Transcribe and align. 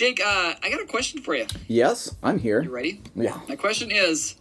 Jake, 0.00 0.18
uh, 0.24 0.54
I 0.62 0.70
got 0.70 0.80
a 0.80 0.86
question 0.86 1.20
for 1.20 1.34
you. 1.34 1.44
Yes, 1.68 2.16
I'm 2.22 2.38
here. 2.38 2.62
You 2.62 2.70
ready? 2.70 3.02
Yeah. 3.14 3.38
My 3.50 3.54
question 3.54 3.90
is 3.90 4.36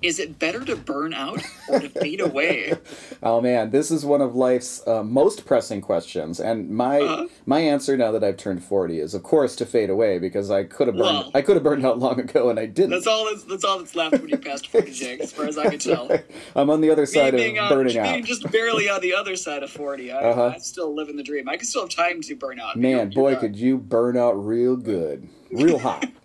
Is 0.00 0.18
it 0.20 0.38
better 0.38 0.64
to 0.64 0.76
burn 0.76 1.12
out 1.12 1.42
or 1.68 1.80
to 1.80 1.88
fade 1.88 2.20
away? 2.20 2.74
Oh 3.20 3.40
man, 3.40 3.70
this 3.70 3.90
is 3.90 4.04
one 4.06 4.20
of 4.20 4.36
life's 4.36 4.86
uh, 4.86 5.02
most 5.02 5.44
pressing 5.44 5.80
questions, 5.80 6.38
and 6.38 6.70
my 6.70 7.00
Uh-huh. 7.00 7.26
my 7.46 7.58
answer 7.58 7.96
now 7.96 8.12
that 8.12 8.22
I've 8.22 8.36
turned 8.36 8.62
forty 8.62 9.00
is, 9.00 9.12
of 9.12 9.24
course, 9.24 9.56
to 9.56 9.66
fade 9.66 9.90
away 9.90 10.20
because 10.20 10.52
I 10.52 10.62
could 10.62 10.86
have 10.86 10.96
burned 10.96 11.06
Well- 11.18 11.30
I 11.34 11.42
could 11.42 11.56
have 11.56 11.64
burned 11.64 11.84
out 11.84 11.98
long 11.98 12.20
ago, 12.20 12.48
and 12.48 12.60
I 12.60 12.66
didn't. 12.66 12.90
That's 12.90 13.08
all 13.08 13.24
that's, 13.24 13.42
that's 13.44 13.64
all 13.64 13.78
that's 13.78 13.96
left 13.96 14.12
when 14.20 14.28
you're 14.28 14.38
past 14.38 14.68
40, 14.68 14.92
Jake, 14.92 15.20
as 15.20 15.32
far 15.32 15.46
as 15.46 15.58
I 15.58 15.68
can 15.68 15.80
tell. 15.80 16.08
I'm 16.54 16.70
on 16.70 16.80
the 16.80 16.90
other 16.90 17.06
side 17.06 17.34
of 17.34 17.38
being, 17.38 17.58
uh, 17.58 17.68
burning 17.68 17.94
being 17.94 18.20
out. 18.20 18.24
just 18.24 18.48
barely 18.52 18.88
on 18.88 19.00
the 19.00 19.14
other 19.14 19.34
side 19.34 19.64
of 19.64 19.70
40. 19.70 20.12
I, 20.12 20.16
Uh-huh. 20.30 20.52
I'm 20.54 20.60
still 20.60 20.94
living 20.94 21.16
the 21.16 21.24
dream. 21.24 21.48
I 21.48 21.56
can 21.56 21.66
still 21.66 21.82
have 21.82 21.90
time 21.90 22.20
to 22.22 22.36
burn 22.36 22.60
out. 22.60 22.76
Man, 22.76 23.10
boy, 23.10 23.34
uh, 23.34 23.40
could 23.40 23.56
you 23.56 23.76
burn 23.78 24.16
out 24.16 24.32
real 24.34 24.76
good, 24.76 25.28
real 25.50 25.78
hot. 25.80 26.06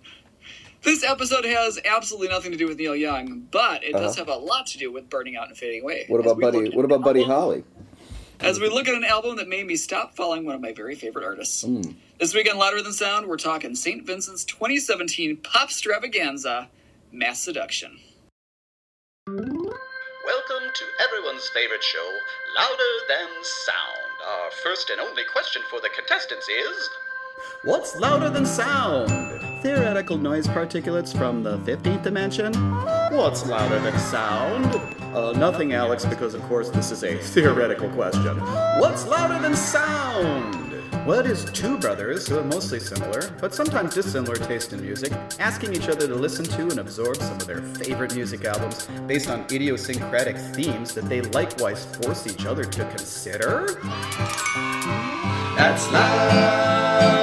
This 0.84 1.04
episode 1.04 1.46
has 1.46 1.80
absolutely 1.86 2.28
nothing 2.28 2.52
to 2.52 2.58
do 2.58 2.68
with 2.68 2.78
Neil 2.78 2.96
Young, 2.96 3.48
but 3.52 3.84
it 3.84 3.94
does 3.94 4.18
Uh-huh. 4.20 4.26
have 4.26 4.28
a 4.28 4.38
lot 4.38 4.68
to 4.68 4.78
do 4.78 4.92
with 4.92 5.10
burning 5.10 5.38
out 5.38 5.48
and 5.48 5.58
fading 5.58 5.82
away. 5.82 6.06
What 6.08 6.20
about 6.20 6.40
Buddy? 6.40 6.70
What 6.72 6.80
an 6.80 6.86
about 6.86 7.02
Buddy 7.04 7.22
album- 7.22 7.36
Holly? 7.36 7.64
As 8.42 8.60
we 8.60 8.68
look 8.68 8.90
at 8.90 8.96
an 8.96 9.06
album 9.06 9.38
that 9.38 9.48
made 9.48 9.66
me 9.66 9.78
stop 9.78 10.16
following 10.16 10.44
one 10.46 10.56
of 10.56 10.62
my 10.62 10.74
very 10.74 10.96
favorite 10.96 11.24
artists. 11.24 11.64
Mm. 11.64 11.96
This 12.20 12.34
week 12.34 12.50
on 12.52 12.58
Louder 12.58 12.82
Than 12.82 12.92
Sound, 12.92 13.28
we're 13.28 13.38
talking 13.38 13.74
St. 13.76 14.06
Vincent's 14.06 14.44
2017 14.44 15.38
pop 15.38 15.70
stravaganza, 15.70 16.68
Mass 17.14 17.40
Seduction. 17.42 17.98
Welcome 19.28 19.48
to 20.74 20.86
everyone's 21.02 21.48
favorite 21.54 21.84
show, 21.84 22.18
Louder 22.58 22.94
Than 23.08 23.30
Sound. 23.44 24.00
Our 24.28 24.52
first 24.64 24.90
and 24.90 25.00
only 25.00 25.24
question 25.32 25.62
for 25.70 25.80
the 25.80 25.90
contestants 25.96 26.50
is 26.50 26.90
What's 27.64 27.96
louder 27.96 28.30
than 28.30 28.46
sound? 28.46 29.33
Theoretical 29.64 30.18
noise 30.18 30.46
particulates 30.46 31.18
from 31.18 31.42
the 31.42 31.58
15th 31.60 32.04
dimension? 32.04 32.54
What's 33.16 33.46
louder 33.48 33.80
than 33.80 33.98
sound? 33.98 34.66
Uh, 35.16 35.32
nothing, 35.32 35.72
Alex, 35.72 36.06
because 36.06 36.34
of 36.34 36.42
course 36.50 36.70
this 36.70 36.92
is 36.92 37.02
a 37.06 37.16
theoretical 37.18 37.88
question. 37.92 38.38
What's 38.82 39.08
louder 39.08 39.42
than 39.42 39.56
sound? 39.56 40.74
Well, 41.08 41.22
it 41.22 41.28
is 41.28 41.46
two 41.54 41.78
brothers 41.78 42.28
who 42.28 42.36
have 42.36 42.46
mostly 42.48 42.82
similar, 42.82 43.30
but 43.40 43.54
sometimes 43.54 43.94
dissimilar 43.94 44.36
taste 44.36 44.74
in 44.74 44.82
music, 44.82 45.14
asking 45.40 45.74
each 45.74 45.88
other 45.88 46.08
to 46.08 46.16
listen 46.16 46.44
to 46.44 46.64
and 46.64 46.80
absorb 46.80 47.16
some 47.16 47.38
of 47.38 47.48
their 47.48 47.62
favorite 47.62 48.14
music 48.14 48.44
albums 48.44 48.90
based 49.08 49.30
on 49.30 49.46
idiosyncratic 49.50 50.36
themes 50.36 50.94
that 50.94 51.08
they 51.08 51.22
likewise 51.22 51.86
force 51.86 52.28
each 52.28 52.46
other 52.46 52.66
to 52.66 52.84
consider? 52.90 53.80
That's 55.56 55.90
louder 55.90 57.23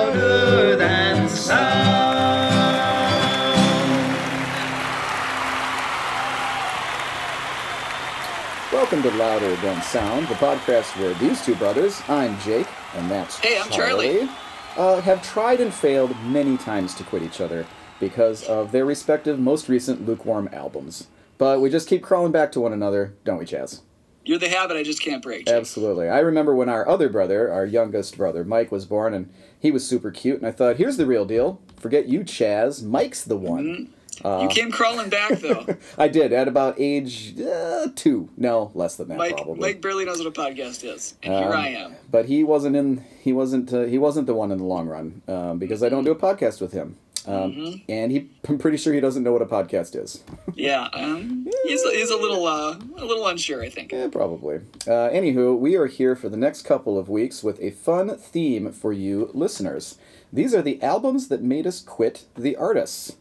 Welcome 8.91 9.09
to 9.09 9.19
Louder 9.19 9.55
Than 9.55 9.81
Sound, 9.83 10.27
the 10.27 10.35
podcast 10.35 10.99
where 10.99 11.15
these 11.15 11.45
two 11.45 11.55
brothers, 11.55 12.03
I'm 12.09 12.37
Jake, 12.41 12.67
and 12.97 13.09
that's 13.09 13.39
Hey, 13.39 13.57
I'm 13.57 13.71
Charlie. 13.71 14.29
uh, 14.77 15.01
have 15.03 15.23
tried 15.23 15.61
and 15.61 15.73
failed 15.73 16.13
many 16.25 16.57
times 16.57 16.93
to 16.97 17.05
quit 17.05 17.23
each 17.23 17.41
other 17.41 17.67
because 18.01 18.43
of 18.49 18.73
their 18.73 18.85
respective 18.85 19.39
most 19.39 19.69
recent 19.69 20.09
lukewarm 20.09 20.49
albums. 20.53 21.07
But 21.39 21.61
we 21.61 21.71
just 21.71 21.87
keep 21.87 22.03
crawling 22.03 22.33
back 22.33 22.51
to 22.51 22.61
one 22.61 22.73
another, 22.73 23.15
don't 23.23 23.39
we, 23.39 23.45
Chaz? 23.45 23.83
You're 24.25 24.41
the 24.41 24.49
habit 24.49 24.77
I 24.77 24.83
just 24.83 25.01
can't 25.01 25.23
break. 25.23 25.47
Jake. 25.47 25.55
Absolutely. 25.55 26.09
I 26.09 26.19
remember 26.19 26.53
when 26.53 26.69
our 26.69 26.89
other 26.89 27.09
brother, 27.09 27.49
our 27.53 27.65
youngest 27.65 28.17
brother, 28.17 28.45
Mike, 28.45 28.73
was 28.73 28.87
born, 28.87 29.15
and 29.15 29.33
he 29.57 29.71
was 29.71 29.87
super 29.87 30.11
cute, 30.11 30.39
and 30.39 30.47
I 30.49 30.51
thought, 30.51 30.79
here's 30.79 30.97
the 30.97 31.07
real 31.07 31.25
deal. 31.25 31.61
Forget 31.77 32.09
you, 32.09 32.23
Chaz. 32.25 32.83
Mike's 32.83 33.23
the 33.23 33.37
one. 33.37 33.93
You 34.25 34.49
came 34.49 34.71
crawling 34.71 35.09
back, 35.09 35.39
though. 35.39 35.67
I 35.99 36.09
did 36.09 36.33
at 36.33 36.49
about 36.49 36.75
age 36.79 37.39
uh, 37.41 37.89
two. 37.95 38.29
No, 38.37 38.71
less 38.75 38.97
than 38.97 39.09
that, 39.09 39.19
Mike, 39.19 39.37
probably. 39.37 39.61
Mike 39.61 39.81
barely 39.81 40.05
knows 40.05 40.19
what 40.23 40.27
a 40.27 40.31
podcast 40.31 40.85
is, 40.85 41.15
and 41.23 41.33
here 41.35 41.45
Um, 41.49 41.53
I 41.53 41.69
am. 41.69 41.95
but 42.11 42.27
he 42.27 42.45
wasn't 42.45 42.77
in. 42.77 43.05
He 43.23 43.33
wasn't. 43.33 43.73
Uh, 43.73 43.83
he 43.85 43.99
wasn't 43.99 44.27
the 44.27 44.35
one 44.35 44.51
in 44.53 44.59
the 44.59 44.65
long 44.65 44.87
run 44.89 45.23
um, 45.29 45.59
because 45.59 45.83
I 45.83 45.89
don't 45.89 46.05
do 46.05 46.11
a 46.11 46.17
podcast 46.17 46.61
with 46.61 46.73
him. 46.73 46.97
Um, 47.27 47.53
Mm-hmm. 47.53 47.77
And 47.91 48.11
he, 48.13 48.31
I'm 48.49 48.57
pretty 48.57 48.79
sure 48.79 48.95
he 48.95 49.01
doesn't 49.01 49.23
know 49.23 49.33
what 49.33 49.43
a 49.43 49.47
podcast 49.47 49.95
is. 49.95 50.25
Yeah, 50.55 50.89
um, 50.95 51.47
he's, 51.65 51.83
he's 51.83 52.11
a 52.11 52.17
little 52.17 52.47
uh, 52.47 52.77
a 52.97 53.05
little 53.05 53.27
unsure, 53.29 53.63
I 53.63 53.69
think. 53.69 53.93
Eh, 53.93 54.09
probably. 54.09 54.57
Uh, 54.87 55.09
anywho, 55.11 55.57
we 55.59 55.77
are 55.77 55.87
here 55.87 56.17
for 56.17 56.29
the 56.31 56.37
next 56.37 56.63
couple 56.63 56.99
of 56.99 57.09
weeks 57.09 57.43
with 57.45 57.61
a 57.61 57.71
fun 57.71 58.17
theme 58.17 58.73
for 58.73 58.93
you 58.93 59.31
listeners. 59.35 59.97
These 60.33 60.55
are 60.55 60.63
the 60.63 60.83
albums 60.83 61.29
that 61.29 61.43
made 61.43 61.67
us 61.67 61.81
quit 61.83 62.25
the 62.37 62.57
artists. 62.57 63.17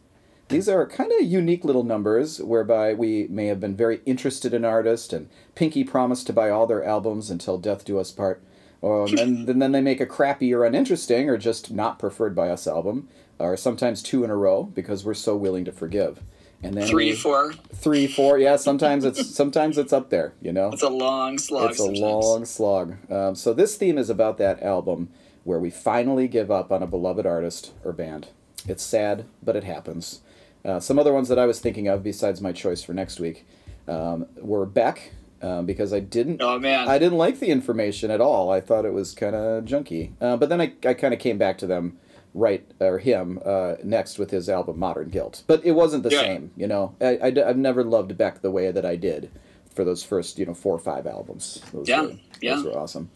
These 0.50 0.68
are 0.68 0.84
kind 0.86 1.12
of 1.12 1.26
unique 1.26 1.64
little 1.64 1.84
numbers 1.84 2.42
whereby 2.42 2.92
we 2.92 3.26
may 3.30 3.46
have 3.46 3.60
been 3.60 3.76
very 3.76 4.00
interested 4.04 4.52
in 4.52 4.64
an 4.64 4.70
artist 4.70 5.12
and 5.12 5.28
Pinky 5.54 5.84
promised 5.84 6.26
to 6.26 6.32
buy 6.32 6.50
all 6.50 6.66
their 6.66 6.84
albums 6.84 7.30
until 7.30 7.56
death 7.56 7.84
do 7.84 7.98
us 7.98 8.10
part. 8.10 8.42
Or, 8.82 9.06
and, 9.06 9.46
then 9.62 9.72
they 9.72 9.80
make 9.80 10.00
a 10.00 10.06
crappy 10.06 10.52
or 10.52 10.64
uninteresting 10.64 11.28
or 11.30 11.36
just 11.38 11.70
not 11.70 11.98
preferred 11.98 12.34
by 12.34 12.48
us 12.48 12.66
album, 12.66 13.08
or 13.38 13.56
sometimes 13.56 14.02
two 14.02 14.24
in 14.24 14.30
a 14.30 14.36
row 14.36 14.64
because 14.64 15.04
we're 15.04 15.14
so 15.14 15.36
willing 15.36 15.64
to 15.66 15.72
forgive. 15.72 16.20
And 16.62 16.74
then 16.76 16.86
Three, 16.88 17.10
we- 17.10 18.06
four. 18.08 18.38
Yeah, 18.38 18.56
sometimes 18.56 19.04
it's 19.04 19.34
sometimes 19.34 19.78
it's 19.78 19.92
up 19.92 20.10
there. 20.10 20.34
You 20.42 20.52
know, 20.52 20.70
It's 20.72 20.82
a 20.82 20.88
long 20.90 21.38
slog. 21.38 21.70
it's 21.70 21.80
a 21.80 21.84
long 21.86 22.44
slog. 22.44 22.96
Um, 23.10 23.34
so 23.34 23.54
this 23.54 23.76
theme 23.76 23.96
is 23.96 24.10
about 24.10 24.36
that 24.38 24.62
album 24.62 25.08
where 25.44 25.58
we 25.60 25.70
finally 25.70 26.28
give 26.28 26.50
up 26.50 26.70
on 26.70 26.82
a 26.82 26.86
beloved 26.86 27.24
artist 27.24 27.72
or 27.84 27.92
band. 27.92 28.28
It's 28.68 28.82
sad, 28.82 29.24
but 29.42 29.56
it 29.56 29.64
happens. 29.64 30.20
Uh, 30.64 30.80
some 30.80 30.98
other 30.98 31.12
ones 31.12 31.28
that 31.28 31.38
I 31.38 31.46
was 31.46 31.58
thinking 31.60 31.88
of, 31.88 32.02
besides 32.02 32.40
my 32.40 32.52
choice 32.52 32.82
for 32.82 32.92
next 32.92 33.18
week, 33.20 33.46
um, 33.88 34.26
were 34.36 34.66
Beck, 34.66 35.12
um, 35.42 35.64
because 35.66 35.92
I 35.92 36.00
didn't. 36.00 36.42
Oh 36.42 36.58
man, 36.58 36.88
I 36.88 36.98
didn't 36.98 37.18
like 37.18 37.40
the 37.40 37.48
information 37.48 38.10
at 38.10 38.20
all. 38.20 38.50
I 38.50 38.60
thought 38.60 38.84
it 38.84 38.92
was 38.92 39.14
kind 39.14 39.34
of 39.34 39.64
junky. 39.64 40.12
Uh, 40.20 40.36
but 40.36 40.48
then 40.48 40.60
I, 40.60 40.72
I 40.84 40.94
kind 40.94 41.14
of 41.14 41.20
came 41.20 41.38
back 41.38 41.56
to 41.58 41.66
them, 41.66 41.98
right, 42.34 42.64
or 42.78 42.98
him, 42.98 43.40
uh, 43.44 43.76
next 43.82 44.18
with 44.18 44.30
his 44.30 44.48
album 44.48 44.78
Modern 44.78 45.08
Guilt. 45.08 45.42
But 45.46 45.64
it 45.64 45.72
wasn't 45.72 46.02
the 46.02 46.10
Yeah. 46.10 46.20
same, 46.20 46.50
you 46.56 46.66
know. 46.66 46.94
I, 47.00 47.18
I, 47.22 47.32
have 47.46 47.56
never 47.56 47.82
loved 47.82 48.16
Beck 48.18 48.42
the 48.42 48.50
way 48.50 48.70
that 48.70 48.84
I 48.84 48.96
did 48.96 49.30
for 49.74 49.84
those 49.84 50.02
first, 50.02 50.38
you 50.38 50.44
know, 50.46 50.54
four 50.54 50.74
or 50.74 50.78
five 50.78 51.06
albums. 51.06 51.62
Those 51.72 51.88
Yeah, 51.88 52.02
were, 52.02 52.12
yeah. 52.42 52.56
Those 52.56 52.64
were 52.66 52.78
awesome. 52.78 53.10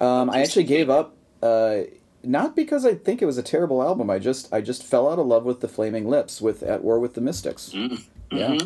Um, 0.00 0.30
I 0.30 0.40
actually 0.42 0.64
gave 0.64 0.90
up, 0.90 1.14
uh, 1.42 1.82
not 2.22 2.56
because 2.56 2.84
I 2.84 2.94
think 2.94 3.22
it 3.22 3.26
was 3.26 3.38
a 3.38 3.42
terrible 3.42 3.82
album. 3.82 4.10
I 4.10 4.18
just 4.18 4.52
I 4.52 4.60
just 4.60 4.82
fell 4.84 5.10
out 5.10 5.18
of 5.18 5.26
love 5.26 5.44
with 5.44 5.60
the 5.60 5.68
Flaming 5.68 6.08
Lips 6.08 6.40
with 6.40 6.62
At 6.62 6.82
War 6.82 6.98
with 6.98 7.14
the 7.14 7.20
Mystics. 7.20 7.72
Yeah. 8.30 8.58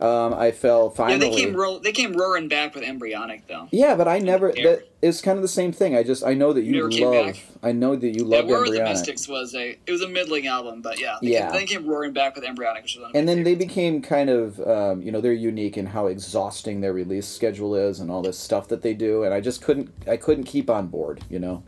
Um, 0.00 0.32
I 0.34 0.52
fell 0.52 0.90
Mm-hmm. 0.90 1.10
yeah, 1.10 1.16
they 1.18 1.30
came 1.30 1.56
ro- 1.56 1.78
they 1.80 1.90
came 1.92 2.12
roaring 2.12 2.46
back 2.46 2.74
with 2.74 2.84
embryonic 2.84 3.46
though. 3.48 3.66
Yeah, 3.72 3.96
but 3.96 4.06
I 4.06 4.18
never. 4.20 4.52
That 4.52 4.86
it's 5.02 5.20
kind 5.20 5.36
of 5.38 5.42
the 5.42 5.48
same 5.48 5.72
thing. 5.72 5.96
I 5.96 6.02
just 6.04 6.24
I 6.24 6.34
know 6.34 6.52
that 6.52 6.62
you 6.62 6.88
love. 6.88 7.38
I 7.62 7.72
know 7.72 7.96
that 7.96 8.06
you 8.06 8.24
Yeah, 8.26 8.36
love 8.38 8.46
War 8.46 8.58
of 8.58 8.64
the 8.66 8.72
Embryonic. 8.78 8.98
Mystics 8.98 9.26
was 9.26 9.54
a 9.56 9.76
it 9.86 9.90
was 9.90 10.02
a 10.02 10.08
middling 10.08 10.46
album, 10.46 10.82
but 10.82 11.00
yeah, 11.00 11.16
they 11.20 11.32
Yeah. 11.32 11.50
Came, 11.50 11.60
they 11.60 11.66
came 11.66 11.86
roaring 11.88 12.12
back 12.12 12.36
with 12.36 12.44
embryonic, 12.44 12.82
which 12.84 12.94
was 12.94 13.02
one 13.02 13.10
of 13.10 13.14
my 13.14 13.18
And 13.18 13.28
then 13.28 13.42
they 13.42 13.54
became 13.56 14.00
kind 14.02 14.30
of, 14.30 14.60
um, 14.60 15.02
you 15.02 15.10
know, 15.10 15.20
they're 15.20 15.32
unique 15.32 15.76
in 15.76 15.86
how 15.86 16.06
exhausting 16.06 16.80
their 16.80 16.92
release 16.92 17.26
schedule 17.26 17.74
is 17.74 17.98
and 17.98 18.10
all 18.10 18.22
this 18.22 18.38
stuff 18.38 18.68
that 18.68 18.82
they 18.82 18.94
do. 18.94 19.24
And 19.24 19.34
I 19.34 19.40
just 19.40 19.62
couldn't, 19.62 19.90
I 20.06 20.16
couldn't 20.16 20.44
keep 20.44 20.70
on 20.70 20.86
board, 20.88 21.24
you 21.28 21.38
know. 21.40 21.64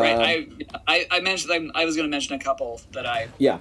Right. 0.00 0.46
Um, 0.48 0.58
I, 0.86 1.06
I 1.10 1.16
I 1.16 1.20
mentioned 1.20 1.70
I, 1.74 1.82
I 1.82 1.84
was 1.84 1.96
going 1.96 2.08
to 2.08 2.10
mention 2.10 2.34
a 2.34 2.38
couple 2.38 2.80
that 2.92 3.06
I 3.06 3.28
yeah, 3.38 3.58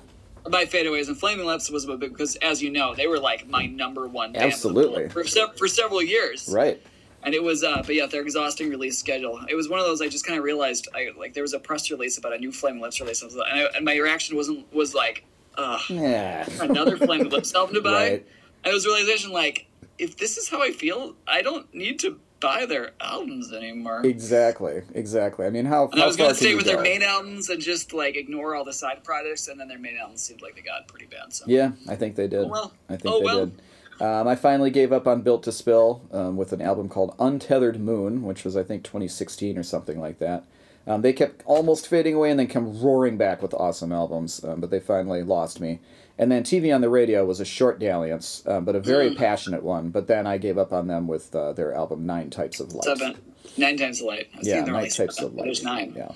my 0.50 0.66
fadeaways 0.66 1.08
and 1.08 1.18
Flaming 1.18 1.46
Lips 1.46 1.69
was 1.69 1.86
a 1.86 1.96
bit 1.97 2.12
because 2.12 2.36
as 2.38 2.62
you 2.62 2.69
know 2.72 2.96
they 2.96 3.08
were 3.08 3.19
like 3.19 3.47
my 3.47 3.66
number 3.66 4.08
one 4.08 4.31
band 4.34 4.46
Absolutely. 4.46 5.09
for 5.09 5.24
se- 5.24 5.53
for 5.58 5.68
several 5.68 6.02
years. 6.02 6.50
right. 6.52 6.81
and 7.24 7.34
it 7.36 7.44
was 7.44 7.64
uh 7.64 7.84
but 7.86 7.94
yeah 7.96 8.06
their 8.08 8.22
exhausting 8.24 8.70
release 8.70 8.97
schedule 8.97 9.40
it 9.47 9.53
was 9.56 9.70
one 9.70 9.80
of 9.80 9.86
those 9.86 10.02
i 10.02 10.08
just 10.08 10.25
kind 10.25 10.40
of 10.40 10.44
realized 10.44 10.88
i 10.96 11.09
like 11.20 11.34
there 11.36 11.44
was 11.44 11.53
a 11.53 11.59
press 11.59 11.91
release 11.91 12.18
about 12.18 12.34
a 12.34 12.38
new 12.40 12.52
flaming 12.52 12.81
lips 12.81 13.00
release 13.00 13.22
and, 13.22 13.31
I, 13.44 13.70
and 13.76 13.85
my 13.85 13.96
reaction 13.96 14.35
wasn't 14.35 14.66
was 14.73 14.96
like 14.96 15.23
uh 15.55 15.78
Yeah. 15.88 16.47
another 16.61 16.97
flaming 16.97 17.29
lips 17.29 17.53
album 17.53 17.76
to 17.76 17.82
buy 17.82 17.91
Right. 18.09 18.26
and 18.64 18.72
it 18.72 18.73
was 18.73 18.85
a 18.85 18.90
realization 18.90 19.32
like 19.32 19.67
if 20.00 20.17
this 20.17 20.38
is 20.40 20.50
how 20.50 20.64
i 20.64 20.72
feel 20.72 21.16
i 21.28 21.44
don't 21.44 21.72
need 21.76 22.00
to 22.00 22.17
buy 22.41 22.66
their 22.66 22.91
albums 22.99 23.53
anymore 23.53 24.02
Exactly. 24.05 24.82
Exactly. 24.93 25.46
I 25.46 25.49
mean, 25.49 25.66
how, 25.66 25.85
and 25.90 25.99
how 25.99 26.03
i 26.05 26.08
was 26.08 26.17
going 26.17 26.32
to 26.32 26.35
stay 26.35 26.55
with 26.55 26.66
their 26.66 26.78
go? 26.78 26.84
main 26.84 27.03
albums 27.03 27.49
and 27.49 27.61
just 27.61 27.93
like 27.93 28.16
ignore 28.17 28.55
all 28.55 28.64
the 28.66 28.73
side 28.73 29.03
projects 29.03 29.47
and 29.47 29.59
then 29.59 29.67
their 29.67 29.79
main 29.79 29.97
albums 29.97 30.22
seemed 30.22 30.41
like 30.41 30.55
they 30.55 30.61
got 30.61 30.88
pretty 30.88 31.05
bad 31.05 31.32
so 31.34 31.46
Yeah, 31.47 31.72
I 31.88 31.96
think 31.96 32.16
they 32.16 32.28
did. 32.28 32.46
Oh, 32.46 32.47
well. 32.47 32.73
I 32.90 32.97
think 32.97 33.14
Oh, 33.16 33.20
they 33.20 33.26
well. 33.26 33.46
did. 33.46 33.61
Um, 34.02 34.28
I 34.28 34.35
finally 34.35 34.72
gave 34.72 34.91
up 34.91 35.08
on 35.08 35.22
Built 35.22 35.43
to 35.43 35.52
Spill 35.52 36.02
um, 36.11 36.35
with 36.35 36.52
an 36.53 36.61
album 36.61 36.90
called 36.90 37.14
Untethered 37.20 37.79
Moon, 37.79 38.23
which 38.23 38.43
was 38.43 38.58
I 38.58 38.64
think 38.64 38.84
2016 38.84 39.58
or 39.59 39.64
something 39.64 39.99
like 39.99 40.17
that. 40.20 40.43
Um, 40.88 41.03
they 41.03 41.14
kept 41.14 41.43
almost 41.46 41.88
fading 41.88 42.16
away 42.16 42.32
and 42.32 42.40
then 42.40 42.47
come 42.47 42.82
roaring 42.82 43.16
back 43.16 43.43
with 43.43 43.53
awesome 43.53 43.91
albums, 43.91 44.43
um, 44.43 44.59
but 44.59 44.72
they 44.72 44.79
finally 44.79 45.22
lost 45.22 45.59
me. 45.59 45.79
And 46.22 46.32
then 46.32 46.44
TV 46.44 46.73
on 46.73 46.82
the 46.82 46.90
Radio 46.90 47.26
was 47.26 47.40
a 47.40 47.46
short 47.46 47.79
dalliance, 47.79 48.44
um, 48.46 48.64
but 48.64 48.76
a 48.76 48.79
very 48.79 49.16
passionate 49.16 49.64
one. 49.64 49.90
But 49.90 50.06
then 50.06 50.28
I 50.28 50.38
gave 50.38 50.58
up 50.58 50.72
on 50.72 50.85
them 50.88 51.08
with 51.08 51.35
uh, 51.35 51.52
their 51.53 51.73
album 51.73 52.06
Nine 52.06 52.29
Types 52.29 52.59
of 52.59 52.73
Light. 52.73 52.84
seven 52.84 53.18
nine 53.58 53.76
times 53.76 54.02
light 54.03 54.29
Yeah, 54.41 54.64
Nine 54.64 54.84
Types 54.90 55.16
seven, 55.18 55.26
of 55.26 55.34
Light. 55.34 55.46
there's 55.46 55.64
nine 55.64 55.94
Yeah. 55.97 56.12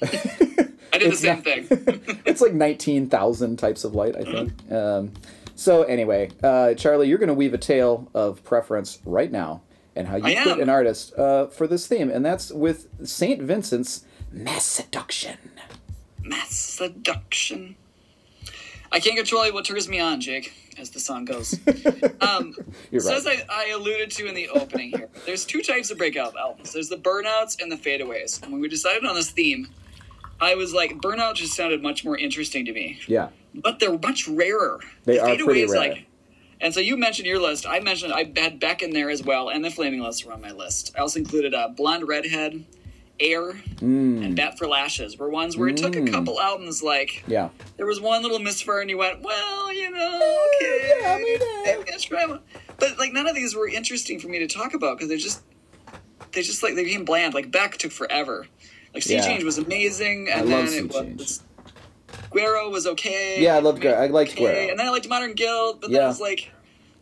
i 0.92 0.98
did 0.98 1.12
the 1.12 1.16
same 1.16 1.34
not- 1.36 1.44
thing 1.44 1.66
it's 2.24 2.40
like 2.40 2.54
nineteen 2.54 3.08
thousand 3.10 3.56
types 3.58 3.84
of 3.84 3.94
light, 3.94 4.14
I 4.16 4.22
think. 4.24 4.72
Um, 4.72 5.12
so 5.56 5.82
anyway, 5.82 6.30
uh, 6.42 6.74
Charlie, 6.74 7.08
you're 7.08 7.18
going 7.18 7.26
to 7.28 7.34
weave 7.34 7.52
a 7.54 7.58
tale 7.58 8.08
of 8.14 8.42
preference 8.44 9.00
right 9.04 9.30
now, 9.32 9.62
and 9.96 10.06
how 10.06 10.14
you 10.16 10.26
am. 10.36 10.60
an 10.60 10.68
artist 10.68 11.12
uh, 11.18 11.48
for 11.48 11.66
this 11.66 11.88
theme, 11.88 12.08
and 12.08 12.24
that's 12.24 12.52
with 12.52 12.86
Saint 13.06 13.42
Vincent's 13.42 14.04
mass 14.30 14.64
seduction. 14.64 15.36
Mass 16.22 16.50
seduction. 16.54 17.74
I 18.90 19.00
can't 19.00 19.16
control 19.16 19.44
what 19.52 19.64
turns 19.64 19.88
me 19.88 20.00
on, 20.00 20.20
Jake, 20.20 20.52
as 20.78 20.90
the 20.90 21.00
song 21.00 21.24
goes. 21.24 21.58
Um, 22.20 22.54
You're 22.90 23.00
so 23.00 23.10
right. 23.10 23.16
as 23.18 23.26
I, 23.26 23.44
I 23.48 23.68
alluded 23.68 24.10
to 24.12 24.26
in 24.26 24.34
the 24.34 24.48
opening 24.48 24.90
here, 24.90 25.08
there's 25.24 25.44
two 25.44 25.62
types 25.62 25.90
of 25.90 25.98
breakout 25.98 26.36
albums. 26.36 26.72
There's 26.72 26.88
the 26.88 26.96
burnouts 26.96 27.60
and 27.62 27.70
the 27.70 27.76
fadeaways. 27.76 28.42
And 28.42 28.50
when 28.52 28.60
we 28.60 28.68
decided 28.68 29.04
on 29.04 29.14
this 29.14 29.30
theme, 29.30 29.68
I 30.40 30.54
was 30.56 30.74
like, 30.74 30.96
burnout 30.98 31.34
just 31.36 31.54
sounded 31.54 31.80
much 31.82 32.04
more 32.04 32.18
interesting 32.18 32.64
to 32.66 32.72
me. 32.72 32.98
Yeah, 33.06 33.28
But 33.54 33.78
they're 33.78 33.96
much 33.98 34.26
rarer. 34.28 34.80
They 35.04 35.14
The 35.16 35.22
are 35.22 35.36
pretty 35.36 35.64
rare. 35.66 35.78
Like, 35.78 36.06
and 36.60 36.74
so 36.74 36.80
you 36.80 36.96
mentioned 36.96 37.26
your 37.26 37.38
list. 37.40 37.66
I 37.66 37.80
mentioned 37.80 38.12
I 38.12 38.24
had 38.36 38.58
Beck 38.58 38.82
in 38.82 38.90
there 38.90 39.10
as 39.10 39.22
well, 39.22 39.48
and 39.48 39.64
the 39.64 39.70
Flaming 39.70 40.00
Lips 40.00 40.24
were 40.24 40.32
on 40.32 40.40
my 40.40 40.50
list. 40.50 40.92
I 40.96 41.00
also 41.00 41.20
included 41.20 41.54
uh, 41.54 41.68
Blonde 41.68 42.06
Redhead, 42.08 42.64
Air, 43.20 43.52
Mm. 43.76 44.24
and 44.24 44.36
Bat 44.36 44.58
for 44.58 44.66
Lashes 44.68 45.16
were 45.18 45.28
ones 45.28 45.56
where 45.56 45.68
it 45.68 45.76
took 45.76 45.96
a 45.96 46.02
couple 46.04 46.40
albums 46.40 46.82
like 46.82 47.24
yeah. 47.26 47.48
there 47.76 47.86
was 47.86 48.00
one 48.00 48.22
little 48.22 48.38
misfire 48.38 48.80
and 48.80 48.90
you 48.90 48.98
went, 48.98 49.20
well, 49.22 49.72
you 49.72 49.90
know, 49.90 50.46
okay, 50.60 50.96
yeah, 51.00 51.14
I 51.14 51.18
mean, 51.22 51.82
uh, 51.82 51.98
try 52.00 52.26
one. 52.26 52.40
But 52.78 52.98
like 52.98 53.12
none 53.12 53.26
of 53.28 53.34
these 53.34 53.54
were 53.54 53.68
interesting 53.68 54.18
for 54.20 54.28
me 54.28 54.38
to 54.40 54.46
talk 54.46 54.74
about 54.74 54.96
because 54.96 55.08
they're 55.08 55.18
just 55.18 55.42
they 56.32 56.42
just 56.42 56.62
like 56.62 56.74
they 56.74 56.84
became 56.84 57.04
bland. 57.04 57.34
Like 57.34 57.50
Beck 57.50 57.76
took 57.78 57.92
forever. 57.92 58.46
Like 58.94 59.02
Sea 59.02 59.14
Yeah. 59.14 59.24
Change 59.26 59.44
was 59.44 59.58
amazing, 59.58 60.28
and 60.32 60.48
love 60.48 60.70
then 60.70 60.86
it 60.86 60.92
Change. 60.92 61.18
was 61.18 61.42
Guero 62.32 62.68
was 62.70 62.86
okay. 62.86 63.42
Yeah, 63.42 63.56
I 63.56 63.60
loved 63.60 63.80
Guero. 63.80 63.96
I 63.98 64.06
liked 64.06 64.32
okay, 64.32 64.40
Guero. 64.44 64.70
and 64.70 64.78
then 64.78 64.86
I 64.86 64.90
liked 64.90 65.08
Modern 65.08 65.32
Guilt, 65.34 65.80
but 65.80 65.90
then 65.90 66.00
Yeah. 66.00 66.04
I 66.04 66.08
was 66.08 66.20
like, 66.20 66.50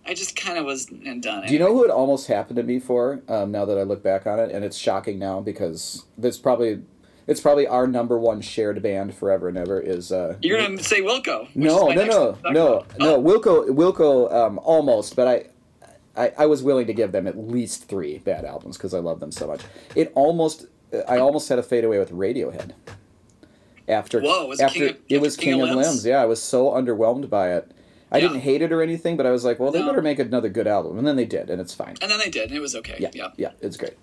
I 0.07 0.15
just 0.15 0.37
kind 0.37 0.59
of 0.59 0.65
was 0.65 0.89
and 0.89 1.23
done. 1.23 1.47
Do 1.47 1.53
you 1.53 1.59
know 1.59 1.75
who 1.75 1.85
it 1.85 1.91
almost 1.91 2.29
happened 2.29 2.57
to 2.57 2.63
me 2.63 2.79
for? 2.79 3.23
Um, 3.29 3.51
now 3.51 3.65
that 3.65 3.77
I 3.79 3.83
look 3.83 4.03
back 4.03 4.27
on 4.27 4.39
it, 4.39 4.51
and 4.51 4.65
it's 4.65 4.77
shocking 4.77 5.19
now 5.19 5.41
because 5.41 6.05
that's 6.17 6.39
probably 6.39 6.83
it's 7.27 7.41
probably 7.41 7.67
our 7.67 7.87
number 7.87 8.19
one 8.19 8.41
shared 8.41 8.83
band 8.83 9.15
forever 9.15 9.49
and 9.49 9.59
ever 9.59 9.81
is. 9.81 10.13
Uh, 10.13 10.37
You're 10.43 10.61
gonna 10.61 10.83
say 10.83 11.03
Wilco? 11.03 11.49
no, 11.55 11.67
no, 11.67 11.77
no, 11.77 11.85
one 11.85 11.97
to 11.97 12.07
talk 12.07 12.53
no, 12.53 12.75
about. 12.79 12.99
no. 12.99 13.15
Oh, 13.17 13.23
Wilco, 13.23 13.69
Wilco, 13.69 14.33
um, 14.33 14.59
almost, 14.61 15.17
but 15.17 15.27
I, 15.27 15.47
I, 16.17 16.33
I 16.39 16.47
was 16.47 16.63
willing 16.63 16.87
to 16.87 16.95
give 16.95 17.13
them 17.13 17.27
at 17.27 17.37
least 17.37 17.89
three 17.89 18.19
bad 18.19 18.45
albums 18.45 18.77
because 18.77 18.95
I 18.95 19.01
love 19.01 19.21
them 19.21 19.33
so 19.33 19.47
much. 19.49 19.63
It 19.97 20.13
almost, 20.15 20.67
I 21.09 21.19
almost 21.19 21.49
had 21.49 21.59
a 21.59 21.63
fade 21.63 21.85
away 21.85 21.99
with 21.99 22.13
Radiohead. 22.13 22.73
After, 23.89 24.21
Whoa, 24.21 24.47
was 24.47 24.59
it 24.61 24.65
after 24.65 24.79
King 24.79 24.89
of- 24.91 24.97
it 25.09 25.21
was 25.21 25.37
King, 25.37 25.63
of 25.63 25.71
Limbs. 25.71 26.05
Yeah, 26.05 26.21
I 26.21 26.25
was 26.25 26.43
so 26.43 26.71
underwhelmed 26.71 27.29
by 27.31 27.53
it. 27.55 27.71
I 28.13 28.19
Yeah. 28.19 28.29
didn't 28.29 28.41
hate 28.43 28.63
it 28.63 28.73
or 28.73 28.83
anything, 28.83 29.17
but 29.17 29.27
I 29.27 29.31
was 29.33 29.45
like, 29.45 29.59
well, 29.59 29.73
they 29.73 29.81
No. 29.81 29.87
better 29.89 30.03
make 30.03 30.19
another 30.19 30.49
good 30.49 30.67
album, 30.69 30.97
and 30.99 31.07
then 31.07 31.17
they 31.17 31.25
did, 31.25 31.51
and 31.51 31.61
it's 31.61 31.75
fine. 31.75 31.97
and 32.01 32.11
then 32.11 32.19
they 32.19 32.31
did, 32.31 32.49
and 32.49 32.53
it 32.57 32.61
was 32.61 32.77
okay. 32.77 32.97
Yeah, 33.01 33.11
yeah. 33.15 33.29
yeah, 33.37 33.51
it's 33.61 33.77
great. 33.77 33.95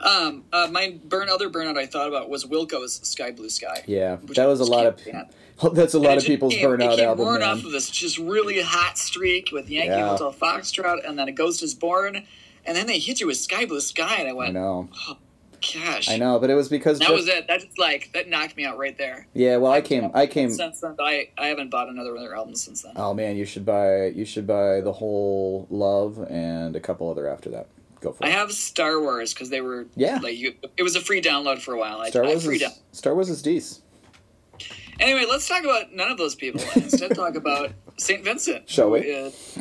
Um, 0.00 0.42
uh, 0.52 0.66
my 0.72 0.98
burn 1.04 1.28
other 1.28 1.48
burnout 1.48 1.78
I 1.78 1.86
thought 1.86 2.08
about 2.08 2.28
was 2.28 2.44
Wilco's 2.44 2.98
Sky 3.08 3.30
Blue 3.30 3.48
Sky. 3.48 3.84
Yeah, 3.86 4.16
that 4.34 4.46
was 4.46 4.58
a 4.58 4.64
lot 4.64 4.86
of 4.86 4.98
that's 5.74 5.94
a 5.94 5.98
lot 6.00 6.18
of 6.18 6.24
people's 6.24 6.54
came- 6.54 6.68
burnout 6.68 6.96
came 6.96 7.06
album. 7.08 7.24
born 7.24 7.40
man. 7.40 7.50
off 7.58 7.64
of 7.64 7.70
this 7.70 7.88
just 7.88 8.18
really 8.18 8.60
hot 8.60 8.98
streak 8.98 9.50
with 9.52 9.70
Yankee 9.70 9.90
Yeah. 9.90 10.08
Hotel 10.08 10.32
Foxtrot, 10.32 11.08
and 11.08 11.16
then 11.16 11.28
A 11.28 11.32
Ghost 11.32 11.62
is 11.62 11.74
Born, 11.74 12.24
and 12.66 12.76
then 12.76 12.88
they 12.88 12.98
hit 12.98 13.20
you 13.20 13.28
with 13.28 13.36
Sky 13.36 13.64
Blue 13.64 13.80
Sky, 13.80 14.16
and 14.18 14.26
I 14.26 14.30
I 14.30 14.34
went, 14.34 14.54
know, 14.54 14.88
gosh, 15.74 16.08
I 16.08 16.16
know, 16.16 16.38
but 16.38 16.50
it 16.50 16.54
was 16.54 16.68
because 16.68 16.98
that 16.98 17.08
Jeff- 17.08 17.16
was 17.16 17.28
it. 17.28 17.46
That's 17.46 17.66
like 17.78 18.10
that 18.14 18.28
knocked 18.28 18.56
me 18.56 18.64
out 18.64 18.78
right 18.78 18.96
there. 18.98 19.26
yeah. 19.34 19.56
Well, 19.58 19.72
I 19.72 19.80
came, 19.80 20.10
I 20.14 20.26
came. 20.26 20.50
Since 20.50 20.80
then, 20.80 20.96
I 21.00 21.28
I 21.38 21.46
haven't 21.46 21.70
bought 21.70 21.88
another 21.88 22.12
one 22.14 22.22
of 22.22 22.28
their 22.28 22.36
albums 22.36 22.62
since 22.62 22.82
then. 22.82 22.92
Oh 22.96 23.14
man, 23.14 23.36
you 23.36 23.44
should 23.44 23.64
buy 23.64 24.06
you 24.06 24.24
should 24.24 24.46
buy 24.46 24.80
the 24.80 24.92
whole 24.92 25.66
Love 25.70 26.18
and 26.30 26.74
a 26.76 26.80
couple 26.80 27.10
other 27.10 27.28
after 27.28 27.50
that. 27.50 27.68
Go 28.00 28.12
for 28.12 28.24
I 28.24 28.28
it. 28.28 28.30
I 28.30 28.34
have 28.36 28.52
Star 28.52 29.00
Wars 29.00 29.32
because 29.32 29.50
they 29.50 29.60
were 29.60 29.86
Yeah. 29.94 30.18
like 30.22 30.36
you. 30.36 30.54
It 30.76 30.82
was 30.82 30.96
a 30.96 31.00
free 31.00 31.22
download 31.22 31.60
for 31.60 31.74
a 31.74 31.78
while. 31.78 32.00
I, 32.00 32.10
Star 32.10 32.24
I 32.24 32.28
Wars 32.28 32.44
free 32.44 32.56
is 32.56 32.62
down- 32.62 32.72
Star 32.90 33.14
Wars 33.14 33.30
is 33.30 33.42
decent. 33.42 33.80
Anyway, 35.00 35.24
let's 35.28 35.48
talk 35.48 35.64
about 35.64 35.92
none 35.92 36.10
of 36.10 36.18
those 36.18 36.34
people 36.34 36.60
instead 36.76 37.14
talk 37.14 37.34
about 37.34 37.72
Saint 37.96 38.24
Vincent. 38.24 38.68
Shall 38.70 38.86
who 38.86 38.92
we? 38.92 39.00
is- 39.00 39.58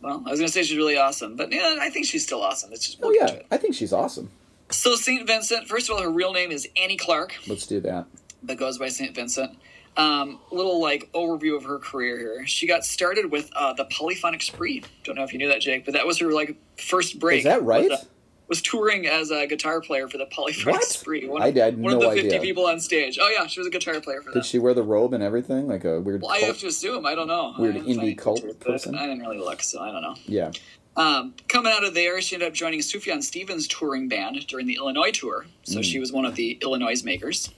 well, 0.00 0.22
I 0.26 0.30
was 0.30 0.38
gonna 0.38 0.48
say 0.48 0.62
she's 0.62 0.76
really 0.76 0.96
awesome, 0.96 1.36
but 1.36 1.50
yeah, 1.52 1.76
I 1.80 1.90
think 1.90 2.06
she's 2.06 2.22
still 2.22 2.42
awesome. 2.42 2.72
It's 2.72 2.86
just 2.86 2.98
Oh 3.02 3.08
we'll 3.08 3.18
get 3.18 3.28
to 3.28 3.34
yeah. 3.36 3.42
I 3.50 3.56
think 3.56 3.74
she's 3.74 3.92
awesome. 3.92 4.30
So 4.70 4.94
Saint 4.96 5.26
Vincent, 5.26 5.68
first 5.68 5.88
of 5.88 5.96
all, 5.96 6.02
her 6.02 6.10
real 6.10 6.32
name 6.32 6.50
is 6.50 6.68
Annie 6.76 6.96
Clark, 6.96 7.34
Let's 7.46 7.66
do 7.66 7.80
that. 7.80 8.06
but 8.42 8.56
goes 8.58 8.78
by 8.78 8.88
Saint 8.88 9.14
Vincent. 9.14 9.56
Um, 9.96 10.40
little 10.50 10.80
like 10.80 11.10
overview 11.14 11.56
of 11.56 11.64
her 11.64 11.78
career 11.78 12.18
here. 12.18 12.46
She 12.46 12.66
got 12.66 12.84
started 12.84 13.30
with 13.30 13.48
uh, 13.56 13.72
the 13.72 13.86
Polyphonic 13.86 14.42
Spree. 14.42 14.82
Don't 15.04 15.14
know 15.16 15.22
if 15.24 15.32
you 15.32 15.38
knew 15.38 15.48
that, 15.48 15.60
Jake, 15.62 15.84
but 15.86 15.94
that 15.94 16.06
was 16.06 16.18
her 16.18 16.32
like 16.32 16.56
first 16.76 17.18
break. 17.18 17.38
Is 17.38 17.44
that 17.44 17.62
right? 17.62 17.88
Was, 17.88 18.00
uh, 18.00 18.04
was 18.48 18.60
touring 18.62 19.06
as 19.06 19.30
a 19.30 19.46
guitar 19.46 19.80
player 19.80 20.06
for 20.06 20.18
the 20.18 20.26
Polyphonic 20.26 20.80
What? 20.80 20.84
Spree. 20.84 21.26
One, 21.26 21.40
I 21.40 21.50
had 21.50 21.78
one 21.78 21.94
of 21.94 22.00
no 22.00 22.10
the 22.10 22.14
fifty 22.16 22.28
idea. 22.28 22.40
people 22.42 22.66
on 22.66 22.78
stage. 22.78 23.18
Oh 23.18 23.28
yeah, 23.30 23.46
she 23.46 23.58
was 23.58 23.66
a 23.66 23.70
guitar 23.70 23.98
player 24.02 24.20
for 24.20 24.32
them. 24.32 24.42
Did 24.42 24.44
she 24.46 24.58
wear 24.58 24.74
the 24.74 24.82
robe 24.82 25.14
and 25.14 25.22
everything 25.22 25.66
like 25.66 25.84
a 25.86 25.98
weird? 26.00 26.20
Well, 26.20 26.30
I 26.30 26.40
cult- 26.40 26.48
have 26.50 26.58
to 26.58 26.66
assume. 26.66 27.06
I 27.06 27.14
don't 27.14 27.26
know. 27.28 27.54
Weird 27.58 27.76
I 27.76 27.78
didn't 27.80 28.02
indie 28.02 28.18
cult 28.18 28.42
but 28.46 28.60
person? 28.60 28.94
I 28.96 29.06
didn't 29.06 29.20
really 29.20 29.38
look, 29.38 29.62
so 29.62 29.80
I 29.80 29.90
don't 29.90 30.02
know. 30.02 30.14
Yeah. 30.26 30.50
Um, 30.96 31.34
coming 31.48 31.72
out 31.72 31.84
of 31.84 31.94
there, 31.94 32.20
she 32.22 32.34
ended 32.36 32.48
up 32.48 32.54
joining 32.54 32.80
Sufjan 32.80 33.22
Stevens' 33.22 33.68
touring 33.68 34.08
band 34.08 34.46
during 34.46 34.66
the 34.66 34.74
Illinois 34.76 35.10
tour. 35.10 35.46
So 35.64 35.80
Mm. 35.80 35.84
she 35.84 35.98
was 35.98 36.10
one 36.12 36.24
of 36.24 36.36
the 36.36 36.58
Illinois 36.62 37.02
makers. 37.04 37.50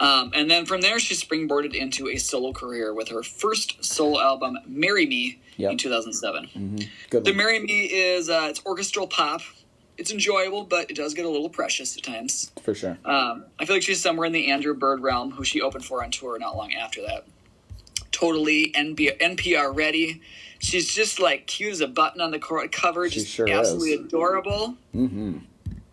Um, 0.00 0.32
and 0.34 0.50
then 0.50 0.66
from 0.66 0.80
there, 0.80 0.98
she 0.98 1.14
springboarded 1.14 1.74
into 1.74 2.08
a 2.08 2.16
solo 2.16 2.52
career 2.52 2.92
with 2.92 3.08
her 3.08 3.22
first 3.22 3.84
solo 3.84 4.20
album, 4.20 4.58
"Marry 4.66 5.06
Me," 5.06 5.38
Yep. 5.58 5.70
in 5.72 5.78
2007. 5.78 6.88
Good. 7.10 7.24
The 7.24 7.30
one. 7.30 7.36
"Marry 7.36 7.60
Me" 7.60 7.84
is 7.84 8.28
uh, 8.28 8.48
it's 8.50 8.60
orchestral 8.66 9.06
pop. 9.06 9.42
It's 9.98 10.10
enjoyable, 10.10 10.64
but 10.64 10.90
it 10.90 10.94
does 10.96 11.14
get 11.14 11.24
a 11.24 11.28
little 11.28 11.50
precious 11.50 11.96
at 11.96 12.02
times. 12.02 12.50
for 12.64 12.74
sure. 12.74 12.98
Um, 13.04 13.44
I 13.60 13.64
feel 13.66 13.76
like 13.76 13.82
she's 13.84 14.00
somewhere 14.00 14.26
in 14.26 14.32
the 14.32 14.48
Andrew 14.48 14.74
Bird 14.74 15.00
realm, 15.02 15.30
who 15.32 15.44
she 15.44 15.60
opened 15.60 15.84
for 15.84 16.02
on 16.02 16.10
tour 16.10 16.36
not 16.38 16.56
long 16.56 16.72
after 16.74 17.02
that. 17.02 17.24
Totally 18.10 18.72
NB- 18.74 19.18
NPR 19.20 19.70
ready. 19.72 20.20
She's 20.62 20.94
just 20.94 21.18
like 21.20 21.46
cute 21.48 21.72
as 21.72 21.80
a 21.80 21.88
button 21.88 22.20
on 22.20 22.30
the 22.30 22.38
cover, 22.38 23.10
She 23.10 23.20
just 23.20 23.32
sure 23.32 23.48
absolutely 23.50 23.90
is. 23.94 24.00
adorable. 24.06 24.76
Mm-hmm. 24.94 25.38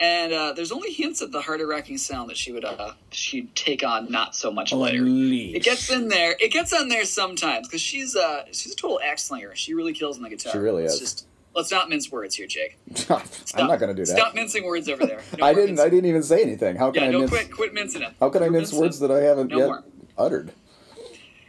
And 0.02 0.32
uh, 0.32 0.54
there's 0.54 0.72
only 0.72 0.94
hints 0.94 1.20
of 1.22 1.32
the 1.34 1.42
heart 1.42 1.60
wrecking 1.66 1.98
sound 1.98 2.30
that 2.30 2.38
she 2.38 2.54
would 2.54 2.64
uh, 2.64 2.94
she'd 3.12 3.54
take 3.56 3.84
on 3.84 4.10
not 4.10 4.34
so 4.36 4.50
much 4.52 4.72
later. 4.72 5.04
It 5.06 5.64
gets 5.64 5.90
in 5.92 6.08
there. 6.08 6.36
It 6.40 6.52
gets 6.54 6.72
on 6.72 6.88
there 6.88 7.04
sometimes 7.04 7.68
because 7.68 7.82
she's 7.82 8.16
uh 8.16 8.46
she's 8.52 8.72
a 8.72 8.76
total 8.78 9.02
axe 9.04 9.24
slinger. 9.24 9.56
She 9.56 9.74
really 9.74 9.92
kills 9.92 10.16
on 10.18 10.24
the 10.24 10.30
guitar. 10.30 10.54
She 10.54 10.58
really 10.60 10.84
It's 10.86 10.94
is. 10.94 11.00
Just, 11.02 11.26
let's 11.54 11.70
not 11.72 11.90
mince 11.90 12.10
words 12.12 12.34
here, 12.36 12.48
Jake. 12.48 12.78
I'm 13.10 13.68
not 13.68 13.80
gonna 13.80 13.94
do 13.94 14.06
that. 14.06 14.16
Stop 14.16 14.36
mincing 14.36 14.64
words 14.66 14.88
over 14.88 15.06
there. 15.06 15.20
No 15.38 15.46
I 15.46 15.54
didn't. 15.54 15.72
mincing. 15.72 15.86
I 15.86 15.90
didn't 15.90 16.06
even 16.06 16.24
say 16.24 16.44
anything. 16.44 16.78
How 16.78 16.92
can 16.92 17.02
Yeah, 17.04 17.10
I 17.10 17.12
no, 17.12 17.20
mince? 17.20 17.32
quit, 17.32 17.52
quit 17.52 17.74
mincing 17.74 18.04
it. 18.04 18.14
How 18.22 18.30
can 18.30 18.42
I 18.44 18.48
Quit 18.48 18.60
mince 18.62 18.72
words 18.72 19.02
it. 19.02 19.08
that 19.08 19.12
I 19.14 19.22
haven't 19.24 19.48
No 19.50 19.58
yet 19.58 19.66
more. 19.66 19.84
uttered? 20.18 20.54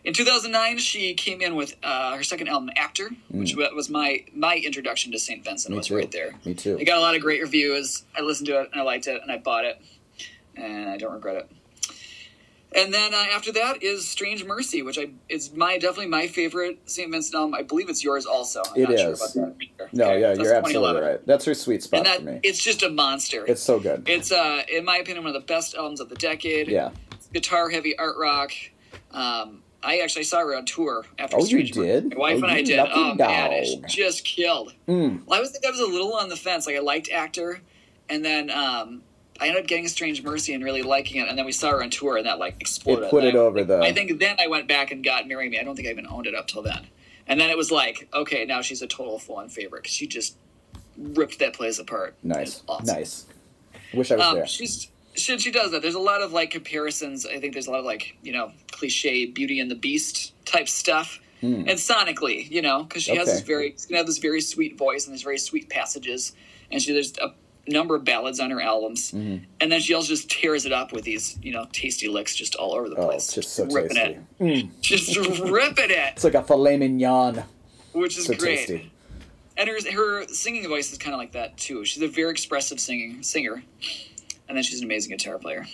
In 0.05 0.15
2009, 0.15 0.79
she 0.79 1.15
came 1.15 1.41
in 1.43 1.55
with 1.57 1.77
uh, 1.83 2.17
her 2.17 2.23
second 2.23 2.49
album, 2.49 2.71
Actor, 2.77 3.11
which 3.31 3.55
wa- 3.57 3.69
was 3.75 3.91
my 3.91 4.25
my 4.35 4.57
introduction 4.57 5.13
to 5.13 5.19
St. 5.19 5.45
Vincent. 5.45 5.69
Mm. 5.69 5.73
Me 5.73 5.77
was 5.79 5.87
too. 5.89 5.97
right 5.97 6.11
there. 6.11 6.31
Me 6.45 6.55
too. 6.55 6.79
It 6.79 6.85
got 6.87 6.99
a 6.99 7.01
lot 7.01 7.15
of 7.15 7.21
great 7.21 7.41
reviews. 7.43 8.05
I 8.17 8.23
listened 8.23 8.47
to 8.49 8.61
it 8.63 8.71
and 8.73 8.81
I 8.81 8.85
liked 8.85 9.07
it 9.07 9.21
and 9.23 9.31
I 9.31 9.39
bought 9.39 9.65
it, 9.67 9.81
and 10.57 10.89
I 10.89 10.97
don't 10.97 11.13
regret 11.13 11.37
it. 11.37 11.51
And 12.73 12.95
then 12.95 13.13
uh, 13.13 13.25
after 13.33 13.51
that 13.55 13.83
is 13.83 14.09
Strange 14.09 14.45
Mercy, 14.45 14.81
which 14.83 14.97
I 14.97 15.11
is 15.29 15.53
my 15.53 15.75
definitely 15.77 16.07
my 16.07 16.29
favorite 16.29 16.79
St. 16.89 17.11
Vincent 17.11 17.35
album. 17.35 17.55
I 17.55 17.63
believe 17.63 17.89
it's 17.91 18.03
yours 18.05 18.27
also. 18.27 18.63
I'm 18.71 18.77
It 18.83 18.89
not 18.89 18.99
sure 18.99 19.09
about 19.09 19.35
that. 19.35 19.55
either. 19.61 19.89
No, 19.93 20.05
Okay, 20.05 20.21
yeah, 20.21 20.29
that's 20.29 20.41
you're 20.41 20.55
absolutely 20.55 21.01
right. 21.03 21.27
That's 21.27 21.45
her 21.47 21.55
sweet 21.55 21.83
spot 21.83 21.99
And 21.99 22.07
that 22.07 22.19
for 22.21 22.25
me. 22.27 22.41
it's 22.45 22.63
just 22.63 22.83
a 22.85 22.89
monster. 22.89 23.45
It's 23.45 23.61
so 23.63 23.81
good. 23.81 24.09
It's 24.09 24.31
uh, 24.31 24.63
in 24.73 24.85
my 24.85 24.99
opinion, 24.99 25.25
one 25.25 25.35
of 25.35 25.43
the 25.43 25.47
best 25.47 25.75
albums 25.75 26.01
of 26.01 26.09
the 26.11 26.15
decade. 26.15 26.69
Yeah. 26.69 26.91
Guitar 27.35 27.69
heavy 27.71 27.99
art 27.99 28.17
rock. 28.17 28.53
Um, 29.11 29.63
I 29.83 29.99
actually 30.01 30.25
saw 30.25 30.41
her 30.41 30.55
on 30.57 30.65
tour 30.67 31.05
after. 31.19 31.37
Oh, 31.39 31.45
you 31.45 31.63
did? 31.63 32.11
My 32.11 32.17
wife 32.17 32.41
Oh, 32.43 32.47
and 32.47 32.53
I 32.53 32.63
did. 32.63 32.79
Oh 32.81 33.15
man, 33.15 33.51
it 33.53 33.87
just 33.89 34.25
killed. 34.25 34.75
Mm. 34.87 35.25
Well, 35.27 35.39
I 35.39 35.41
was 35.41 35.51
think 35.53 35.65
I 35.65 35.71
was 35.71 35.81
a 35.81 35.87
little 35.87 36.13
on 36.15 36.29
the 36.29 36.37
fence. 36.37 36.67
Like 36.67 36.77
I 36.77 36.81
liked 36.81 37.11
actor, 37.11 37.61
and 38.09 38.25
then 38.25 38.51
um, 38.51 39.03
I 39.41 39.47
ended 39.49 39.63
up 39.63 39.67
getting 39.69 39.89
Strange 39.89 40.23
Mercy 40.23 40.53
and 40.53 40.63
really 40.63 40.83
liking 40.83 41.21
it. 41.23 41.29
And 41.29 41.39
then 41.39 41.47
we 41.47 41.53
saw 41.53 41.71
her 41.71 41.83
on 41.83 41.89
tour, 41.91 42.19
and 42.19 42.27
that 42.27 42.39
like 42.39 42.57
exploded. 42.61 43.05
It 43.05 43.11
put 43.11 43.25
And 43.25 43.35
it 43.35 43.39
I- 43.39 43.43
over 43.43 43.65
the. 43.65 43.79
I 43.81 43.93
think 43.93 44.19
then 44.21 44.37
I 44.39 44.49
went 44.49 44.69
back 44.69 44.91
and 44.91 45.03
got 45.03 45.27
Marry 45.27 45.49
Me. 45.49 45.59
I 45.59 45.63
don't 45.63 45.77
think 45.77 45.89
I 45.89 45.91
even 45.93 46.07
owned 46.07 46.27
it 46.27 46.35
up 46.35 46.47
till 46.47 46.63
then. 46.63 46.87
And 47.27 47.41
then 47.41 47.49
it 47.49 47.57
was 47.57 47.71
like, 47.71 48.09
okay, 48.13 48.45
now 48.45 48.61
she's 48.61 48.83
a 48.83 48.87
total 48.89 49.19
full-on 49.19 49.49
favorite 49.51 49.83
because 49.85 49.95
she 49.95 50.07
just 50.09 50.37
ripped 50.99 51.39
that 51.39 51.55
place 51.55 51.79
apart. 51.79 52.17
nice. 52.25 52.63
Awesome. 52.69 52.87
Nice. 52.95 53.27
Wish 53.95 54.11
I 54.11 54.17
was 54.17 54.25
Um, 54.27 54.35
there. 54.37 54.47
she's 54.49 54.89
she, 55.21 55.39
she 55.39 55.51
does 55.51 55.71
that. 55.73 55.83
There's 55.83 55.95
a 55.95 56.01
lot 56.01 56.23
of 56.23 56.33
like 56.33 56.51
comparisons. 56.51 57.27
I 57.27 57.39
think 57.39 57.53
there's 57.53 57.67
a 57.67 57.71
lot 57.71 57.81
of 57.81 57.87
like 57.87 58.17
you 58.23 58.33
know 58.33 58.53
cliche 58.73 59.27
Beauty 59.27 59.61
and 59.61 59.71
the 59.71 59.75
Beast 59.77 60.33
type 60.45 60.69
stuff, 60.69 61.21
and 61.43 61.67
sonically, 61.69 62.51
you 62.51 62.63
know, 62.63 62.83
because 62.85 63.03
she 63.03 63.17
has 63.17 63.29
Hmm. 63.29 63.35
This 63.35 63.41
very 63.43 63.71
she's 63.73 63.87
gonna 63.87 63.99
have 63.99 64.07
this 64.07 64.19
very 64.19 64.41
sweet 64.41 64.77
voice 64.77 65.07
and 65.07 65.15
these 65.15 65.23
very 65.23 65.39
sweet 65.39 65.69
passages, 65.69 66.33
and 66.71 66.81
she 66.83 66.93
there's 66.93 67.13
a 67.19 67.33
number 67.69 67.95
of 67.95 68.05
ballads 68.05 68.41
on 68.41 68.51
her 68.51 68.61
albums, 68.61 69.13
Mhm. 69.13 69.43
and 69.61 69.71
then 69.71 69.81
she 69.81 69.95
also 69.95 70.09
just 70.09 70.29
tears 70.31 70.67
it 70.67 70.73
up 70.73 70.93
with 70.93 71.05
these 71.05 71.39
you 71.43 71.53
know 71.53 71.67
tasty 71.73 72.09
licks 72.09 72.35
just 72.35 72.55
all 72.57 72.75
over 72.75 72.89
the 72.89 72.97
Oh, 72.97 73.07
place. 73.09 73.33
just 73.33 73.55
so 73.55 73.65
ripping 73.67 73.97
tasty. 73.97 74.13
it, 74.15 74.21
Mm, 74.41 74.71
just 74.81 75.17
ripping 75.41 75.91
it, 75.91 76.13
it's 76.15 76.25
like 76.25 76.35
a 76.35 76.43
filet 76.43 76.77
mignon. 76.79 77.45
which 77.93 78.17
is 78.19 78.25
So 78.27 78.35
great. 78.35 78.59
tasty. 78.67 78.91
And 79.57 79.69
her 79.69 79.77
her 79.93 80.27
singing 80.29 80.67
voice 80.69 80.91
is 80.91 80.97
kind 80.99 81.13
of 81.15 81.19
like 81.19 81.33
that 81.33 81.59
too. 81.59 81.85
She's 81.85 82.03
a 82.03 82.09
very 82.09 82.31
expressive 82.31 82.81
singing 82.81 83.23
singer, 83.23 83.63
and 84.51 84.57
then 84.57 84.65
she's 84.65 84.81
an 84.81 84.85
amazing 84.85 85.17
guitar 85.17 85.39
player. 85.39 85.65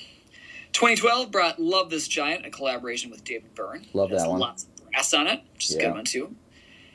2012 0.73 1.31
brought 1.31 1.59
"Love 1.59 1.89
This 1.89 2.07
Giant," 2.07 2.45
a 2.45 2.51
collaboration 2.51 3.11
with 3.11 3.25
David 3.25 3.55
Byrne. 3.55 3.87
Love 3.95 4.11
that 4.11 4.29
one. 4.29 4.39
Lots 4.39 4.65
of 4.65 4.91
brass 4.91 5.15
on 5.15 5.27
it, 5.27 5.41
which 5.55 5.71
is 5.71 5.77
a 5.77 5.81
good 5.81 5.93
one 5.93 6.05
too. 6.05 6.37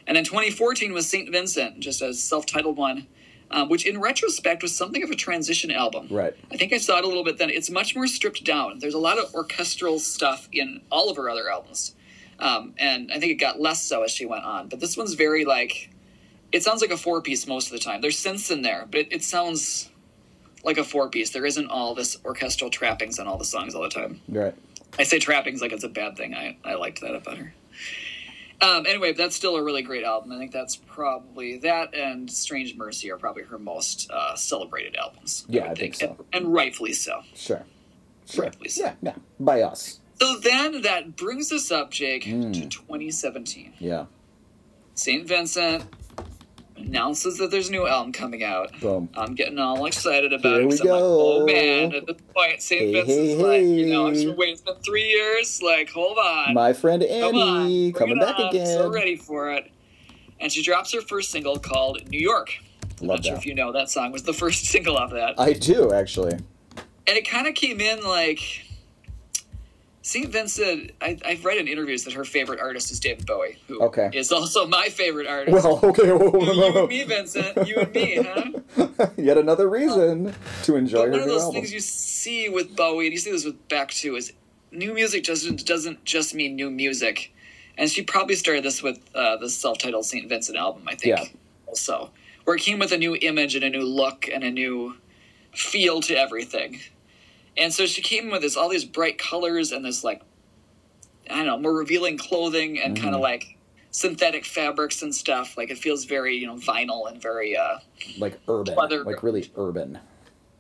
And 0.06 0.16
then 0.16 0.24
2014 0.24 0.94
was 0.94 1.10
Saint 1.10 1.32
Vincent, 1.32 1.80
just 1.80 2.02
a 2.02 2.14
self-titled 2.14 2.78
one, 2.78 3.08
um, 3.50 3.70
which 3.70 3.86
in 3.86 4.00
retrospect 4.00 4.62
was 4.62 4.76
something 4.76 5.04
of 5.04 5.10
a 5.10 5.16
transition 5.16 5.72
album. 5.72 6.08
Right. 6.10 6.36
I 6.52 6.58
think 6.58 6.74
I 6.74 6.78
saw 6.78 6.98
it 6.98 7.04
a 7.04 7.08
little 7.08 7.24
bit 7.24 7.38
then. 7.38 7.50
It's 7.50 7.70
much 7.70 7.96
more 7.96 8.08
stripped 8.08 8.44
down. 8.44 8.80
There's 8.80 8.94
a 8.94 9.00
lot 9.00 9.18
of 9.18 9.34
orchestral 9.34 10.00
stuff 10.00 10.48
in 10.52 10.82
all 10.92 11.10
of 11.10 11.18
her 11.18 11.30
other 11.30 11.50
albums. 11.52 11.96
Um, 12.40 12.74
and 12.78 13.12
I 13.12 13.20
think 13.20 13.32
it 13.32 13.36
got 13.36 13.60
less 13.60 13.84
so 13.84 14.04
as 14.04 14.12
she 14.12 14.26
went 14.26 14.44
on. 14.44 14.68
But 14.68 14.80
this 14.80 14.98
one's 14.98 15.14
very 15.14 15.46
like, 15.46 15.92
it 16.52 16.64
sounds 16.64 16.82
like 16.82 16.92
a 16.92 16.98
four 16.98 17.22
piece 17.22 17.46
most 17.48 17.68
of 17.68 17.74
the 17.74 17.80
time. 17.80 18.02
There's 18.02 18.18
synths 18.18 18.52
in 18.52 18.64
there, 18.64 18.88
but 18.90 19.02
it, 19.02 19.08
it 19.12 19.24
sounds 19.24 19.91
like 20.64 20.78
a 20.78 20.84
four 20.84 21.10
piece. 21.10 21.30
There 21.32 21.46
isn't 21.46 21.68
all 21.70 21.96
this 21.96 22.18
orchestral 22.26 22.70
trappings 22.70 23.20
on 23.20 23.28
all 23.28 23.38
the 23.38 23.46
songs 23.46 23.76
all 23.76 23.82
the 23.82 23.90
time. 23.90 24.22
Right. 24.30 24.56
I 25.00 25.04
say 25.04 25.20
trappings 25.20 25.62
like 25.62 25.72
it's 25.72 25.84
a 25.84 25.90
bad 25.90 26.18
thing. 26.18 26.34
I, 26.34 26.58
I 26.64 26.76
liked 26.76 27.02
that 27.02 27.16
about 27.16 27.38
her. 27.38 27.54
Um, 28.62 28.86
anyway, 28.86 29.14
that's 29.14 29.36
still 29.36 29.56
a 29.56 29.64
really 29.64 29.82
great 29.82 30.04
album. 30.04 30.32
I 30.32 30.38
think 30.38 30.52
that's 30.52 30.76
probably 30.76 31.58
that 31.60 31.96
and 31.96 32.30
Strange 32.30 32.76
Mercy 32.76 33.10
are 33.12 33.18
probably 33.18 33.44
her 33.44 33.58
most 33.58 34.12
uh, 34.12 34.36
celebrated 34.36 34.96
albums. 34.96 35.46
Yeah, 35.50 35.64
would 35.64 35.72
I 35.72 35.76
think 35.76 35.96
so. 35.96 36.16
And, 36.32 36.44
and 36.46 36.54
rightfully 36.54 36.94
so. 36.94 37.22
Sure. 37.34 37.64
Sure. 38.28 38.44
Rightfully 38.46 38.70
so. 38.70 38.84
Yeah. 38.84 38.94
Yeah. 39.02 39.16
By 39.40 39.62
us. 39.64 40.00
So 40.22 40.38
then 40.38 40.84
that 40.84 41.16
brings 41.16 41.52
us 41.52 41.72
up, 41.72 41.90
Jake, 41.90 42.26
Mm. 42.26 42.54
to 42.54 42.68
2017. 42.70 43.74
Yeah. 43.80 44.06
St. 44.94 45.28
Vincent 45.28 45.84
announces 46.88 47.38
that 47.38 47.52
there's 47.52 47.70
a 47.70 47.72
new 47.72 47.88
album 47.88 48.12
coming 48.12 48.44
out. 48.44 48.72
Boom. 48.80 49.10
I'm 49.16 49.36
getting 49.36 49.60
all 49.60 49.86
excited 49.86 50.34
about 50.34 50.54
Here 50.54 50.62
it. 50.62 50.66
we 50.66 50.72
'cause 50.72 50.82
I'm 50.82 50.88
like, 50.88 51.02
oh 51.02 51.46
man, 51.46 51.94
at 51.96 52.06
this 52.08 52.18
point, 52.36 52.62
St. 52.62 52.82
Hey, 52.82 52.92
Vincent's 52.94 53.18
hey, 53.20 53.36
like, 53.36 53.62
you 53.64 53.86
know, 53.88 54.08
I'm 54.08 54.14
hey. 54.16 54.24
just 54.26 54.38
waiting. 54.38 54.54
It's 54.54 54.62
been 54.62 54.76
three 54.86 55.08
years. 55.08 55.62
Like, 55.62 55.90
hold 55.90 56.18
on. 56.18 56.54
My 56.54 56.74
friend 56.74 57.02
Annie 57.04 57.92
coming 57.94 58.20
back 58.20 58.40
on. 58.40 58.48
again. 58.50 58.66
So 58.68 58.90
ready 58.92 59.16
for 59.16 59.52
it. 59.52 59.72
And 60.40 60.52
she 60.52 60.64
drops 60.64 60.92
her 60.94 61.02
first 61.02 61.30
single 61.32 61.58
called 61.60 62.02
New 62.10 62.20
York. 62.20 62.52
I'm 63.00 63.08
Love 63.08 63.18
not 63.20 63.26
sure 63.26 63.34
that. 63.36 63.40
if 63.42 63.46
you 63.46 63.54
know 63.56 63.72
that 63.72 63.90
song 63.90 64.12
was 64.12 64.24
the 64.24 64.34
first 64.42 64.66
single 64.66 64.98
off 64.98 65.12
that. 65.12 65.40
I 65.40 65.54
do 65.54 65.94
actually. 65.94 66.34
and 66.34 67.18
it 67.18 67.28
kind 67.28 67.48
of 67.48 67.54
came 67.56 67.80
in 67.82 68.04
like 68.04 68.40
St. 70.04 70.30
Vincent. 70.30 70.92
I, 71.02 71.18
I've 71.26 71.46
read 71.46 71.58
in 71.58 71.68
interviews 71.68 72.04
that 72.06 72.14
her 72.14 72.26
favorite 72.26 72.60
artist 72.60 72.92
is 72.92 73.00
David 73.00 73.26
Bowie, 73.28 73.58
who 73.68 73.76
is 73.76 73.82
Okay. 73.82 74.10
also 74.36 74.66
my 74.68 74.88
favorite 74.90 75.28
artist. 75.28 75.64
Well, 75.64 75.80
okay. 75.84 76.12
whoa, 76.12 76.40
you 76.54 76.62
whoa, 76.62 76.80
and 76.82 76.90
me, 76.90 77.04
Vincent. 77.04 77.68
You 77.68 77.76
and 77.78 77.94
me, 77.94 78.16
huh? 78.78 79.08
Yet 79.18 79.38
another 79.38 79.70
reason 79.70 80.34
to 80.64 80.76
enjoy 80.76 81.00
But 81.00 81.06
her 81.06 81.12
one 81.12 81.20
of 81.22 81.28
those 81.28 81.42
album. 81.44 81.56
things 81.56 81.72
you 81.74 81.80
see 81.80 82.50
with 82.50 82.76
Bowie, 82.76 83.06
and 83.06 83.14
you 83.14 83.20
see 83.20 83.32
this 83.32 83.46
with 83.46 83.68
Beck 83.70 83.90
too, 83.92 84.16
is 84.16 84.34
new 84.72 84.94
music 84.94 85.24
doesn't 85.24 85.66
doesn't 85.66 86.04
just 86.06 86.34
mean 86.34 86.56
new 86.56 86.72
music. 86.72 87.34
And 87.78 87.90
she 87.90 88.02
probably 88.04 88.36
started 88.36 88.64
this 88.64 88.82
with 88.84 89.00
uh, 89.16 89.38
the 89.38 89.50
self-titled 89.50 90.06
St. 90.06 90.28
Vincent 90.28 90.58
album, 90.58 90.84
I 90.88 90.96
think. 90.96 91.18
Yeah. 91.20 91.26
Also, 91.68 92.12
where 92.44 92.56
it 92.56 92.62
came 92.62 92.80
with 92.80 92.92
a 92.92 92.98
new 92.98 93.16
image 93.16 93.56
and 93.56 93.64
a 93.64 93.70
new 93.70 93.84
look 93.84 94.28
and 94.32 94.44
a 94.44 94.52
new 94.52 94.96
feel 95.54 96.02
to 96.02 96.16
everything. 96.16 96.80
And 97.58 97.74
so 97.74 97.86
she 97.86 98.02
came 98.02 98.32
with 98.32 98.42
this 98.42 98.56
all 98.56 98.70
these 98.70 98.86
bright 98.86 99.18
colors 99.18 99.72
and 99.72 99.84
this 99.84 100.04
like 100.04 100.22
I 101.30 101.36
don't 101.38 101.46
know, 101.46 101.58
more 101.60 101.74
revealing 101.74 102.18
clothing 102.18 102.80
and 102.80 102.96
kind 102.98 103.14
Mhm. 103.14 103.16
of 103.18 103.22
like 103.22 103.58
synthetic 103.92 104.46
fabrics 104.46 105.02
and 105.02 105.14
stuff. 105.14 105.58
Like 105.58 105.70
it 105.70 105.78
feels 105.78 106.06
very, 106.06 106.36
you 106.38 106.48
know, 106.48 106.56
vinyl 106.56 107.10
and 107.10 107.22
very 107.22 107.56
uh 107.58 107.80
like 108.18 108.40
urban, 108.48 108.76
Leather- 108.76 109.04
like 109.04 109.22
really 109.24 109.50
urban. 109.58 110.00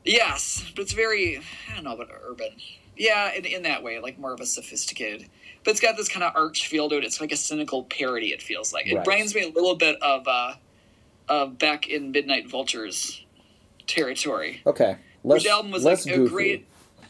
Yes, 0.03 0.65
but 0.75 0.83
it's 0.83 0.93
very 0.93 1.37
I 1.69 1.75
don't 1.75 1.83
know 1.83 1.93
about 1.93 2.09
urban. 2.23 2.49
Yeah, 2.97 3.31
in, 3.33 3.45
in 3.45 3.63
that 3.63 3.83
way, 3.83 3.99
like 3.99 4.19
more 4.19 4.33
of 4.33 4.39
a 4.41 4.45
sophisticated. 4.45 5.27
But 5.63 5.71
it's 5.71 5.79
got 5.79 5.95
this 5.95 6.09
kind 6.09 6.23
of 6.23 6.35
arch 6.35 6.67
feel 6.67 6.89
to 6.89 6.97
it. 6.97 7.03
It's 7.03 7.21
like 7.21 7.31
a 7.31 7.37
cynical 7.37 7.83
parody. 7.85 8.31
It 8.33 8.41
feels 8.41 8.73
like 8.73 8.87
it 8.87 8.95
Right. 8.95 9.07
reminds 9.07 9.33
me 9.33 9.43
a 9.43 9.49
little 9.49 9.75
bit 9.75 9.95
of 10.01 10.27
uh, 10.27 10.55
of 11.29 11.57
Beck 11.57 11.87
in 11.87 12.11
Midnight 12.11 12.47
Vultures 12.49 13.23
territory. 13.87 14.61
Okay. 14.65 14.97
Less, 15.23 15.43
which 15.43 15.47
album 15.51 15.71
was 15.71 15.83
less 15.83 16.05
like 16.05 16.15
goofy. 16.15 16.25
a 16.25 16.29
great. 16.29 16.65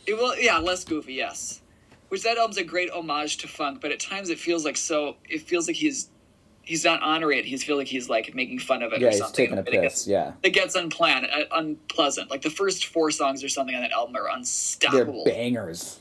It 0.08 0.16
will 0.18 0.36
yeah 0.38 0.58
less 0.60 0.84
goofy 0.84 1.14
yes, 1.14 1.62
which 2.10 2.24
that 2.24 2.38
album's 2.38 2.58
a 2.58 2.64
great 2.64 2.90
homage 2.92 3.38
to 3.38 3.48
funk. 3.48 3.82
But 3.82 3.92
at 3.92 4.00
times 4.00 4.30
it 4.30 4.40
feels 4.40 4.66
like 4.66 4.78
so. 4.78 5.18
It 5.30 5.42
feels 5.42 5.68
like 5.68 5.76
he's 5.78 6.10
he's 6.64 6.84
not 6.86 7.02
honoring 7.02 7.40
it. 7.40 7.46
He's 7.46 7.64
feels 7.64 7.78
like 7.78 7.88
he's 7.88 8.10
like 8.10 8.34
making 8.36 8.60
fun 8.60 8.84
of 8.84 8.94
it 8.94 9.02
Yeah, 9.02 9.08
or 9.08 9.10
he's 9.12 9.20
something. 9.20 9.36
taking 9.46 9.58
a 9.58 9.60
and 9.60 9.68
it 9.68 9.72
piss. 9.72 9.82
gets- 9.82 10.08
Yeah. 10.08 10.34
it 10.44 10.52
gets 10.52 10.76
unplanned, 10.76 11.26
uh, 11.34 11.46
unpleasant. 11.52 12.30
Like 12.30 12.42
the 12.44 12.50
first 12.52 12.86
four 12.86 13.10
songs 13.12 13.44
or 13.44 13.50
something 13.50 13.76
on 13.76 13.82
that 13.82 13.92
album 13.92 14.16
are 14.16 14.28
unstoppable. 14.30 15.24
They're 15.26 15.34
bangers. 15.34 16.00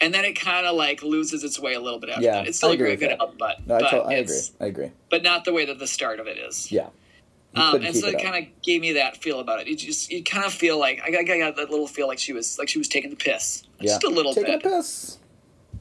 and 0.00 0.12
then 0.12 0.24
it 0.24 0.32
kind 0.32 0.66
of 0.66 0.74
like 0.74 1.02
loses 1.02 1.44
its 1.44 1.58
way 1.60 1.74
a 1.74 1.80
little 1.80 2.00
bit 2.00 2.10
after 2.10 2.22
Yeah, 2.22 2.32
that. 2.32 2.48
It's 2.48 2.56
still 2.58 2.70
I 2.70 2.74
a 2.74 2.76
very 2.78 2.96
good 2.96 3.10
that. 3.10 3.20
album, 3.20 3.36
but 3.38 3.66
No, 3.66 3.76
I, 3.76 3.80
but, 3.80 3.90
to- 3.90 3.96
I 4.02 4.12
agree. 4.14 4.40
I 4.60 4.66
agree. 4.66 4.90
but 5.10 5.22
not 5.22 5.44
the 5.44 5.52
way 5.52 5.64
that 5.66 5.78
the 5.78 5.86
start 5.86 6.18
of 6.18 6.26
it 6.26 6.36
is. 6.38 6.70
Yeah. 6.72 6.88
Um, 7.56 7.82
and 7.84 7.94
so 7.94 8.08
it 8.08 8.14
it 8.14 8.22
kind 8.22 8.44
of 8.46 8.62
gave 8.62 8.80
me 8.80 8.92
that 8.94 9.16
feel 9.22 9.40
about 9.40 9.60
it. 9.60 9.68
You 9.68 9.76
just 9.76 10.10
you 10.10 10.22
kind 10.24 10.44
of 10.44 10.52
feel 10.52 10.78
like 10.78 11.00
I, 11.02 11.16
I 11.18 11.22
got 11.38 11.56
that 11.56 11.70
little 11.70 11.86
feel 11.86 12.08
like 12.08 12.18
she 12.18 12.32
was 12.32 12.58
like 12.58 12.68
she 12.68 12.78
was 12.78 12.88
taking 12.88 13.10
the 13.10 13.16
piss, 13.16 13.62
Yeah. 13.80 13.92
just 13.92 14.04
a 14.04 14.08
little 14.08 14.34
Taking 14.34 14.52
bit. 14.54 14.62
Taking 14.62 14.72
a 14.72 14.80
piss. 14.80 15.18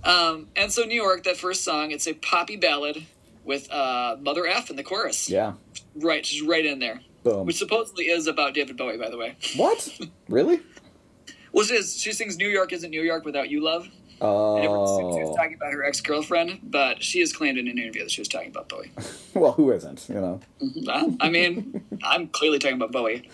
Um, 0.04 0.50
and 0.56 0.72
so 0.72 0.84
New 0.84 1.02
York, 1.02 1.24
that 1.24 1.38
first 1.38 1.64
song, 1.64 1.92
it's 1.92 2.08
a 2.08 2.14
poppy 2.14 2.58
ballad 2.58 3.06
with 3.46 3.72
uh, 3.72 4.18
Mother 4.20 4.46
F 4.46 4.70
in 4.70 4.76
the 4.76 4.84
chorus. 4.84 5.30
Yeah. 5.30 5.54
Right, 5.96 6.26
she's 6.26 6.42
right 6.42 6.66
in 6.66 6.80
there. 6.80 7.02
Boom. 7.24 7.46
Which 7.48 7.58
supposedly 7.58 8.06
is 8.06 8.28
about 8.28 8.54
David 8.54 8.76
Bowie, 8.78 8.98
by 8.98 9.10
the 9.10 9.18
way. 9.18 9.36
What? 9.56 9.98
really? 10.30 10.60
Well, 11.54 11.64
she, 11.66 11.76
is, 11.76 11.98
she 12.00 12.12
sings 12.12 12.38
New 12.38 12.50
York 12.50 12.74
isn't 12.74 12.90
New 12.90 13.02
York 13.02 13.24
without 13.26 13.50
you, 13.50 13.64
love. 13.64 13.88
And 14.24 14.64
everyone 14.66 14.84
assumes 14.86 15.16
she 15.16 15.22
was 15.22 15.30
Oh. 15.32 15.36
talking 15.36 15.56
about 15.56 15.74
her 15.74 15.84
ex 15.84 16.00
girlfriend, 16.02 16.60
but 16.64 17.04
she 17.04 17.20
has 17.20 17.34
claimed 17.34 17.58
in 17.58 17.68
an 17.68 17.78
interview 17.78 18.04
that 18.04 18.12
she 18.12 18.22
was 18.22 18.28
talking 18.28 18.50
about 18.50 18.70
Bowie. 18.70 18.92
Well, 19.34 19.54
who 19.54 19.72
isn't? 19.72 20.08
You 20.10 20.16
know. 20.16 20.40
Well, 20.86 21.18
I 21.20 21.30
mean, 21.30 21.84
I'm 22.04 22.28
clearly 22.28 22.60
talking 22.60 22.76
about 22.78 22.92
Bowie 22.92 23.28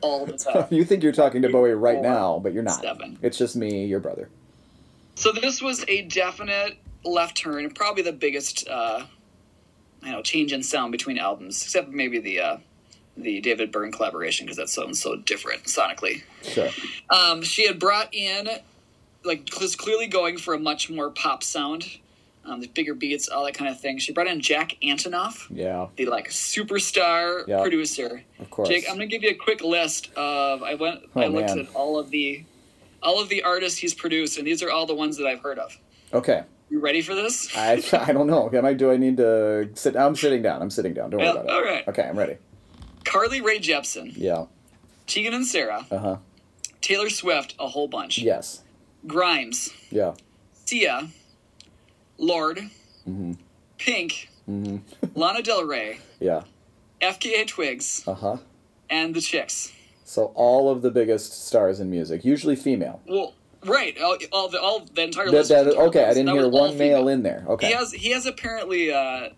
all 0.00 0.26
the 0.26 0.32
time. 0.38 0.66
You 0.70 0.84
think 0.84 1.02
you're 1.04 1.12
talking 1.12 1.42
to 1.42 1.48
Bowie 1.48 1.70
right 1.74 2.02
now, 2.02 2.40
but 2.42 2.52
you're 2.52 2.62
not. 2.64 2.80
seven. 2.80 3.18
It's 3.22 3.38
just 3.38 3.54
me, 3.54 3.86
your 3.86 4.00
brother. 4.00 4.28
So 5.14 5.30
this 5.30 5.62
was 5.62 5.84
a 5.86 6.02
definite 6.02 6.76
left 7.04 7.36
turn, 7.36 7.70
probably 7.70 8.02
the 8.02 8.12
biggest, 8.12 8.66
uh, 8.68 9.04
I 10.02 10.10
know, 10.10 10.22
change 10.22 10.52
in 10.52 10.62
sound 10.64 10.90
between 10.90 11.18
albums, 11.18 11.62
except 11.62 11.88
maybe 11.90 12.18
the 12.18 12.40
uh, 12.40 12.56
the 13.16 13.40
David 13.40 13.70
Byrne 13.70 13.92
collaboration 13.92 14.44
because 14.46 14.56
that 14.56 14.68
sounds 14.68 15.00
so 15.00 15.14
different 15.16 15.62
sonically. 15.64 16.22
Sure. 16.42 16.68
Um, 17.10 17.42
she 17.42 17.64
had 17.68 17.78
brought 17.78 18.12
in, 18.12 18.48
like, 19.24 19.48
was 19.60 19.74
clearly 19.76 20.06
going 20.06 20.36
for 20.38 20.54
a 20.54 20.58
much 20.58 20.90
more 20.90 21.10
pop 21.10 21.42
sound, 21.42 21.98
um, 22.44 22.60
the 22.60 22.66
bigger 22.68 22.94
beats, 22.94 23.28
all 23.28 23.44
that 23.44 23.54
kind 23.54 23.70
of 23.70 23.80
thing. 23.80 23.98
She 23.98 24.12
brought 24.12 24.26
in 24.26 24.40
Jack 24.40 24.76
Antonoff, 24.82 25.46
Yeah, 25.50 25.86
the 25.96 26.06
like 26.06 26.28
superstar 26.28 27.46
Yeah. 27.46 27.62
producer. 27.62 28.22
of 28.38 28.50
course. 28.50 28.68
Jake, 28.68 28.84
I'm 28.88 28.96
gonna 28.96 29.06
give 29.06 29.22
you 29.22 29.30
a 29.30 29.34
quick 29.34 29.62
list 29.62 30.10
of 30.16 30.62
I 30.62 30.74
went 30.74 31.00
I 31.16 31.24
Oh, 31.24 31.28
looked 31.28 31.48
man. 31.48 31.60
at 31.60 31.74
all 31.74 31.98
of 31.98 32.10
the 32.10 32.44
all 33.02 33.20
of 33.20 33.28
the 33.28 33.42
artists 33.42 33.78
he's 33.78 33.92
produced, 33.94 34.38
and 34.38 34.46
these 34.46 34.62
are 34.62 34.70
all 34.70 34.86
the 34.86 34.94
ones 34.94 35.16
that 35.18 35.26
I've 35.26 35.40
heard 35.40 35.58
of. 35.58 35.78
Okay. 36.12 36.42
You 36.70 36.80
ready 36.80 37.02
for 37.02 37.14
this? 37.14 37.48
I, 37.56 37.82
I 37.92 38.12
don't 38.12 38.26
know. 38.26 38.50
Am 38.52 38.64
I? 38.64 38.72
Do 38.72 38.90
I 38.90 38.96
need 38.96 39.18
to 39.18 39.68
sit? 39.74 39.92
Down? 39.94 40.06
I'm 40.08 40.16
sitting 40.16 40.40
down. 40.42 40.62
I'm 40.62 40.70
sitting 40.70 40.94
down. 40.94 41.10
Don't 41.10 41.20
worry 41.20 41.26
Yeah, 41.28 41.32
about 41.34 41.44
it. 41.46 41.50
all 41.52 41.62
right. 41.62 41.86
Okay, 41.88 42.02
I'm 42.02 42.18
ready. 42.18 42.36
Carly 43.04 43.40
Rae 43.42 43.58
Jepsen, 43.58 44.12
Yeah. 44.16 44.46
Tegan 45.06 45.34
and 45.34 45.46
Sara, 45.46 45.86
Uh 45.90 45.98
huh. 45.98 46.16
Taylor 46.80 47.10
Swift, 47.10 47.54
a 47.58 47.68
whole 47.68 47.88
bunch. 47.88 48.18
Yes. 48.18 48.62
Grimes, 49.06 49.70
Yeah. 49.90 50.14
Sia, 50.64 51.08
Lorde, 52.18 52.70
Mm-hmm. 53.08 53.32
Pink, 53.78 54.28
Mm-hmm. 54.48 55.18
Lana 55.18 55.42
Del 55.42 55.64
Rey, 55.64 55.98
Yeah. 56.20 56.42
FKA 57.00 57.46
Twigs, 57.46 58.02
Uh 58.06 58.14
huh. 58.14 58.36
and 58.90 59.14
the 59.14 59.20
Chicks. 59.20 59.72
So 60.04 60.26
all 60.34 60.70
of 60.70 60.82
the 60.82 60.90
biggest 60.90 61.46
stars 61.46 61.80
in 61.80 61.90
music, 61.90 62.24
usually 62.24 62.56
female. 62.56 63.00
Well, 63.08 63.34
right, 63.64 63.98
all, 64.00 64.16
all 64.32 64.48
the 64.48 64.60
all 64.60 64.80
the 64.94 65.02
entire 65.02 65.26
That, 65.26 65.32
list. 65.32 65.48
that, 65.50 65.66
was 65.66 65.74
okay, 65.76 66.04
I 66.04 66.14
didn't 66.14 66.28
hear 66.34 66.48
one 66.48 66.76
male 66.78 66.98
female. 66.98 67.08
in 67.08 67.22
there. 67.22 67.44
Okay. 67.48 67.68
He 67.68 67.72
has 67.72 67.92
he 67.92 68.10
has 68.10 68.26
apparently 68.26 68.92
uh, 68.92 69.30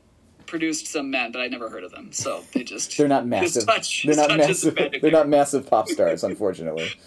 produced 0.47 0.89
some 0.89 1.11
men, 1.11 1.31
but 1.33 1.41
I 1.41 1.47
never 1.49 1.71
heard 1.71 1.85
of 1.85 1.93
them. 1.93 2.13
So 2.13 2.43
they 2.53 2.63
just 2.65 2.97
They're 2.99 3.07
not 3.09 3.27
massive. 3.27 3.67
touch- 3.67 4.05
they're 4.07 4.17
not 4.17 4.37
massive. 4.37 4.75
They're 5.01 5.11
not 5.13 5.29
massive 5.29 5.69
pop 5.69 5.89
stars, 5.89 6.23
unfortunately. 6.25 6.91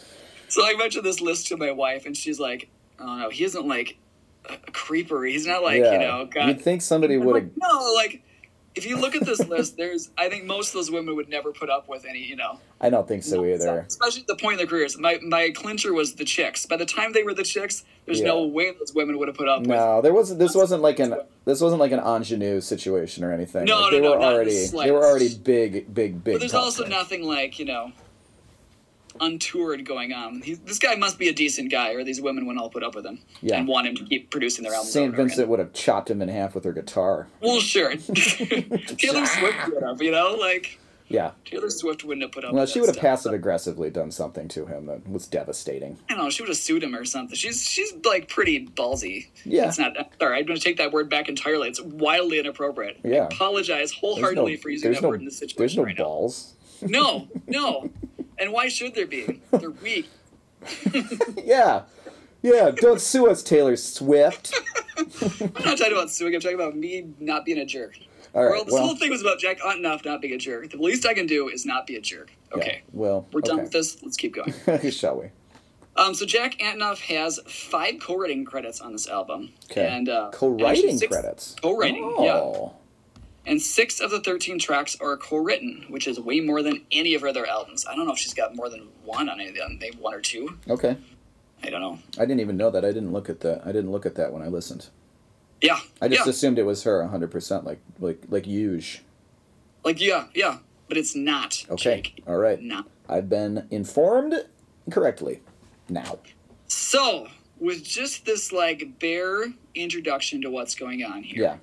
So 0.50 0.65
I 0.65 0.75
mentioned 0.75 1.06
this 1.06 1.22
list 1.22 1.48
to 1.48 1.58
my 1.58 1.72
wife, 1.72 2.06
and 2.06 2.15
she's 2.15 2.39
like, 2.39 2.70
"Oh 3.00 3.15
no, 3.18 3.29
he 3.29 3.44
isn't 3.44 3.68
like 3.68 3.98
a 4.46 4.58
creeper. 4.72 5.24
He's 5.25 5.46
not 5.46 5.63
like 5.63 5.82
yeah. 5.82 5.94
you 5.94 6.00
know, 6.00 6.25
God." 6.25 6.48
You'd 6.48 6.62
think 6.62 6.82
somebody 6.82 7.18
would 7.18 7.34
like, 7.34 7.44
have. 7.44 7.58
no, 7.58 7.94
like 7.96 8.24
if 8.75 8.86
you 8.86 8.98
look 8.98 9.15
at 9.15 9.25
this 9.25 9.46
list, 9.48 9.77
there's 9.77 10.10
I 10.18 10.29
think 10.29 10.46
most 10.46 10.70
of 10.70 10.74
those 10.75 10.91
women 10.91 11.15
would 11.15 11.29
never 11.29 11.51
put 11.51 11.70
up 11.70 11.89
with 11.89 12.06
any, 12.06 12.20
you 12.20 12.36
know, 12.36 12.60
I 12.79 12.89
don't 12.89 13.08
think 13.08 13.24
so 13.24 13.46
either. 13.46 13.86
Especially 13.88 14.22
at 14.22 14.27
the 14.27 14.36
point 14.36 14.53
in 14.53 14.58
their 14.60 14.68
careers. 14.68 14.98
My 14.98 15.20
my 15.22 15.51
clincher 15.51 15.94
was 15.94 16.15
the 16.15 16.25
chicks. 16.25 16.65
By 16.65 16.77
the 16.77 16.86
time 16.86 17.13
they 17.13 17.24
were 17.24 17.34
the 17.34 17.44
chicks, 17.44 17.84
there's 18.06 18.22
no 18.22 18.46
way 18.46 18.72
those 18.72 18.94
women 18.94 19.18
would 19.20 19.27
have 19.27 19.38
put 19.38 19.48
up 19.48 19.62
with. 19.62 19.70
No, 19.70 20.01
there 20.01 20.13
wasn't. 20.13 20.39
This 20.39 20.56
wasn't 20.56 20.82
like 20.82 21.00
an. 21.00 21.15
This 21.46 21.62
wasn't 21.62 21.79
like 21.79 21.91
an 21.91 22.00
ingenue 22.00 22.62
situation 22.62 23.24
or 23.24 23.34
anything. 23.34 23.65
No, 23.65 23.82
Like, 23.82 23.91
no, 23.91 23.98
they 23.98 24.01
no, 24.01 24.12
were 24.12 24.20
the 24.20 24.25
already. 24.25 24.68
They 24.68 24.91
were 24.91 25.06
already 25.06 25.36
big, 25.36 25.94
big, 25.94 26.24
big. 26.24 26.36
But 26.36 26.39
there's 26.39 26.53
also 26.53 26.86
nothing 26.86 27.24
like 27.24 27.60
you 27.60 27.65
know, 27.65 27.91
untoured 29.20 29.86
going 29.86 30.14
on. 30.14 30.42
He, 30.42 30.54
this 30.56 30.80
guy 30.80 30.96
must 30.96 31.18
be 31.20 31.28
a 31.30 31.34
decent 31.34 31.72
guy, 31.72 31.94
or 31.94 32.04
these 32.04 32.22
women 32.22 32.46
wouldn't 32.46 32.62
all 32.62 32.70
put 32.70 32.84
up 32.84 32.96
with 32.96 33.06
him 33.06 33.20
Yeah. 33.42 33.58
and 33.58 33.68
want 33.68 33.88
him 33.88 33.96
to 33.96 34.04
keep 34.06 34.30
producing 34.32 34.64
their 34.64 34.74
albums. 34.74 34.94
Saint 34.94 35.04
over 35.04 35.14
and 35.14 35.20
over 35.22 35.28
Vincent 35.30 35.50
would 35.50 35.60
have 35.60 35.74
chopped 35.74 36.10
him 36.10 36.22
in 36.22 36.30
half 36.30 36.56
with 36.56 36.64
her 36.64 36.74
guitar. 36.74 37.28
Well, 37.42 37.60
sure. 37.60 37.96
Taylor 37.98 39.26
Swift 39.26 39.68
would 39.74 39.84
have, 39.84 40.02
you 40.02 40.12
know, 40.12 40.36
like 40.40 40.80
Yeah. 41.08 41.32
Taylor 41.46 41.70
Swift 41.70 42.04
wouldn't 42.04 42.22
have 42.24 42.32
put 42.32 42.44
up. 42.44 42.52
With. 42.52 42.58
Well, 42.58 42.66
she 42.68 42.80
would 42.80 42.90
have 42.90 42.98
passive 43.00 43.34
aggressively 43.34 43.90
done 43.90 44.12
something 44.12 44.48
to 44.50 44.66
him 44.68 44.86
that 44.88 45.08
was 45.10 45.26
devastating. 45.28 45.98
I 46.10 46.14
don't 46.16 46.26
know. 46.26 46.30
She 46.30 46.44
would 46.44 46.50
have 46.50 46.58
sued 46.58 46.84
him 46.84 46.96
or 46.96 47.04
something. 47.06 47.36
She's 47.36 47.64
she's 47.64 47.94
like 48.06 48.28
pretty 48.30 48.68
ballsy. 48.68 49.28
Yeah. 49.44 49.68
It's 49.68 49.80
not. 49.80 49.98
Uh, 49.98 50.04
sorry, 50.20 50.38
I'm 50.40 50.46
going 50.46 50.58
to 50.58 50.64
take 50.64 50.78
that 50.78 50.92
word 50.92 51.10
back 51.10 51.28
entirely. 51.30 51.68
It's 51.68 51.82
wildly 51.82 52.40
inappropriate. 52.40 53.00
Yeah. 53.04 53.24
I 53.24 53.26
apologize 53.26 53.92
wholeheartedly 53.92 54.54
no, 54.54 54.58
for 54.62 54.70
using 54.70 54.88
there's 54.92 54.98
that 54.98 55.04
no, 55.04 55.10
word 55.10 55.20
in 55.22 55.26
this 55.26 55.40
there's 55.40 55.52
situation 55.52 55.78
no 55.82 55.86
right 55.86 55.98
now. 55.98 56.30
No, 56.82 57.28
no. 57.48 57.90
And 58.39 58.51
why 58.53 58.67
should 58.69 58.96
there 58.96 59.05
be? 59.08 59.41
They're 59.51 59.69
weak. 59.84 60.10
Yeah. 61.43 61.84
Yeah, 62.41 62.72
don't 62.74 63.01
sue 63.01 63.29
us, 63.29 63.43
Taylor 63.43 63.75
Swift. 63.75 64.53
I'm 64.98 65.51
not 65.65 65.77
talking 65.77 65.91
about 65.91 66.10
suing. 66.10 66.34
I'm 66.36 66.39
talking 66.41 66.55
about 66.55 66.75
me 66.75 67.10
not 67.19 67.43
being 67.46 67.58
a 67.58 67.65
jerk. 67.65 67.98
All 68.34 68.43
right, 68.43 68.51
well, 68.51 68.63
this 68.63 68.74
well, 68.74 68.86
whole 68.86 68.96
thing 68.96 69.10
was 69.10 69.22
about 69.22 69.39
Jack 69.39 69.60
Antonoff 69.60 70.05
not 70.05 70.22
being 70.22 70.36
a 70.36 70.38
jerk. 70.38 70.69
The 70.69 70.77
least 70.77 71.05
I 71.05 71.13
can 71.13 71.25
do 71.25 71.50
is 71.50 71.65
not 71.65 71.86
be 71.88 71.96
a 71.96 72.01
jerk. 72.01 72.31
yeah, 72.51 72.58
Okay. 72.58 72.81
well, 72.93 73.27
We're 73.34 73.41
done 73.41 73.55
okay. 73.55 73.63
with 73.63 73.72
this. 73.74 74.01
Let's 74.03 74.15
keep 74.17 74.36
going. 74.36 74.53
Shall 74.91 75.19
we? 75.19 75.29
Um, 75.98 76.13
so 76.13 76.25
Jack 76.25 76.60
Antonoff 76.60 77.00
has 77.01 77.39
five 77.48 77.96
co-writing 78.00 78.46
credits 78.46 78.79
on 78.79 78.93
this 78.93 79.08
album. 79.10 79.51
Okay. 79.72 79.86
And 79.88 80.08
uh, 80.08 80.29
Co-writing 80.31 80.98
six- 80.98 81.12
credits. 81.13 81.55
Co-writing, 81.62 82.15
yeah. 82.19 82.69
And 83.50 83.60
six 83.60 84.00
of 84.00 84.12
the 84.12 84.20
13 84.20 84.60
tracks 84.60 84.96
are 85.01 85.18
co-written, 85.18 85.86
which 85.89 86.08
is 86.08 86.20
way 86.20 86.39
more 86.39 86.62
than 86.62 86.86
any 86.91 87.15
of 87.15 87.22
her 87.22 87.29
other 87.29 87.48
albums. 87.48 87.84
I 87.89 87.96
don't 87.96 88.06
know 88.06 88.13
if 88.13 88.20
she's 88.20 88.36
got 88.36 88.56
more 88.56 88.70
than 88.70 88.89
one 89.03 89.27
on 89.27 89.39
any 89.39 89.50
of 89.50 89.56
them. 89.56 89.79
Maybe 89.82 89.98
one 89.98 90.13
or 90.13 90.22
two. 90.22 90.60
Okay. 90.70 90.96
I 91.63 91.72
don't 91.72 91.82
know. 91.82 91.98
I 92.18 92.22
didn't 92.22 92.41
even 92.41 92.58
know 92.58 92.70
that. 92.70 92.86
I 92.86 92.89
didn't 92.89 93.12
look 93.12 93.27
at 93.27 93.39
that. 93.41 93.63
I 93.65 93.72
didn't 93.72 93.91
look 93.91 94.06
at 94.06 94.13
that 94.15 94.32
when 94.32 94.44
I 94.44 94.48
listened. 94.48 94.89
Yeah. 95.62 95.79
I 96.00 96.08
just 96.08 96.25
yeah. 96.25 96.29
assumed 96.29 96.60
it 96.60 96.63
was 96.63 96.84
her 96.84 97.01
100%, 97.03 97.65
like 97.65 97.79
like 98.00 98.24
like 98.29 98.46
huge. 98.46 99.01
like 99.84 100.00
yeah, 100.00 100.27
yeah, 100.36 100.60
but 100.88 100.98
it's 100.98 101.15
not. 101.15 101.65
Okay. 101.72 101.96
Jake. 102.01 102.24
All 102.27 102.38
right. 102.38 102.62
No. 102.62 102.84
I've 103.10 103.29
been 103.29 103.68
informed 103.72 104.46
correctly. 104.91 105.41
Now. 105.89 106.20
So 106.68 107.27
with 107.60 107.84
just 107.84 108.25
this 108.25 108.51
like 108.51 109.00
bare 109.00 109.46
introduction 109.74 110.41
to 110.44 110.50
what's 110.51 110.75
going 110.75 111.03
on 111.03 111.24
here, 111.24 111.44
Yeah. 111.44 111.58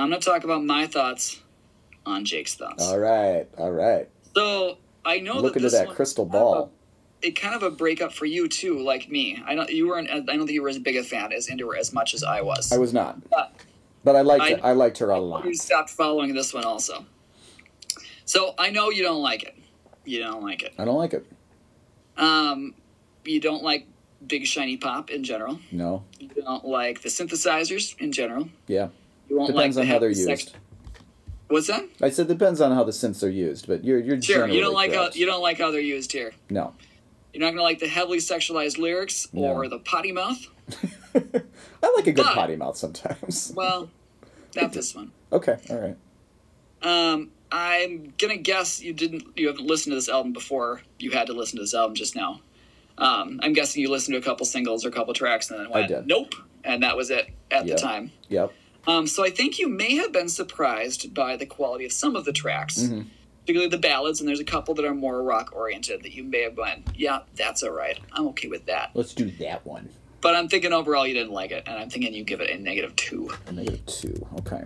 I'm 0.00 0.10
gonna 0.10 0.20
talk 0.20 0.44
about 0.44 0.64
my 0.64 0.86
thoughts 0.86 1.40
on 2.06 2.24
Jake's 2.24 2.54
thoughts. 2.54 2.82
All 2.84 2.98
right. 2.98 3.46
All 3.58 3.72
right. 3.72 4.08
So 4.34 4.78
I 5.04 5.18
know 5.20 5.34
Look 5.36 5.54
that 5.54 5.58
into 5.58 5.70
this 5.70 5.72
that 5.72 5.88
crystal 5.90 6.24
kind 6.26 6.34
of 6.36 6.40
a- 6.40 6.44
ball. 6.44 6.72
it 7.22 7.32
kind 7.32 7.54
of 7.54 7.62
a 7.62 7.70
breakup 7.70 8.12
for 8.12 8.24
you 8.26 8.48
too, 8.48 8.78
like 8.78 9.08
me. 9.10 9.42
I 9.46 9.54
know 9.54 9.66
you 9.68 9.88
weren't. 9.88 10.10
I 10.10 10.20
don't 10.20 10.26
think 10.38 10.50
you 10.50 10.62
were 10.62 10.68
as 10.68 10.78
big 10.78 10.96
a 10.96 11.02
fan 11.02 11.32
as 11.32 11.48
into 11.48 11.68
her 11.70 11.76
as 11.76 11.92
much 11.92 12.14
as 12.14 12.22
I 12.22 12.40
was. 12.42 12.70
I 12.72 12.78
was 12.78 12.92
not. 12.92 13.28
But 13.30 13.52
But 14.04 14.16
I 14.16 14.20
liked 14.22 14.42
I- 14.44 14.48
it. 14.50 14.60
I 14.62 14.72
liked 14.72 14.98
her 14.98 15.10
a 15.10 15.18
lot. 15.20 15.44
you 15.44 15.54
stopped 15.54 15.90
following 15.90 16.34
this 16.34 16.54
one 16.54 16.64
also. 16.64 17.04
So 18.24 18.54
I 18.58 18.70
know 18.70 18.90
you 18.90 19.02
don't 19.02 19.22
like 19.22 19.42
it. 19.42 19.56
You 20.04 20.20
don't 20.20 20.42
like 20.42 20.62
it. 20.62 20.74
I 20.78 20.84
don't 20.84 20.96
like 20.98 21.12
it. 21.14 21.26
Um, 22.16 22.74
you 23.24 23.40
don't 23.40 23.62
like 23.62 23.86
big 24.26 24.46
shiny 24.46 24.76
pop 24.76 25.10
in 25.10 25.22
general. 25.24 25.58
No. 25.70 26.04
You 26.18 26.28
don't 26.28 26.64
like 26.64 27.02
the 27.02 27.08
synthesizers 27.08 27.98
in 28.00 28.12
general. 28.12 28.48
Yeah. 28.66 28.88
You 29.28 29.36
won't 29.36 29.52
Depends 29.52 29.76
like 29.76 29.84
on 29.84 29.88
how 29.90 29.98
they're 29.98 30.10
used. 30.10 30.54
What's 31.48 31.66
that? 31.68 31.84
I 32.02 32.10
said 32.10 32.28
depends 32.28 32.60
on 32.60 32.72
how 32.72 32.84
the 32.84 32.92
synths 32.92 33.22
are 33.22 33.28
used, 33.30 33.66
but 33.66 33.84
you're 33.84 33.98
you're 33.98 34.20
Sure. 34.20 34.46
You 34.48 34.60
don't 34.60 34.74
like 34.74 34.92
how 34.92 35.10
you 35.14 35.26
don't 35.26 35.42
like 35.42 35.58
how 35.58 35.70
they're 35.70 35.80
used 35.80 36.12
here. 36.12 36.32
No. 36.50 36.74
You're 37.32 37.42
not 37.42 37.50
gonna 37.50 37.62
like 37.62 37.78
the 37.78 37.88
heavily 37.88 38.18
sexualized 38.18 38.78
lyrics 38.78 39.28
No. 39.32 39.52
or 39.54 39.68
the 39.68 39.78
potty 39.78 40.12
mouth. 40.12 40.38
I 41.14 41.92
like 41.96 42.06
a 42.06 42.12
good 42.12 42.16
But- 42.24 42.34
potty 42.34 42.56
mouth 42.56 42.76
sometimes. 42.76 43.52
Well, 43.56 43.88
not 44.56 44.72
this 44.72 44.94
one. 44.94 45.12
Okay. 45.32 45.56
All 45.70 45.78
right. 45.78 45.96
Um, 46.82 47.30
I'm 47.50 48.12
gonna 48.18 48.36
guess 48.36 48.80
you 48.82 48.92
didn't. 48.92 49.24
You 49.36 49.48
haven't 49.48 49.66
listened 49.66 49.92
to 49.92 49.96
this 49.96 50.08
album 50.08 50.32
before. 50.32 50.82
You 50.98 51.10
had 51.12 51.26
to 51.28 51.32
listen 51.32 51.56
to 51.56 51.62
this 51.62 51.74
album 51.74 51.94
just 51.94 52.14
now. 52.14 52.40
Um, 52.98 53.40
I'm 53.42 53.52
guessing 53.52 53.80
you 53.82 53.90
listened 53.90 54.14
to 54.14 54.18
a 54.18 54.22
couple 54.22 54.44
singles 54.46 54.84
or 54.84 54.88
a 54.88 54.92
couple 54.92 55.14
tracks 55.14 55.50
and 55.50 55.60
then 55.60 55.70
went, 55.70 55.84
I 55.84 55.88
did. 55.88 56.06
"Nope," 56.06 56.34
and 56.64 56.82
that 56.82 56.96
was 56.96 57.10
it 57.10 57.28
at 57.50 57.66
Yep. 57.66 57.76
the 57.76 57.82
time. 57.82 58.10
Yep. 58.28 58.52
Um, 58.88 59.06
so 59.06 59.22
I 59.22 59.28
think 59.30 59.58
you 59.58 59.68
may 59.68 59.96
have 59.96 60.12
been 60.12 60.30
surprised 60.30 61.12
by 61.12 61.36
the 61.36 61.44
quality 61.46 61.84
of 61.84 61.92
some 61.92 62.16
of 62.16 62.24
the 62.24 62.32
tracks, 62.32 62.78
Mhm. 62.78 63.04
particularly 63.42 63.70
the 63.70 63.76
ballads. 63.76 64.18
And 64.18 64.28
there's 64.28 64.40
a 64.40 64.44
couple 64.44 64.74
that 64.76 64.84
are 64.86 64.94
more 64.94 65.22
rock 65.22 65.50
oriented 65.54 66.02
that 66.04 66.14
you 66.14 66.24
may 66.24 66.40
have 66.40 66.56
went, 66.56 66.88
"Yeah, 66.96 67.20
that's 67.36 67.62
all 67.62 67.70
right. 67.70 67.98
I'm 68.12 68.26
okay 68.28 68.48
with 68.48 68.64
that." 68.66 68.90
Let's 68.94 69.12
do 69.12 69.30
that 69.40 69.66
one. 69.66 69.90
But 70.22 70.34
I'm 70.34 70.48
thinking 70.48 70.72
overall 70.72 71.06
you 71.06 71.14
didn't 71.14 71.32
like 71.32 71.52
it, 71.52 71.64
and 71.66 71.78
I'm 71.78 71.90
thinking 71.90 72.14
you 72.14 72.24
give 72.24 72.40
it 72.40 72.50
a 72.50 72.58
negative 72.60 72.96
two. 72.96 73.30
A 73.46 73.52
negative 73.52 73.84
two. 73.86 74.26
Okay. 74.40 74.62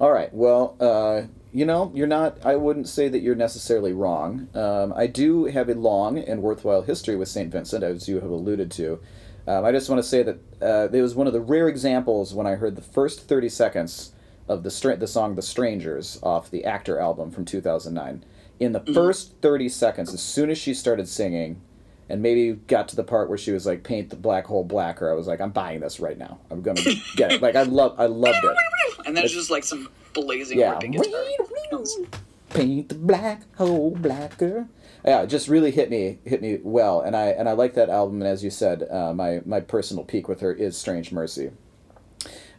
All 0.00 0.10
right. 0.12 0.34
Well, 0.34 0.74
uh, 0.80 1.22
you 1.52 1.64
know, 1.64 1.92
you're 1.94 2.08
not. 2.08 2.38
I 2.44 2.56
wouldn't 2.56 2.88
say 2.88 3.08
that 3.08 3.20
you're 3.20 3.36
necessarily 3.36 3.92
wrong. 3.92 4.48
Um, 4.52 4.92
I 4.96 5.06
do 5.06 5.44
have 5.44 5.68
a 5.68 5.74
long 5.74 6.18
and 6.18 6.42
worthwhile 6.42 6.82
history 6.82 7.14
with 7.14 7.28
Saint 7.28 7.52
Vincent, 7.52 7.84
as 7.84 8.08
you 8.08 8.16
have 8.16 8.28
alluded 8.30 8.72
to. 8.72 8.98
Um, 9.46 9.64
I 9.64 9.72
just 9.72 9.88
want 9.88 10.02
to 10.02 10.08
say 10.08 10.22
that 10.22 10.38
uh, 10.62 10.88
it 10.92 11.02
was 11.02 11.14
one 11.14 11.26
of 11.26 11.32
the 11.32 11.40
rare 11.40 11.68
examples 11.68 12.34
when 12.34 12.46
I 12.46 12.54
heard 12.54 12.76
the 12.76 12.82
first 12.82 13.28
30 13.28 13.48
seconds 13.48 14.12
of 14.48 14.62
the 14.62 14.70
stra- 14.70 14.96
the 14.96 15.06
song 15.06 15.34
"The 15.34 15.42
Strangers" 15.42 16.18
off 16.22 16.50
the 16.50 16.64
Actor 16.64 16.98
album 16.98 17.30
from 17.30 17.44
2009. 17.44 18.24
In 18.60 18.72
the 18.72 18.80
first 18.94 19.34
30 19.42 19.68
seconds, 19.68 20.14
as 20.14 20.22
soon 20.22 20.48
as 20.48 20.58
she 20.58 20.74
started 20.74 21.08
singing, 21.08 21.60
and 22.08 22.22
maybe 22.22 22.52
got 22.66 22.88
to 22.88 22.96
the 22.96 23.04
part 23.04 23.28
where 23.28 23.38
she 23.38 23.50
was 23.50 23.66
like 23.66 23.82
paint 23.82 24.10
the 24.10 24.16
black 24.16 24.46
hole 24.46 24.64
blacker 24.64 25.10
i 25.10 25.14
was 25.14 25.26
like 25.26 25.40
i'm 25.40 25.50
buying 25.50 25.80
this 25.80 26.00
right 26.00 26.18
now. 26.18 26.38
I'm 26.50 26.60
gonna 26.60 26.82
get 27.16 27.32
it. 27.32 27.42
Like 27.42 27.56
i 27.56 27.62
love 27.62 27.94
i 27.98 28.06
loved 28.06 28.44
it. 28.44 28.56
And 29.06 29.16
that's 29.16 29.32
just 29.32 29.50
like 29.50 29.64
some 29.64 29.88
blazing 30.14 30.58
yeah. 30.58 30.78
paint 30.78 32.88
the 32.88 32.94
black 32.94 33.42
hole 33.56 33.90
blacker 33.90 34.68
yeah 35.04 35.22
it 35.22 35.26
just 35.26 35.48
really 35.48 35.70
hit 35.70 35.90
me 35.90 36.18
hit 36.24 36.40
me 36.40 36.58
well 36.62 37.00
and 37.00 37.16
i 37.16 37.26
and 37.26 37.48
i 37.48 37.52
like 37.52 37.74
that 37.74 37.88
album 37.88 38.20
and 38.20 38.28
as 38.28 38.42
you 38.42 38.50
said 38.50 38.86
uh, 38.90 39.12
my 39.12 39.40
my 39.44 39.60
personal 39.60 40.04
peak 40.04 40.28
with 40.28 40.40
her 40.40 40.52
is 40.52 40.76
strange 40.76 41.12
mercy 41.12 41.50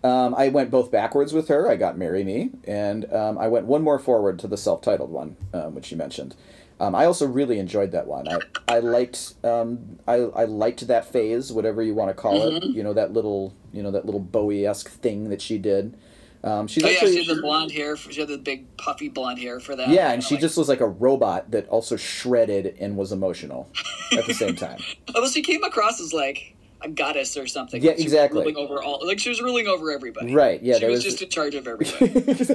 um, 0.03 0.35
I 0.35 0.49
went 0.49 0.69
both 0.69 0.91
backwards 0.91 1.33
with 1.33 1.47
her. 1.47 1.67
I 1.67 1.77
got 1.77 1.97
"Marry 1.97 2.23
Me," 2.23 2.51
and 2.65 3.11
um, 3.11 3.39
I 3.39 3.47
went 3.47 3.65
one 3.65 3.81
more 3.81 3.97
forward 3.97 4.37
to 4.37 4.47
the 4.47 4.55
self-titled 4.55 5.09
one, 5.09 5.35
um, 5.51 5.73
which 5.73 5.89
you 5.89 5.97
mentioned. 5.97 6.35
Um, 6.79 6.93
I 6.93 7.05
also 7.05 7.25
really 7.25 7.57
enjoyed 7.57 7.91
that 7.93 8.05
one. 8.05 8.27
I, 8.27 8.39
I 8.67 8.79
liked 8.79 9.33
um, 9.43 9.97
I, 10.07 10.15
I 10.15 10.43
liked 10.45 10.85
that 10.87 11.11
phase, 11.11 11.51
whatever 11.51 11.81
you 11.81 11.95
want 11.95 12.09
to 12.09 12.13
call 12.13 12.43
it. 12.43 12.63
Mm-hmm. 12.63 12.77
You 12.77 12.83
know 12.83 12.93
that 12.93 13.13
little 13.13 13.55
you 13.73 13.81
know 13.81 13.91
that 13.91 14.05
little 14.05 14.19
Bowie 14.19 14.67
esque 14.67 14.89
thing 14.89 15.29
that 15.29 15.41
she 15.41 15.57
did. 15.57 15.97
Um, 16.45 16.67
she's 16.67 16.83
Oh 16.83 16.87
yeah, 16.87 16.99
she 16.99 17.25
had 17.25 17.35
the 17.35 17.41
blonde 17.41 17.71
hair. 17.71 17.97
She 17.97 18.19
had 18.19 18.29
the 18.29 18.37
big 18.37 18.77
puffy 18.77 19.09
blonde 19.09 19.39
hair 19.39 19.59
for 19.59 19.75
that. 19.75 19.89
yeah, 19.89 20.11
and 20.11 20.23
she 20.23 20.35
like- 20.35 20.41
just 20.41 20.57
was 20.57 20.69
like 20.69 20.79
a 20.79 20.87
robot 20.87 21.49
that 21.51 21.67
also 21.69 21.95
shredded 21.95 22.75
and 22.79 22.95
was 22.95 23.11
emotional 23.11 23.67
at 24.11 24.25
the 24.25 24.33
same 24.33 24.55
time. 24.55 24.79
Although 25.15 25.27
she 25.29 25.41
came 25.41 25.63
across 25.63 25.99
as 25.99 26.13
like 26.13 26.54
a 26.85 26.89
goddess 26.89 27.35
or 27.35 27.47
something. 27.47 27.81
Yeah, 27.81 27.91
Like, 27.91 27.99
exactly. 27.99 28.39
ruling 28.41 28.55
over 28.57 28.81
all, 28.81 29.01
like 29.05 29.19
she 29.19 29.29
was 29.29 29.41
ruling 29.41 29.67
over 29.67 29.91
everybody. 29.91 30.33
Right, 30.33 30.61
yeah, 30.63 30.77
She 30.77 30.85
was, 30.85 30.95
was- 30.97 31.03
just 31.03 31.21
in 31.21 31.29
charge 31.29 31.55
of 31.55 31.67
everybody. 31.67 32.05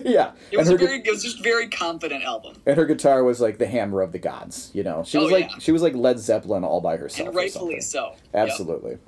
yeah, 0.10 0.32
It 0.50 0.56
was 0.56 0.68
her 0.68 0.74
a 0.76 0.78
gu- 0.78 0.86
very, 0.86 0.98
it 1.00 1.10
was 1.10 1.22
just 1.22 1.42
very 1.42 1.68
confident 1.68 2.24
album, 2.24 2.54
and 2.64 2.76
her 2.76 2.86
guitar 2.86 3.22
was 3.24 3.40
like 3.40 3.58
the 3.58 3.66
hammer 3.66 4.00
of 4.02 4.12
the 4.12 4.18
gods. 4.18 4.70
You 4.72 4.82
know, 4.84 5.02
she 5.04 5.18
was 5.18 5.30
Oh, 5.30 5.34
like 5.34 5.50
yeah. 5.50 5.58
she 5.58 5.72
was 5.72 5.82
like 5.82 5.94
Led 5.94 6.18
Zeppelin 6.18 6.64
all 6.64 6.80
by 6.80 6.96
herself. 6.96 7.28
and 7.28 7.36
rightfully 7.36 7.80
so. 7.80 8.10
Yep. 8.32 8.48
Absolutely. 8.48 8.98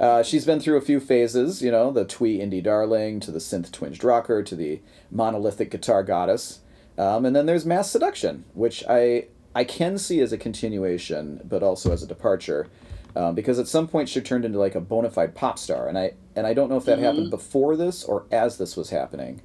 uh, 0.00 0.22
she's 0.22 0.44
been 0.44 0.60
through 0.60 0.76
a 0.76 0.82
few 0.82 1.00
phases, 1.00 1.62
you 1.62 1.70
know, 1.70 1.90
the 1.90 2.04
twee 2.04 2.38
indie 2.38 2.62
darling 2.62 3.20
to 3.20 3.30
the 3.30 3.38
synth 3.38 3.72
twinged 3.72 4.04
rocker 4.04 4.42
to 4.42 4.54
the 4.54 4.80
monolithic 5.10 5.70
guitar 5.70 6.02
goddess, 6.04 6.60
um, 6.98 7.24
and 7.24 7.34
then 7.34 7.46
there's 7.46 7.64
mass 7.64 7.90
seduction, 7.90 8.44
which 8.54 8.84
I 8.88 9.28
I 9.54 9.64
can 9.64 9.96
see 9.98 10.20
as 10.20 10.30
a 10.32 10.36
continuation, 10.38 11.40
but 11.42 11.62
also 11.62 11.90
as 11.90 12.02
a 12.02 12.06
departure, 12.06 12.68
um, 13.16 13.34
because 13.34 13.58
at 13.58 13.68
some 13.68 13.88
point 13.88 14.08
she 14.08 14.20
turned 14.20 14.44
into 14.44 14.58
like 14.58 14.74
a 14.74 14.80
bona 14.80 15.10
fide 15.10 15.34
pop 15.34 15.58
star, 15.58 15.88
and 15.88 15.98
I 15.98 16.12
and 16.36 16.46
I 16.46 16.54
don't 16.54 16.68
know 16.68 16.76
if 16.76 16.84
that 16.84 16.98
happened 16.98 17.30
before 17.30 17.76
this 17.76 18.04
or 18.04 18.26
as 18.30 18.58
this 18.58 18.76
was 18.76 18.90
happening. 18.90 19.40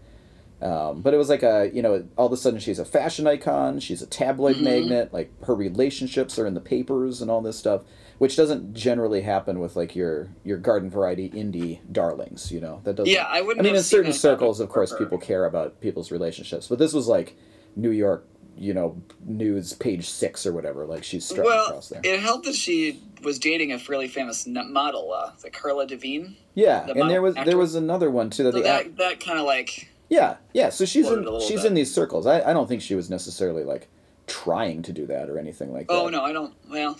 Um, 0.62 1.02
but 1.02 1.13
it 1.13 1.17
was 1.17 1.28
like 1.28 1.43
a, 1.43 1.69
you 1.73 1.82
know, 1.82 2.06
all 2.15 2.28
of 2.28 2.32
a 2.32 2.38
sudden 2.38 2.58
she's 2.58 2.80
a 2.80 2.86
fashion 2.86 3.28
icon, 3.28 3.82
she's 3.82 4.02
a 4.02 4.08
tabloid 4.08 4.56
Mm-hmm. 4.56 4.63
magnet, 4.63 5.13
like 5.13 5.30
her 5.43 5.54
relationships 5.56 6.39
are 6.39 6.47
in 6.47 6.54
the 6.54 6.62
papers 6.62 7.21
and 7.21 7.30
all 7.30 7.41
this 7.41 7.58
stuff, 7.58 7.82
which 8.17 8.38
doesn't 8.38 8.73
generally 8.73 9.21
happen 9.21 9.60
with 9.60 9.76
like 9.76 9.93
your 9.93 10.30
your 10.45 10.58
garden 10.58 10.89
variety 10.89 11.30
indie 11.32 11.80
darlings, 11.91 12.49
you 12.49 12.62
know. 12.62 12.80
That 12.86 12.95
doesn't 12.95 13.12
Yeah, 13.13 13.26
I 13.30 13.41
wouldn't 13.41 13.60
I 13.60 13.63
mean 13.67 13.76
in 13.76 13.84
certain 13.84 14.13
circles 14.13 14.62
of 14.62 14.69
course 14.69 14.91
her. 14.91 14.97
people 14.97 15.17
care 15.17 15.43
about 15.43 15.82
people's 15.82 16.12
relationships, 16.12 16.67
but 16.69 16.80
this 16.80 16.93
was 16.93 17.08
like 17.10 17.36
New 17.76 17.91
York, 17.91 18.26
you 18.58 18.74
know, 18.74 19.02
news 19.26 19.74
page 19.74 20.08
6 20.10 20.46
or 20.46 20.54
whatever, 20.54 20.86
like 20.86 21.04
she's 21.04 21.26
strutting 21.26 21.46
Well, 21.46 21.68
across 21.68 21.89
there. 21.89 22.02
it 22.04 22.20
helped 22.20 22.46
that 22.46 22.56
she 22.56 23.00
was 23.24 23.39
dating 23.39 23.72
a 23.72 23.80
fairly 23.80 24.08
famous 24.08 24.46
model, 24.48 25.12
uh, 25.13 25.32
like 25.44 25.54
Cara 25.54 25.74
Delevingne. 25.86 26.36
yeah, 26.54 26.84
the 26.86 27.00
and 27.00 27.10
there 27.10 27.22
was 27.22 27.36
actor. 27.36 27.50
there 27.52 27.58
was 27.58 27.76
another 27.76 28.10
one 28.12 28.30
too 28.30 28.44
that 28.44 28.54
So 28.54 28.63
act- 28.66 28.98
that 28.98 28.98
that 28.98 29.20
kind 29.20 29.39
of 29.39 29.46
like 29.46 29.89
Yeah, 30.10 30.36
yeah. 30.54 30.70
So 30.70 30.86
she's 30.86 31.10
in 31.10 31.26
she's 31.42 31.62
bit. 31.62 31.66
in 31.66 31.74
these 31.74 31.94
circles. 31.94 32.28
I, 32.28 32.42
I 32.42 32.54
don't 32.54 32.68
think 32.68 32.82
she 32.82 32.96
was 32.96 33.10
necessarily 33.10 33.63
like 33.63 33.88
trying 34.28 34.82
to 34.84 34.94
do 34.94 35.06
that 35.08 35.30
or 35.30 35.38
anything 35.39 35.74
like 35.74 35.88
that. 35.88 35.94
oh 35.94 36.10
no, 36.10 36.22
I 36.24 36.32
don't. 36.34 36.54
Well, 36.70 36.98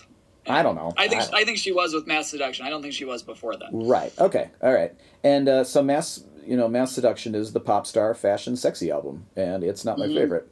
I 0.48 0.62
don't 0.64 0.76
know. 0.76 0.92
I 0.98 1.08
think 1.08 1.22
don't- 1.22 1.34
I 1.36 1.44
think 1.46 1.58
she 1.58 1.72
was 1.72 1.94
with 1.94 2.08
Mass 2.08 2.30
Seduction. 2.30 2.66
I 2.66 2.70
don't 2.70 2.82
think 2.82 2.94
she 2.94 3.06
was 3.06 3.22
before 3.24 3.56
that. 3.58 3.70
right. 3.72 4.12
Okay. 4.20 4.50
All 4.62 4.74
right. 4.74 4.94
And 5.24 5.48
uh, 5.48 5.64
so 5.64 5.82
mass 5.84 6.24
you 6.46 6.58
know 6.58 6.68
mass 6.68 6.92
seduction 6.94 7.36
is 7.36 7.54
the 7.54 7.60
pop 7.62 7.86
star 7.88 8.14
fashion 8.14 8.56
sexy 8.58 8.90
album, 8.92 9.26
and 9.36 9.64
it's 9.64 9.86
not 9.86 9.98
my 9.98 10.06
Mm-hmm. 10.08 10.16
favorite. 10.18 10.48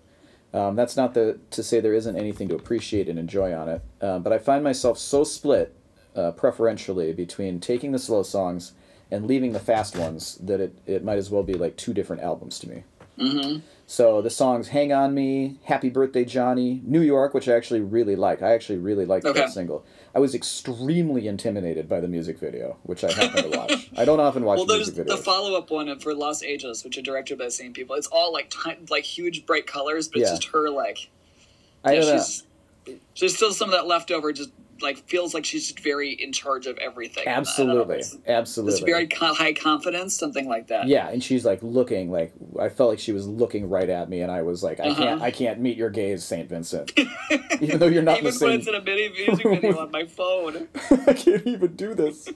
Um, 0.54 0.76
that's 0.76 0.98
not 0.98 1.14
the 1.14 1.40
to 1.52 1.64
say 1.64 1.80
there 1.80 1.94
isn't 1.94 2.16
anything 2.18 2.50
to 2.50 2.56
appreciate 2.56 3.08
and 3.08 3.18
enjoy 3.18 3.54
on 3.54 3.70
it, 3.70 3.82
uh, 4.02 4.20
but 4.20 4.34
I 4.34 4.38
find 4.38 4.64
myself 4.64 4.98
so 4.98 5.24
split, 5.24 5.74
uh, 6.16 6.32
preferentially 6.32 7.14
between 7.14 7.60
taking 7.60 7.94
the 7.94 8.00
slow 8.00 8.24
songs 8.24 8.74
and 9.10 9.28
leaving 9.28 9.54
the 9.54 9.60
fast 9.60 9.96
ones 9.98 10.36
that 10.42 10.60
it, 10.60 10.78
it 10.86 11.04
might 11.04 11.18
as 11.18 11.30
well 11.30 11.44
be 11.44 11.54
like 11.54 11.78
two 11.78 11.94
different 11.94 12.22
albums 12.22 12.60
to 12.60 12.70
me. 12.70 12.84
Mm-hmm. 13.18 13.60
So 13.92 14.22
the 14.22 14.30
songs 14.30 14.70
"Hang 14.70 14.94
on 14.94 15.14
Me," 15.14 15.58
"Happy 15.66 15.90
Birthday 15.90 16.24
Johnny," 16.24 16.82
"New 16.86 17.02
York," 17.02 17.34
which 17.34 17.50
I 17.50 17.56
actually 17.56 17.82
really 17.82 18.16
like. 18.16 18.42
I 18.42 18.54
actually 18.54 18.78
really 18.78 19.06
liked 19.06 19.26
Okay. 19.26 19.42
that 19.42 19.50
single. 19.50 19.84
I 20.16 20.20
was 20.20 20.34
extremely 20.34 21.28
intimidated 21.28 21.90
by 21.90 22.00
the 22.00 22.08
music 22.08 22.40
video, 22.40 22.78
which 22.84 23.04
I 23.04 23.12
happened 23.12 23.52
to 23.52 23.58
watch. 23.60 23.90
I 23.98 24.06
don't 24.06 24.22
often 24.22 24.46
watch 24.46 24.60
music. 24.60 24.70
Well, 24.70 24.78
there's 24.78 24.96
music 24.96 25.08
the 25.08 25.18
follow-up 25.18 25.72
one 25.72 26.00
for 26.00 26.16
Los 26.16 26.42
Angeles, 26.42 26.86
which 26.86 26.98
are 26.98 27.02
directed 27.02 27.38
by 27.38 27.44
the 27.44 27.52
same 27.52 27.74
people. 27.74 27.98
It's 27.98 28.08
all 28.08 28.32
like 28.32 28.54
like 28.90 29.04
huge 29.04 29.46
bright 29.46 29.68
colors, 29.68 30.08
but 30.08 30.22
it's 30.22 30.32
just 30.32 30.46
her 30.54 30.70
like 30.70 31.10
I 31.84 31.96
yeah, 31.96 32.00
don't 32.00 32.16
know. 32.16 32.24
she's 32.24 32.44
there's 33.20 33.36
still 33.36 33.52
some 33.52 33.68
of 33.68 33.74
that 33.74 33.88
leftover. 33.88 34.32
Just 34.32 34.52
like 34.82 34.98
feels 35.08 35.34
like 35.34 35.46
she's 35.46 35.72
very 35.72 36.12
in 36.12 36.32
charge 36.34 36.68
of 36.68 36.78
everything. 36.78 37.24
I 37.28 37.34
don't 37.34 37.34
know, 37.36 37.40
Absolutely, 37.42 37.96
it's- 38.00 38.18
absolutely. 38.28 38.72
This 38.80 38.80
very 38.82 39.08
co- 39.08 39.34
high 39.34 39.54
confidence, 39.54 40.16
something 40.16 40.48
like 40.48 40.68
that. 40.68 40.88
yeah, 40.88 41.10
and 41.10 41.24
she's 41.24 41.46
like 41.46 41.60
looking 41.62 42.12
like 42.12 42.34
I 42.60 42.70
felt 42.70 42.90
like 42.90 43.00
she 43.00 43.12
was 43.12 43.28
looking 43.28 43.70
right 43.70 43.90
at 43.90 44.10
me, 44.10 44.22
and 44.22 44.32
I 44.32 44.42
was 44.42 44.64
like, 44.64 44.80
I 44.80 44.90
Uh-huh. 44.90 45.04
can't, 45.04 45.22
I 45.22 45.32
can't 45.32 45.60
meet 45.60 45.78
your 45.78 45.90
gaze, 45.90 46.24
Saint 46.24 46.50
Vincent. 46.50 46.92
Even 47.62 47.80
though 47.80 47.88
you're 47.88 48.02
not 48.04 48.20
Even 48.20 48.34
the 48.34 48.46
when 48.46 48.52
same. 48.52 48.60
it's 48.60 48.68
in 48.68 48.76
a 48.76 48.82
mini 48.82 49.10
music 49.10 49.46
video 49.50 49.80
on 49.80 49.92
my 49.92 50.06
phone. 50.06 50.68
I 51.08 51.14
can't 51.14 51.46
even 51.48 51.76
do 51.76 51.94
this. 51.94 52.28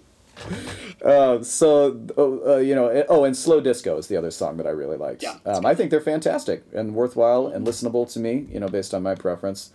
Uh, 1.04 1.42
so, 1.42 2.00
oh, 2.18 2.56
uh, 2.56 2.58
you 2.58 2.76
know, 2.76 3.06
oh, 3.10 3.24
and 3.24 3.36
Slow 3.38 3.62
Disco 3.62 3.98
is 3.98 4.08
the 4.08 4.18
other 4.18 4.32
song 4.32 4.58
that 4.58 4.68
I 4.68 4.72
really 4.72 4.98
liked. 4.98 5.24
Yeah. 5.24 5.38
Um, 5.46 5.66
I 5.66 5.76
think 5.76 5.92
they're 5.92 6.02
fantastic 6.02 6.64
and 6.74 6.94
worthwhile 6.96 7.48
and 7.48 7.66
listenable 7.66 8.12
to 8.14 8.20
me, 8.20 8.48
you 8.52 8.60
know, 8.60 8.68
based 8.68 8.94
on 8.94 9.04
my 9.04 9.16
preference. 9.16 9.72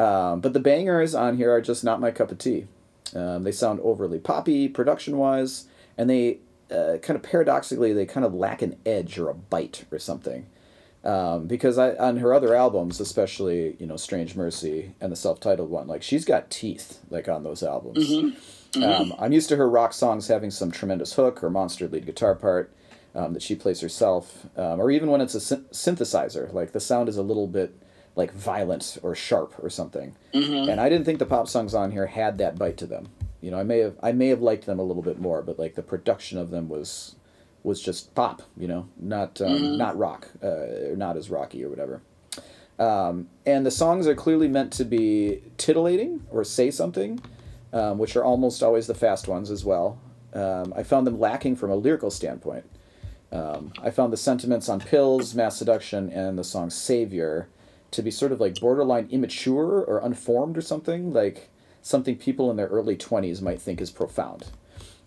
Um, 0.00 0.40
but 0.40 0.54
the 0.54 0.60
bangers 0.60 1.14
on 1.14 1.36
here 1.36 1.52
are 1.52 1.60
just 1.60 1.84
not 1.84 2.00
my 2.00 2.10
cup 2.10 2.30
of 2.30 2.38
tea. 2.38 2.66
Um, 3.14 3.42
they 3.42 3.52
sound 3.52 3.80
overly 3.80 4.18
poppy 4.18 4.66
production 4.68 5.18
wise, 5.18 5.66
and 5.98 6.08
they 6.08 6.38
uh, 6.70 6.96
kind 7.02 7.16
of 7.16 7.22
paradoxically, 7.22 7.92
they 7.92 8.06
kind 8.06 8.24
of 8.24 8.32
lack 8.32 8.62
an 8.62 8.76
edge 8.86 9.18
or 9.18 9.28
a 9.28 9.34
bite 9.34 9.84
or 9.90 9.98
something. 9.98 10.46
Um, 11.02 11.46
because 11.46 11.76
I, 11.78 11.94
on 11.96 12.18
her 12.18 12.32
other 12.32 12.54
albums, 12.54 13.00
especially 13.00 13.76
you 13.78 13.86
know 13.86 13.96
Strange 13.96 14.36
Mercy 14.36 14.92
and 15.00 15.10
the 15.12 15.16
self-titled 15.16 15.70
one, 15.70 15.86
like 15.86 16.02
she's 16.02 16.24
got 16.24 16.50
teeth 16.50 17.00
like 17.10 17.28
on 17.28 17.42
those 17.42 17.62
albums. 17.62 18.08
Um, 18.82 19.14
I'm 19.18 19.32
used 19.32 19.48
to 19.48 19.56
her 19.56 19.68
rock 19.68 19.92
songs 19.92 20.28
having 20.28 20.50
some 20.50 20.70
tremendous 20.70 21.14
hook 21.14 21.42
or 21.42 21.50
monster 21.50 21.88
lead 21.88 22.06
guitar 22.06 22.34
part 22.34 22.72
um, 23.14 23.32
that 23.32 23.42
she 23.42 23.54
plays 23.56 23.80
herself, 23.80 24.46
um, 24.56 24.80
or 24.80 24.90
even 24.90 25.10
when 25.10 25.20
it's 25.20 25.34
a 25.34 25.40
syn- 25.40 25.66
synthesizer, 25.72 26.52
like 26.52 26.72
the 26.72 26.80
sound 26.80 27.08
is 27.08 27.16
a 27.16 27.22
little 27.22 27.48
bit 27.48 27.74
like 28.16 28.32
violent 28.32 28.98
or 29.02 29.14
sharp 29.14 29.54
or 29.62 29.70
something. 29.70 30.14
And 30.68 30.80
I 30.80 30.88
didn't 30.88 31.04
think 31.04 31.18
the 31.18 31.26
pop 31.26 31.48
songs 31.48 31.74
on 31.74 31.92
here 31.92 32.06
had 32.06 32.38
that 32.38 32.58
bite 32.58 32.76
to 32.78 32.86
them. 32.86 33.08
You 33.40 33.50
know, 33.50 33.58
I 33.58 33.62
may 33.62 33.78
have 33.78 33.96
I 34.02 34.12
may 34.12 34.28
have 34.28 34.42
liked 34.42 34.66
them 34.66 34.78
a 34.78 34.82
little 34.82 35.02
bit 35.02 35.18
more, 35.18 35.42
but 35.42 35.58
like 35.58 35.74
the 35.74 35.82
production 35.82 36.38
of 36.38 36.50
them 36.50 36.68
was 36.68 37.14
was 37.62 37.80
just 37.80 38.14
pop. 38.14 38.42
You 38.56 38.68
know, 38.68 38.88
not 38.98 39.40
um, 39.40 39.78
not 39.78 39.96
rock, 39.96 40.28
uh, 40.42 40.94
not 40.96 41.16
as 41.16 41.30
rocky 41.30 41.64
or 41.64 41.68
whatever. 41.68 42.02
Um, 42.78 43.28
and 43.44 43.64
the 43.66 43.70
songs 43.70 44.06
are 44.06 44.14
clearly 44.14 44.48
meant 44.48 44.72
to 44.74 44.84
be 44.84 45.42
titillating 45.58 46.24
or 46.30 46.44
say 46.44 46.70
something, 46.70 47.20
um, 47.74 47.98
which 47.98 48.16
are 48.16 48.24
almost 48.24 48.62
always 48.62 48.86
the 48.86 48.94
fast 48.94 49.28
ones 49.28 49.50
as 49.50 49.64
well. 49.64 49.98
Um, 50.32 50.72
I 50.74 50.82
found 50.82 51.06
them 51.06 51.18
lacking 51.18 51.56
from 51.56 51.70
a 51.70 51.74
lyrical 51.74 52.10
standpoint. 52.10 52.64
Um, 53.32 53.72
I 53.82 53.90
found 53.90 54.12
the 54.12 54.16
sentiments 54.16 54.68
on 54.68 54.80
Pills, 54.80 55.34
Mass 55.34 55.56
Seduction, 55.56 56.10
and 56.10 56.38
the 56.38 56.44
song 56.44 56.70
Savior 56.70 57.48
to 57.92 58.02
be 58.02 58.10
sort 58.10 58.32
of 58.32 58.40
like 58.40 58.60
borderline 58.60 59.08
immature 59.10 59.82
or 59.82 59.98
unformed 59.98 60.56
or 60.56 60.60
something, 60.60 61.12
like 61.12 61.48
something 61.82 62.16
people 62.16 62.50
in 62.50 62.56
their 62.56 62.68
early 62.68 62.96
20s 62.96 63.40
might 63.42 63.60
think 63.60 63.80
is 63.80 63.90
profound. 63.90 64.46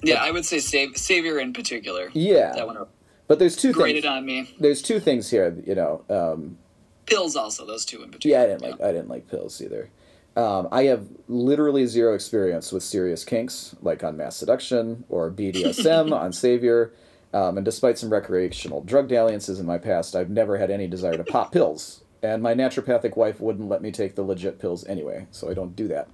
Yeah, 0.01 0.21
I 0.23 0.31
would 0.31 0.45
say 0.45 0.59
Sav- 0.59 0.97
Savior 0.97 1.39
in 1.39 1.53
particular. 1.53 2.09
Yeah. 2.13 2.51
That 2.53 2.67
one 2.67 2.85
But 3.27 3.39
there's 3.39 3.55
two 3.55 3.71
things. 3.73 4.05
on 4.05 4.25
me. 4.25 4.53
There's 4.59 4.81
two 4.81 4.99
things 4.99 5.29
here, 5.29 5.55
you 5.65 5.75
know. 5.75 6.03
Um, 6.09 6.57
Pills 7.05 7.35
also, 7.35 7.65
those 7.65 7.83
two 7.85 8.01
in 8.01 8.11
particular. 8.11 8.37
Yeah, 8.37 8.43
I 8.43 8.47
didn't 8.47 8.61
like 8.61 8.81
I 8.81 8.91
didn't 8.93 9.09
like 9.09 9.27
pills 9.27 9.61
either. 9.61 9.89
Um, 10.37 10.69
I 10.71 10.83
have 10.85 11.05
literally 11.27 11.85
zero 11.85 12.13
experience 12.15 12.71
with 12.71 12.81
serious 12.81 13.25
kinks, 13.25 13.75
like 13.81 14.03
on 14.05 14.15
mass 14.17 14.37
seduction 14.37 15.03
or 15.09 15.29
BDSM 15.29 16.11
on 16.17 16.31
Savior. 16.31 16.93
Um, 17.33 17.57
and 17.57 17.65
despite 17.65 17.97
some 17.97 18.09
recreational 18.09 18.81
drug 18.83 19.09
dalliances 19.09 19.59
in 19.59 19.65
my 19.65 19.77
past, 19.77 20.15
I've 20.15 20.29
never 20.29 20.57
had 20.57 20.71
any 20.71 20.87
desire 20.87 21.17
to 21.17 21.23
pop 21.25 21.51
pills. 21.51 22.03
And 22.23 22.41
my 22.41 22.55
naturopathic 22.55 23.17
wife 23.17 23.41
wouldn't 23.41 23.67
let 23.67 23.81
me 23.81 23.91
take 23.91 24.15
the 24.15 24.23
legit 24.23 24.57
pills 24.57 24.85
anyway, 24.87 25.27
so 25.31 25.49
I 25.49 25.53
don't 25.53 25.75
do 25.75 25.89
that. 25.89 26.07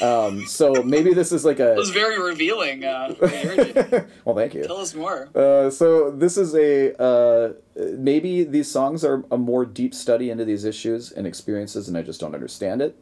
Um, 0.00 0.46
so 0.46 0.82
maybe 0.84 1.12
this 1.12 1.32
is 1.32 1.44
like 1.44 1.58
a. 1.58 1.72
It 1.72 1.78
was 1.78 1.90
very 1.90 2.20
revealing. 2.20 2.84
Uh, 2.84 3.14
when 3.18 3.30
I 3.30 3.36
heard 3.36 3.92
you. 3.92 4.06
well, 4.24 4.36
thank 4.36 4.54
you. 4.54 4.64
Tell 4.64 4.76
us 4.76 4.94
more. 4.94 5.28
Uh, 5.34 5.70
so 5.70 6.12
this 6.12 6.36
is 6.36 6.54
a 6.54 7.00
uh, 7.02 7.54
maybe 7.74 8.44
these 8.44 8.70
songs 8.70 9.04
are 9.04 9.24
a 9.30 9.36
more 9.36 9.66
deep 9.66 9.94
study 9.94 10.30
into 10.30 10.44
these 10.44 10.64
issues 10.64 11.10
and 11.10 11.26
experiences, 11.26 11.88
and 11.88 11.96
I 11.98 12.02
just 12.02 12.20
don't 12.20 12.34
understand 12.34 12.80
it. 12.80 13.00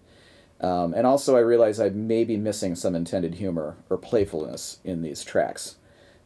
Um, 0.60 0.94
and 0.94 1.06
also, 1.06 1.36
I 1.36 1.40
realize 1.40 1.78
I 1.78 1.90
may 1.90 2.24
be 2.24 2.38
missing 2.38 2.74
some 2.74 2.94
intended 2.96 3.34
humor 3.34 3.76
or 3.90 3.98
playfulness 3.98 4.78
in 4.84 5.02
these 5.02 5.22
tracks. 5.22 5.76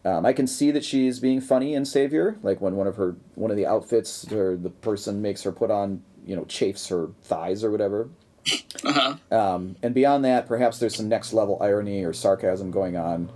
Um, 0.04 0.24
I 0.24 0.32
can 0.32 0.46
see 0.46 0.70
that 0.70 0.84
she's 0.84 1.20
being 1.20 1.40
funny 1.40 1.74
in 1.74 1.84
Savior, 1.84 2.38
like 2.42 2.60
when 2.60 2.76
one 2.76 2.86
of 2.86 2.96
her 2.96 3.16
one 3.34 3.50
of 3.50 3.56
the 3.56 3.66
outfits 3.66 4.30
or 4.32 4.56
the 4.56 4.70
person 4.70 5.20
makes 5.20 5.42
her 5.42 5.52
put 5.52 5.70
on, 5.70 6.02
you 6.26 6.36
know, 6.36 6.44
chafes 6.44 6.88
her 6.88 7.08
thighs 7.22 7.64
or 7.64 7.70
whatever. 7.70 8.08
Uh-huh. 8.84 9.16
Um, 9.30 9.76
and 9.82 9.94
beyond 9.94 10.24
that, 10.24 10.46
perhaps 10.48 10.78
there's 10.78 10.96
some 10.96 11.08
next 11.08 11.32
level 11.32 11.58
irony 11.60 12.02
or 12.04 12.12
sarcasm 12.12 12.70
going 12.70 12.96
on, 12.96 13.28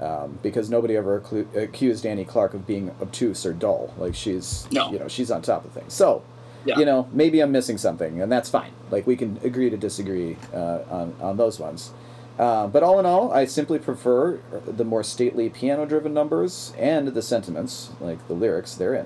um, 0.00 0.38
because 0.42 0.68
nobody 0.70 0.96
ever 0.96 1.20
accu- 1.20 1.54
accused 1.56 2.04
Annie 2.04 2.24
Clark 2.24 2.54
of 2.54 2.66
being 2.66 2.90
obtuse 3.00 3.44
or 3.46 3.52
dull. 3.52 3.92
Like 3.98 4.14
she's, 4.14 4.66
No. 4.70 4.92
you 4.92 4.98
know, 4.98 5.08
she's 5.08 5.30
on 5.30 5.42
top 5.42 5.64
of 5.64 5.72
things. 5.72 5.92
So, 5.94 6.22
Yeah. 6.66 6.78
you 6.78 6.84
know, 6.84 7.08
maybe 7.12 7.40
I'm 7.40 7.52
missing 7.52 7.78
something, 7.78 8.20
and 8.20 8.30
that's 8.30 8.50
fine. 8.50 8.72
Like 8.90 9.06
we 9.06 9.16
can 9.16 9.38
agree 9.42 9.70
to 9.70 9.76
disagree 9.78 10.36
uh, 10.52 10.80
on 10.90 11.14
on 11.20 11.36
those 11.38 11.58
ones. 11.58 11.92
Uh, 12.38 12.66
but 12.66 12.82
all 12.82 12.98
in 12.98 13.04
all, 13.06 13.32
I 13.32 13.44
simply 13.44 13.78
prefer 13.78 14.38
the 14.66 14.84
more 14.84 15.02
stately 15.02 15.50
piano-driven 15.50 16.14
numbers 16.14 16.72
and 16.78 17.08
the 17.08 17.20
sentiments, 17.22 17.90
like 18.00 18.26
the 18.28 18.34
lyrics, 18.34 18.74
they're. 18.74 19.04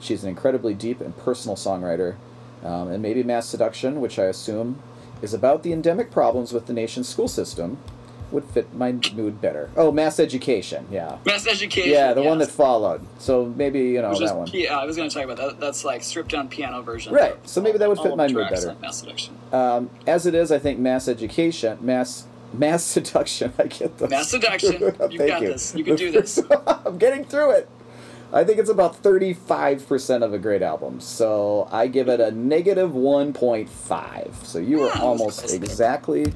She's 0.00 0.24
an 0.24 0.28
incredibly 0.30 0.74
deep 0.74 1.00
and 1.00 1.16
personal 1.16 1.56
songwriter, 1.56 2.16
um, 2.64 2.88
and 2.88 3.02
maybe 3.02 3.22
Mass 3.22 3.48
Seduction, 3.48 4.00
which 4.00 4.18
I 4.18 4.24
assume 4.24 4.80
is 5.22 5.32
about 5.34 5.62
the 5.62 5.72
endemic 5.72 6.10
problems 6.10 6.52
with 6.52 6.66
the 6.66 6.72
nation's 6.72 7.08
school 7.08 7.28
system, 7.28 7.78
would 8.30 8.44
fit 8.44 8.74
my 8.74 8.92
mood 9.14 9.40
better. 9.40 9.70
Oh, 9.76 9.92
Mass 9.92 10.18
Education, 10.18 10.86
yeah. 10.90 11.18
Mass 11.24 11.46
education. 11.46 11.92
Yeah, 11.92 12.12
the 12.14 12.22
one 12.22 12.38
that 12.38 12.50
followed. 12.50 13.06
So 13.18 13.46
maybe, 13.56 13.80
you 13.80 14.02
know, 14.02 14.10
Which 14.10 14.22
is 14.22 14.30
that 14.30 14.36
one. 14.36 14.48
Yeah, 14.52 14.78
I 14.78 14.84
was 14.84 14.96
going 14.96 15.08
to 15.08 15.14
talk 15.14 15.24
about 15.24 15.36
that. 15.36 15.60
That's 15.60 15.84
like 15.84 16.02
stripped 16.02 16.30
down 16.30 16.48
piano 16.48 16.82
version. 16.82 17.14
Right, 17.14 17.36
so 17.48 17.60
maybe 17.60 17.78
that 17.78 17.88
would 17.88 18.00
fit 18.00 18.16
my 18.16 18.26
mood 18.26 18.48
better. 18.50 18.76
Mass 18.82 18.98
seduction. 18.98 19.38
Um, 19.52 19.88
as 20.06 20.26
it 20.26 20.34
is, 20.34 20.50
I 20.50 20.58
think 20.58 20.78
Mass 20.78 21.06
Education, 21.06 21.78
Mass 21.80 22.26
Mass 22.52 22.84
Seduction, 22.84 23.52
I 23.58 23.64
get 23.64 23.98
those. 23.98 24.10
Mass 24.10 24.30
seduction. 24.30 24.72
You've 25.10 25.26
got 25.26 25.42
you. 25.42 25.48
this. 25.48 25.74
You 25.74 25.84
can 25.84 25.96
do 25.96 26.10
this. 26.10 26.40
I'm 26.66 26.98
getting 26.98 27.24
through 27.24 27.52
it. 27.52 27.68
I 28.34 28.42
think 28.44 28.58
it's 28.58 28.68
about 28.68 29.00
35% 29.02 30.22
of 30.24 30.34
a 30.34 30.38
great 30.38 30.60
album. 30.60 31.00
So 31.00 31.68
I 31.70 31.86
give 31.86 32.08
it 32.08 32.20
a 32.20 32.32
negative 32.32 32.90
1.5. 32.90 34.44
So 34.44 34.58
you 34.58 34.78
were 34.80 34.90
almost 34.98 35.54
exactly 35.54 36.32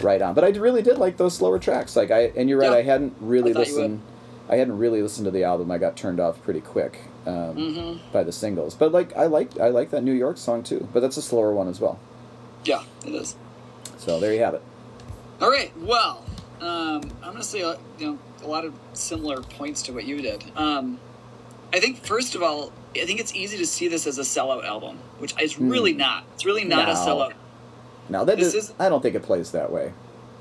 right 0.00 0.20
on. 0.22 0.34
But 0.34 0.44
I 0.44 0.48
really 0.48 0.82
did 0.82 0.98
like 0.98 1.16
those 1.18 1.36
slower 1.36 1.58
tracks. 1.58 1.96
Like 1.96 2.10
I 2.10 2.32
and 2.36 2.48
you're 2.48 2.58
right, 2.58 2.70
Yeah. 2.70 2.76
I 2.78 2.82
hadn't 2.82 3.14
really 3.20 3.54
I 3.54 3.58
listened 3.58 4.00
I 4.48 4.56
hadn't 4.56 4.78
really 4.78 5.02
listened 5.02 5.24
to 5.26 5.30
the 5.30 5.44
album. 5.44 5.70
I 5.70 5.78
got 5.78 5.96
turned 5.96 6.20
off 6.20 6.42
pretty 6.42 6.60
quick 6.60 7.00
um, 7.26 7.56
Mm-hmm. 7.56 8.12
by 8.12 8.24
the 8.24 8.32
singles. 8.32 8.74
But 8.74 8.92
like 8.92 9.16
I 9.16 9.26
like 9.26 9.58
I 9.60 9.68
like 9.68 9.90
that 9.90 10.02
New 10.02 10.12
York 10.12 10.38
song 10.38 10.62
too. 10.62 10.88
But 10.92 11.00
that's 11.00 11.16
a 11.16 11.22
slower 11.22 11.52
one 11.52 11.68
as 11.68 11.80
well. 11.80 11.98
Yeah, 12.64 12.82
it 13.06 13.14
is. 13.14 13.36
So 13.98 14.18
there 14.20 14.32
you 14.32 14.40
have 14.40 14.54
it. 14.54 14.62
All 15.40 15.50
right. 15.50 15.72
Well, 15.78 16.24
um, 16.60 17.02
I'm 17.22 17.32
going 17.32 17.36
to 17.36 17.42
say 17.42 17.62
uh, 17.62 17.76
you 17.98 18.06
know 18.06 18.18
a 18.42 18.46
lot 18.48 18.64
of 18.64 18.74
similar 18.94 19.42
points 19.42 19.82
to 19.82 19.92
what 19.92 20.04
you 20.04 20.20
did. 20.22 20.44
Um, 20.56 20.98
I 21.74 21.80
think 21.80 22.04
first 22.04 22.34
of 22.36 22.42
all, 22.42 22.72
I 22.94 23.04
think 23.04 23.18
it's 23.18 23.34
easy 23.34 23.56
to 23.58 23.66
see 23.66 23.88
this 23.88 24.06
as 24.06 24.16
a 24.18 24.22
sellout 24.22 24.64
album, 24.64 24.98
which 25.18 25.34
it's 25.38 25.58
really 25.58 25.92
not. 25.92 26.24
It's 26.34 26.44
really 26.46 26.64
not 26.64 26.88
a 26.88 26.94
Hmm. 26.94 27.04
No. 27.06 27.16
sellout. 27.16 27.32
Now 28.08 28.24
that 28.24 28.38
This 28.38 28.54
is, 28.54 28.68
is- 28.70 28.74
I 28.78 28.88
don't 28.88 29.02
think 29.02 29.16
it 29.16 29.22
plays 29.24 29.50
that 29.50 29.72
way. 29.72 29.92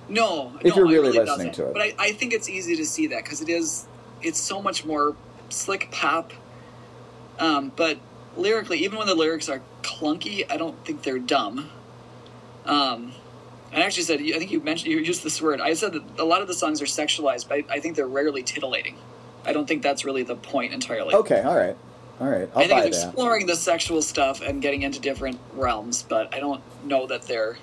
No, 0.09 0.53
If 0.61 0.75
no, 0.75 0.83
you're 0.83 0.85
it 0.85 0.91
really 0.91 1.17
listening 1.19 1.47
doesn't. 1.47 1.53
to 1.53 1.67
it. 1.69 1.73
But 1.73 1.81
I, 1.81 1.93
I 1.97 2.11
think 2.11 2.33
it's 2.33 2.47
easy 2.49 2.75
to 2.75 2.85
see 2.85 3.07
that 3.07 3.23
because 3.23 3.41
it 3.41 3.49
is. 3.49 3.87
It's 4.21 4.39
so 4.39 4.61
much 4.61 4.85
more 4.85 5.15
slick 5.49 5.89
pop. 5.91 6.31
Um, 7.39 7.71
but 7.75 7.97
lyrically, 8.37 8.79
even 8.83 8.97
when 8.99 9.07
the 9.07 9.15
lyrics 9.15 9.49
are 9.49 9.61
clunky, 9.81 10.45
I 10.51 10.57
don't 10.57 10.77
think 10.85 11.01
they're 11.03 11.19
dumb. 11.19 11.69
Um, 12.65 13.13
I 13.73 13.81
actually 13.81 14.03
said 14.03 14.19
I 14.21 14.37
think 14.39 14.51
you 14.51 14.59
mentioned 14.59 14.91
you 14.91 14.99
used 14.99 15.23
this 15.23 15.41
word. 15.41 15.59
I 15.61 15.73
said 15.73 15.93
that 15.93 16.03
a 16.19 16.25
lot 16.25 16.41
of 16.41 16.47
the 16.47 16.53
songs 16.53 16.81
are 16.81 16.85
sexualized, 16.85 17.47
but 17.49 17.61
I 17.71 17.79
think 17.79 17.95
they're 17.95 18.05
rarely 18.07 18.43
titillating. 18.43 18.97
I 19.45 19.53
don't 19.53 19.67
think 19.67 19.81
that's 19.83 20.05
really 20.05 20.23
the 20.23 20.35
point 20.35 20.73
entirely. 20.73 21.13
Okay, 21.13 21.41
all 21.41 21.55
right, 21.55 21.75
all 22.19 22.27
right. 22.27 22.49
I'll 22.55 22.63
I 22.63 22.67
think 22.67 22.85
it's 22.85 23.01
that. 23.01 23.07
exploring 23.09 23.45
the 23.45 23.55
sexual 23.55 24.01
stuff 24.01 24.41
and 24.41 24.61
getting 24.61 24.83
into 24.83 24.99
different 24.99 25.39
realms, 25.53 26.03
but 26.03 26.33
I 26.33 26.39
don't 26.39 26.61
know 26.85 27.07
that 27.07 27.23
they're. 27.23 27.57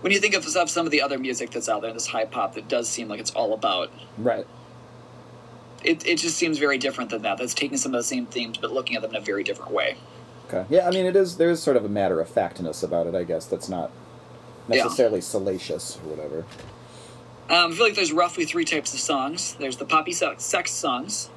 When 0.00 0.12
you 0.12 0.20
think 0.20 0.34
of 0.34 0.46
of 0.56 0.70
some 0.70 0.86
of 0.86 0.92
the 0.92 1.02
other 1.02 1.18
music 1.18 1.50
that's 1.50 1.68
out 1.68 1.82
there, 1.82 1.92
this 1.92 2.06
high 2.06 2.24
pop 2.24 2.54
that 2.54 2.68
does 2.68 2.88
seem 2.88 3.08
like 3.08 3.18
it's 3.20 3.32
all 3.32 3.52
about, 3.52 3.90
Right. 4.16 4.46
it, 5.82 6.06
it 6.06 6.18
just 6.18 6.36
seems 6.36 6.58
very 6.58 6.78
different 6.78 7.10
than 7.10 7.22
that. 7.22 7.38
That's 7.38 7.52
taking 7.54 7.76
some 7.78 7.94
of 7.94 7.98
the 7.98 8.04
same 8.04 8.26
themes 8.26 8.58
but 8.58 8.72
looking 8.72 8.94
at 8.96 9.02
them 9.02 9.10
in 9.10 9.16
a 9.16 9.20
very 9.24 9.42
different 9.42 9.72
way. 9.72 9.96
Okay. 10.46 10.64
Yeah, 10.70 10.86
I 10.86 10.90
mean, 10.92 11.04
it 11.04 11.14
is. 11.16 11.36
There 11.36 11.50
is 11.50 11.60
sort 11.62 11.76
of 11.76 11.84
a 11.84 11.88
matter 11.88 12.20
of 12.20 12.28
factness 12.28 12.82
about 12.82 13.06
it, 13.08 13.14
I 13.14 13.24
guess. 13.24 13.44
That's 13.46 13.68
not 13.68 13.90
Yeah. 14.68 14.84
necessarily 14.84 15.20
salacious 15.20 15.98
or 16.04 16.10
whatever. 16.10 16.44
Um, 17.50 17.72
I 17.72 17.74
feel 17.74 17.86
like 17.86 17.94
there's 17.94 18.12
roughly 18.12 18.44
three 18.44 18.64
types 18.64 18.92
of 18.92 19.00
songs. 19.00 19.54
There's 19.54 19.78
the 19.78 19.86
poppy 19.86 20.12
sex 20.12 20.70
songs, 20.70 21.30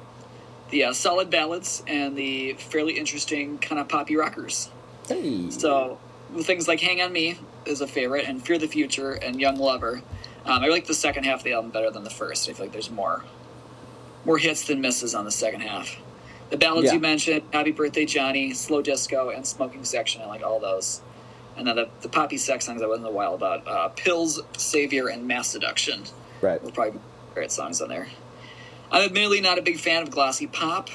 the 0.70 0.84
uh, 0.84 0.92
solid 0.92 1.30
ballads, 1.30 1.82
and 1.86 2.16
the 2.16 2.52
fairly 2.54 2.98
interesting 2.98 3.58
kind 3.58 3.80
of 3.80 3.88
poppy 3.88 4.16
rockers. 4.16 4.70
Hey. 5.08 5.50
So 5.50 5.98
things 6.40 6.68
like 6.68 6.80
"Hang 6.80 7.00
on 7.00 7.12
Me" 7.12 7.38
is 7.64 7.80
a 7.80 7.86
favorite, 7.86 8.26
and 8.26 8.44
"Fear 8.44 8.58
the 8.58 8.68
Future" 8.68 9.12
and 9.12 9.40
"Young 9.40 9.56
Lover." 9.56 10.02
Um, 10.44 10.62
I 10.62 10.66
like 10.68 10.86
the 10.86 10.94
second 10.94 11.24
half 11.24 11.38
of 11.40 11.44
the 11.44 11.52
album 11.52 11.70
better 11.70 11.90
than 11.90 12.04
the 12.04 12.10
first. 12.10 12.48
I 12.48 12.52
feel 12.52 12.66
like 12.66 12.72
there's 12.72 12.90
more, 12.90 13.24
more 14.24 14.38
hits 14.38 14.66
than 14.66 14.80
misses 14.80 15.14
on 15.14 15.24
the 15.24 15.30
second 15.30 15.60
half. 15.60 15.96
The 16.50 16.56
ballads 16.58 16.88
Yeah. 16.88 16.94
you 16.94 17.00
mentioned, 17.00 17.42
"Happy 17.52 17.70
Birthday, 17.72 18.04
Johnny," 18.04 18.52
"Slow 18.52 18.82
Disco," 18.82 19.30
and 19.30 19.46
"Smoking 19.46 19.84
Section," 19.84 20.20
I 20.20 20.26
like 20.26 20.42
all 20.44 20.60
those. 20.60 21.00
And 21.56 21.66
then 21.66 21.76
the, 21.76 21.88
the 22.00 22.08
poppy 22.08 22.38
sex 22.38 22.64
songs 22.66 22.80
I 22.82 22.86
wasn't 22.86 23.06
a 23.08 23.10
while 23.10 23.34
about 23.34 23.66
uh, 23.68 23.88
"Pills," 23.90 24.40
"Savior," 24.56 25.08
and 25.08 25.26
"Mass 25.26 25.48
Seduction." 25.48 26.04
right. 26.40 26.62
Will 26.62 26.70
probably 26.72 26.98
great 27.34 27.50
songs 27.52 27.80
on 27.80 27.88
there. 27.88 28.08
I'm 28.90 29.04
admittedly 29.04 29.40
not 29.40 29.58
a 29.58 29.62
big 29.62 29.78
fan 29.78 30.02
of 30.02 30.10
glossy 30.10 30.46
pop. 30.46 30.90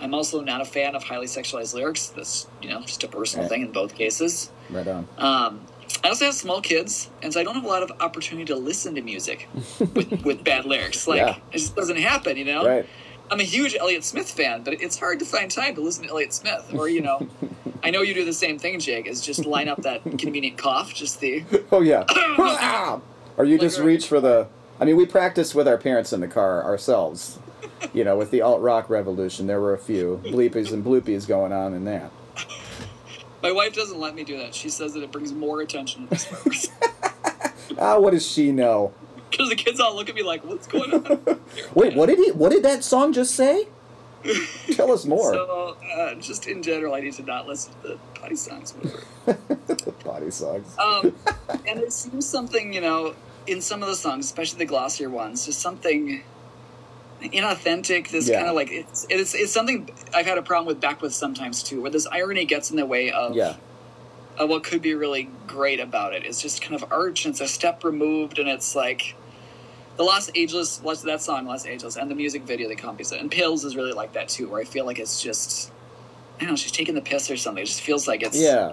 I'm 0.00 0.14
also 0.14 0.40
not 0.40 0.60
a 0.60 0.64
fan 0.64 0.94
of 0.94 1.04
highly 1.04 1.26
sexualized 1.26 1.74
lyrics. 1.74 2.08
That's 2.08 2.46
you 2.60 2.68
know 2.68 2.80
just 2.82 3.02
a 3.04 3.08
personal 3.08 3.44
Right. 3.44 3.50
thing 3.50 3.62
in 3.62 3.72
both 3.72 3.94
cases. 3.94 4.50
Right 4.70 4.86
on. 4.88 5.06
Um, 5.18 5.60
I 6.04 6.08
also 6.08 6.24
have 6.26 6.34
small 6.34 6.60
kids, 6.60 7.10
and 7.22 7.32
so 7.32 7.40
I 7.40 7.44
don't 7.44 7.54
have 7.54 7.64
a 7.64 7.68
lot 7.68 7.82
of 7.82 7.92
opportunity 8.00 8.46
to 8.46 8.56
listen 8.56 8.94
to 8.96 9.02
music 9.02 9.48
with, 9.94 10.22
with 10.24 10.42
bad 10.44 10.64
lyrics. 10.64 11.06
Like 11.06 11.18
Yeah. 11.18 11.36
it 11.52 11.58
just 11.58 11.76
doesn't 11.76 11.98
happen, 11.98 12.36
you 12.36 12.44
know. 12.44 12.66
Right. 12.66 12.86
I'm 13.30 13.40
a 13.40 13.44
huge 13.44 13.74
Elliott 13.78 14.04
Smith 14.04 14.30
fan, 14.30 14.62
but 14.62 14.74
it's 14.82 14.98
hard 14.98 15.18
to 15.20 15.24
find 15.24 15.50
time 15.50 15.74
to 15.76 15.80
listen 15.80 16.04
to 16.04 16.10
Elliott 16.10 16.32
Smith. 16.32 16.70
Or 16.74 16.88
you 16.88 17.00
know, 17.02 17.28
I 17.82 17.90
know 17.90 18.02
you 18.02 18.14
do 18.14 18.24
the 18.24 18.32
same 18.32 18.58
thing, 18.58 18.78
Jake. 18.78 19.06
Is 19.06 19.20
just 19.20 19.44
line 19.44 19.68
up 19.68 19.82
that 19.82 20.02
convenient 20.18 20.58
cough, 20.58 20.94
just 20.94 21.20
the 21.20 21.44
Oh 21.70 21.80
yeah. 21.80 22.04
or 23.36 23.44
you 23.44 23.58
just 23.58 23.78
reach 23.78 24.06
for 24.06 24.20
the. 24.20 24.48
I 24.80 24.84
mean, 24.84 24.96
we 24.96 25.06
practiced 25.06 25.54
with 25.54 25.68
our 25.68 25.78
parents 25.78 26.12
in 26.12 26.20
the 26.20 26.28
car 26.28 26.64
ourselves. 26.64 27.38
You 27.92 28.04
know, 28.04 28.16
with 28.16 28.30
the 28.30 28.40
alt 28.40 28.60
rock 28.60 28.88
revolution, 28.88 29.46
there 29.46 29.60
were 29.60 29.74
a 29.74 29.78
few 29.78 30.20
bleepies 30.24 30.72
and 30.72 30.84
bloopies 30.84 31.26
going 31.26 31.52
on 31.52 31.74
in 31.74 31.84
that. 31.84 32.10
My 33.42 33.50
wife 33.50 33.74
doesn't 33.74 33.98
let 33.98 34.14
me 34.14 34.22
do 34.22 34.38
that. 34.38 34.54
She 34.54 34.68
says 34.68 34.94
that 34.94 35.02
it 35.02 35.10
brings 35.10 35.32
more 35.32 35.60
attention 35.60 36.04
to 36.04 36.10
the 36.10 36.18
smokers. 36.18 36.68
Ah, 37.78 37.98
what 37.98 38.10
does 38.10 38.28
she 38.30 38.52
know? 38.52 38.92
Because 39.30 39.48
the 39.48 39.56
kids 39.56 39.80
all 39.80 39.94
look 39.96 40.08
at 40.08 40.14
me 40.14 40.22
like, 40.22 40.44
"What's 40.44 40.66
going 40.66 40.92
on?" 40.92 41.40
Wait, 41.74 41.94
what 41.94 42.06
did 42.06 42.18
he? 42.18 42.30
What 42.32 42.52
did 42.52 42.62
that 42.64 42.84
song 42.84 43.12
just 43.12 43.34
say? 43.34 43.66
Tell 44.72 44.92
us 44.92 45.04
more. 45.04 45.32
So, 45.34 45.76
uh, 45.96 46.14
just 46.16 46.46
in 46.46 46.62
general, 46.62 46.94
I 46.94 47.00
need 47.00 47.14
to 47.14 47.22
not 47.22 47.46
listen 47.46 47.72
to 47.82 47.88
the 47.88 47.98
potty 48.14 48.36
songs. 48.36 48.72
Whatever. 48.72 49.92
Body 50.04 50.30
songs. 50.30 50.76
Um, 50.78 51.14
and 51.68 51.80
there 51.80 51.90
seems 51.90 52.28
something, 52.28 52.72
you 52.72 52.80
know, 52.80 53.14
in 53.46 53.60
some 53.60 53.82
of 53.82 53.88
the 53.88 53.94
songs, 53.96 54.26
especially 54.26 54.58
the 54.58 54.64
glossier 54.66 55.10
ones, 55.10 55.46
just 55.46 55.60
something 55.60 56.22
inauthentic. 57.22 58.10
This 58.10 58.28
Yeah. 58.28 58.38
kind 58.38 58.48
of 58.48 58.54
like 58.54 58.70
it's, 58.70 59.06
it's 59.10 59.34
it's 59.34 59.52
something 59.52 59.88
I've 60.14 60.26
had 60.26 60.38
a 60.38 60.42
problem 60.42 60.66
with 60.66 60.80
Beck 60.80 61.00
with 61.02 61.14
sometimes 61.14 61.62
too, 61.62 61.80
where 61.82 61.90
this 61.90 62.06
irony 62.06 62.44
gets 62.44 62.70
in 62.70 62.76
the 62.76 62.86
way 62.86 63.10
of 63.10 63.34
Yeah. 63.36 63.56
of 64.38 64.48
what 64.48 64.64
could 64.64 64.82
be 64.82 64.94
really 64.94 65.28
great 65.46 65.80
about 65.80 66.14
it. 66.14 66.24
It's 66.24 66.40
just 66.40 66.62
kind 66.62 66.74
of 66.74 66.90
arch 66.92 67.24
and 67.24 67.32
it's 67.32 67.40
a 67.40 67.48
step 67.48 67.84
removed, 67.84 68.38
and 68.38 68.48
it's 68.48 68.74
like 68.74 69.14
the 69.96 70.02
Los 70.04 70.28
Angeles, 70.30 70.78
that 70.78 71.20
song 71.22 71.46
Los 71.46 71.66
Angeles, 71.66 71.96
and 71.96 72.10
the 72.10 72.14
music 72.14 72.42
video 72.42 72.68
that 72.68 72.78
accompanies 72.78 73.12
it. 73.12 73.20
And 73.20 73.30
Pills 73.30 73.64
is 73.64 73.76
really 73.76 73.92
like 73.92 74.12
that 74.14 74.28
too, 74.28 74.48
where 74.48 74.60
I 74.60 74.64
feel 74.64 74.86
like 74.86 74.98
it's 74.98 75.22
just. 75.22 75.70
I 76.36 76.40
don't 76.44 76.50
know, 76.50 76.56
she's 76.56 76.72
taking 76.72 76.94
the 76.94 77.02
piss 77.02 77.30
or 77.30 77.36
something. 77.36 77.62
It 77.62 77.66
just 77.66 77.82
feels 77.82 78.08
like 78.08 78.22
it's. 78.22 78.38
Yeah. 78.40 78.72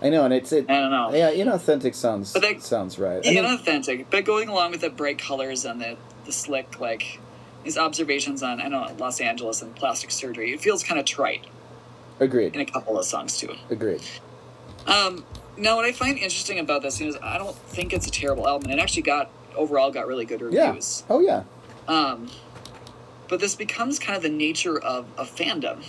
I 0.00 0.10
know, 0.10 0.24
and 0.24 0.32
it's 0.32 0.52
it. 0.52 0.68
I 0.70 0.80
don't 0.80 0.90
know. 0.90 1.12
Yeah, 1.14 1.30
inauthentic 1.32 1.94
sounds 1.94 2.32
But 2.32 2.42
they- 2.42 2.58
sounds 2.58 2.98
right. 2.98 3.24
I 3.26 3.30
mean, 3.30 3.44
inauthentic, 3.44 4.06
but 4.10 4.24
going 4.24 4.48
along 4.48 4.70
with 4.70 4.80
the 4.80 4.90
bright 4.90 5.18
colors 5.18 5.64
and 5.64 5.80
the, 5.80 5.96
the 6.24 6.30
slick, 6.32 6.78
like 6.80 7.18
these 7.64 7.76
observations 7.76 8.42
on 8.42 8.60
I 8.60 8.68
don't 8.68 8.98
know 8.98 9.04
Los 9.04 9.20
Angeles 9.20 9.60
and 9.60 9.74
plastic 9.74 10.10
surgery, 10.12 10.52
it 10.52 10.60
feels 10.60 10.84
kind 10.84 10.98
of 11.00 11.04
trite 11.06 11.44
Agreed. 12.20 12.54
in 12.54 12.60
a 12.60 12.64
couple 12.64 12.96
of 12.98 13.04
songs 13.06 13.38
too. 13.38 13.54
Agreed. 13.70 14.00
Um, 14.86 15.24
now, 15.56 15.74
what 15.76 15.84
I 15.84 15.90
find 15.92 16.16
interesting 16.16 16.60
about 16.60 16.82
this 16.82 17.00
is 17.00 17.16
I 17.20 17.36
don't 17.36 17.56
think 17.56 17.92
it's 17.92 18.06
a 18.06 18.10
terrible 18.12 18.46
album. 18.48 18.70
It 18.70 18.78
actually 18.78 19.02
got 19.02 19.28
overall 19.58 19.90
got 19.90 20.06
really 20.06 20.24
good 20.24 20.40
reviews. 20.40 21.04
Yeah. 21.08 21.14
Oh 21.14 21.20
yeah. 21.20 21.42
Um, 21.86 22.28
but 23.28 23.40
this 23.40 23.54
becomes 23.54 23.98
kind 23.98 24.16
of 24.16 24.22
the 24.22 24.28
nature 24.30 24.78
of, 24.80 25.06
a 25.18 25.24
fandom 25.24 25.84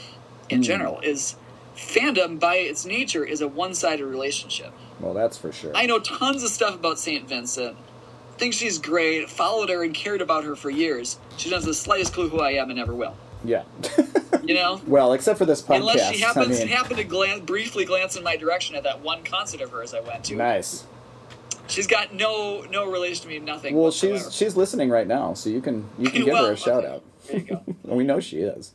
in 0.50 0.60
Mm. 0.62 0.64
general. 0.64 1.00
Is 1.02 1.36
fandom 1.76 2.40
by 2.40 2.56
its 2.56 2.86
nature 2.86 3.24
is 3.24 3.42
a 3.42 3.48
one 3.48 3.74
sided 3.74 4.06
relationship. 4.06 4.74
Well, 5.00 5.14
that's 5.14 5.38
for 5.38 5.52
sure. 5.52 5.72
I 5.76 5.86
know 5.86 6.00
tons 6.00 6.44
of 6.44 6.50
stuff 6.50 6.76
about 6.76 7.00
St. 7.00 7.28
Vincent. 7.28 7.78
Think 8.38 8.54
she's 8.54 8.78
great, 8.78 9.30
followed 9.30 9.70
her 9.70 9.84
and 9.84 9.94
cared 9.94 10.22
about 10.22 10.44
her 10.46 10.56
for 10.56 10.70
years. 10.70 11.18
She 11.38 11.50
doesn't 11.50 11.68
have 11.68 11.68
the 11.68 11.74
slightest 11.74 12.14
clue 12.14 12.30
who 12.30 12.40
I 12.40 12.52
am 12.52 12.70
and 12.70 12.78
never 12.78 12.94
will. 12.94 13.16
Yeah. 13.44 13.64
You 14.44 14.56
know? 14.56 14.82
well, 14.88 15.14
except 15.14 15.38
for 15.38 15.46
this 15.46 15.62
podcast. 15.62 15.76
Unless 15.76 16.12
she 16.12 16.20
happens 16.22 16.60
I 16.60 16.64
mean, 16.64 16.68
happened 16.70 16.98
to 16.98 17.04
glance, 17.04 17.42
briefly 17.42 17.86
glance 17.86 18.16
in 18.16 18.24
my 18.24 18.36
direction 18.36 18.76
at 18.76 18.82
that 18.84 19.02
one 19.02 19.24
concert 19.24 19.62
of 19.62 19.70
hers 19.70 19.94
I 19.94 20.00
went 20.00 20.24
to. 20.26 20.36
nice. 20.36 20.86
She's 21.70 21.88
got 21.88 22.14
no 22.14 22.62
no 22.72 22.90
relation 22.90 23.24
to 23.24 23.28
me, 23.30 23.40
nothing. 23.40 23.76
Well, 23.76 23.86
whatsoever. 23.86 24.18
she's 24.20 24.36
she's 24.36 24.58
listening 24.58 24.90
right 24.90 25.08
now, 25.08 25.34
so 25.34 25.50
you 25.50 25.62
can 25.62 25.88
you 25.98 26.10
can 26.10 26.22
give 26.26 26.34
Well, 26.34 26.46
her 26.48 26.54
a 26.54 26.58
shout 26.58 26.84
okay. 26.84 26.96
out. 26.96 27.04
There 27.28 27.38
you 27.38 27.44
go. 27.46 27.64
we 27.96 28.04
know 28.04 28.20
she 28.20 28.38
is. 28.40 28.74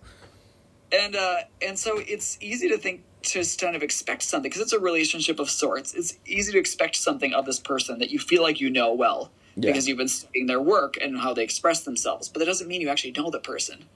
and 0.92 1.16
uh, 1.16 1.36
and 1.60 1.78
so 1.78 1.98
it's 1.98 2.38
easy 2.40 2.68
to 2.68 2.78
think 2.78 3.02
to 3.22 3.30
just 3.40 3.60
kind 3.60 3.74
of 3.74 3.82
expect 3.82 4.22
something 4.22 4.48
because 4.50 4.60
it's 4.62 4.72
a 4.72 4.78
relationship 4.78 5.38
of 5.40 5.50
sorts. 5.50 5.94
It's 5.94 6.14
easy 6.26 6.52
to 6.52 6.58
expect 6.58 6.96
something 6.96 7.32
of 7.34 7.46
this 7.46 7.58
person 7.58 7.98
that 7.98 8.10
you 8.10 8.18
feel 8.18 8.42
like 8.42 8.60
you 8.60 8.68
know 8.70 8.92
well 8.92 9.30
Yeah. 9.56 9.70
because 9.70 9.88
you've 9.88 9.96
been 9.98 10.08
studying 10.08 10.46
their 10.46 10.60
work 10.60 10.96
and 11.00 11.18
how 11.18 11.32
they 11.34 11.42
express 11.42 11.80
themselves. 11.84 12.28
But 12.28 12.40
that 12.40 12.44
doesn't 12.46 12.68
mean 12.68 12.80
you 12.82 12.90
actually 12.90 13.12
know 13.12 13.30
the 13.30 13.40
person. 13.40 13.86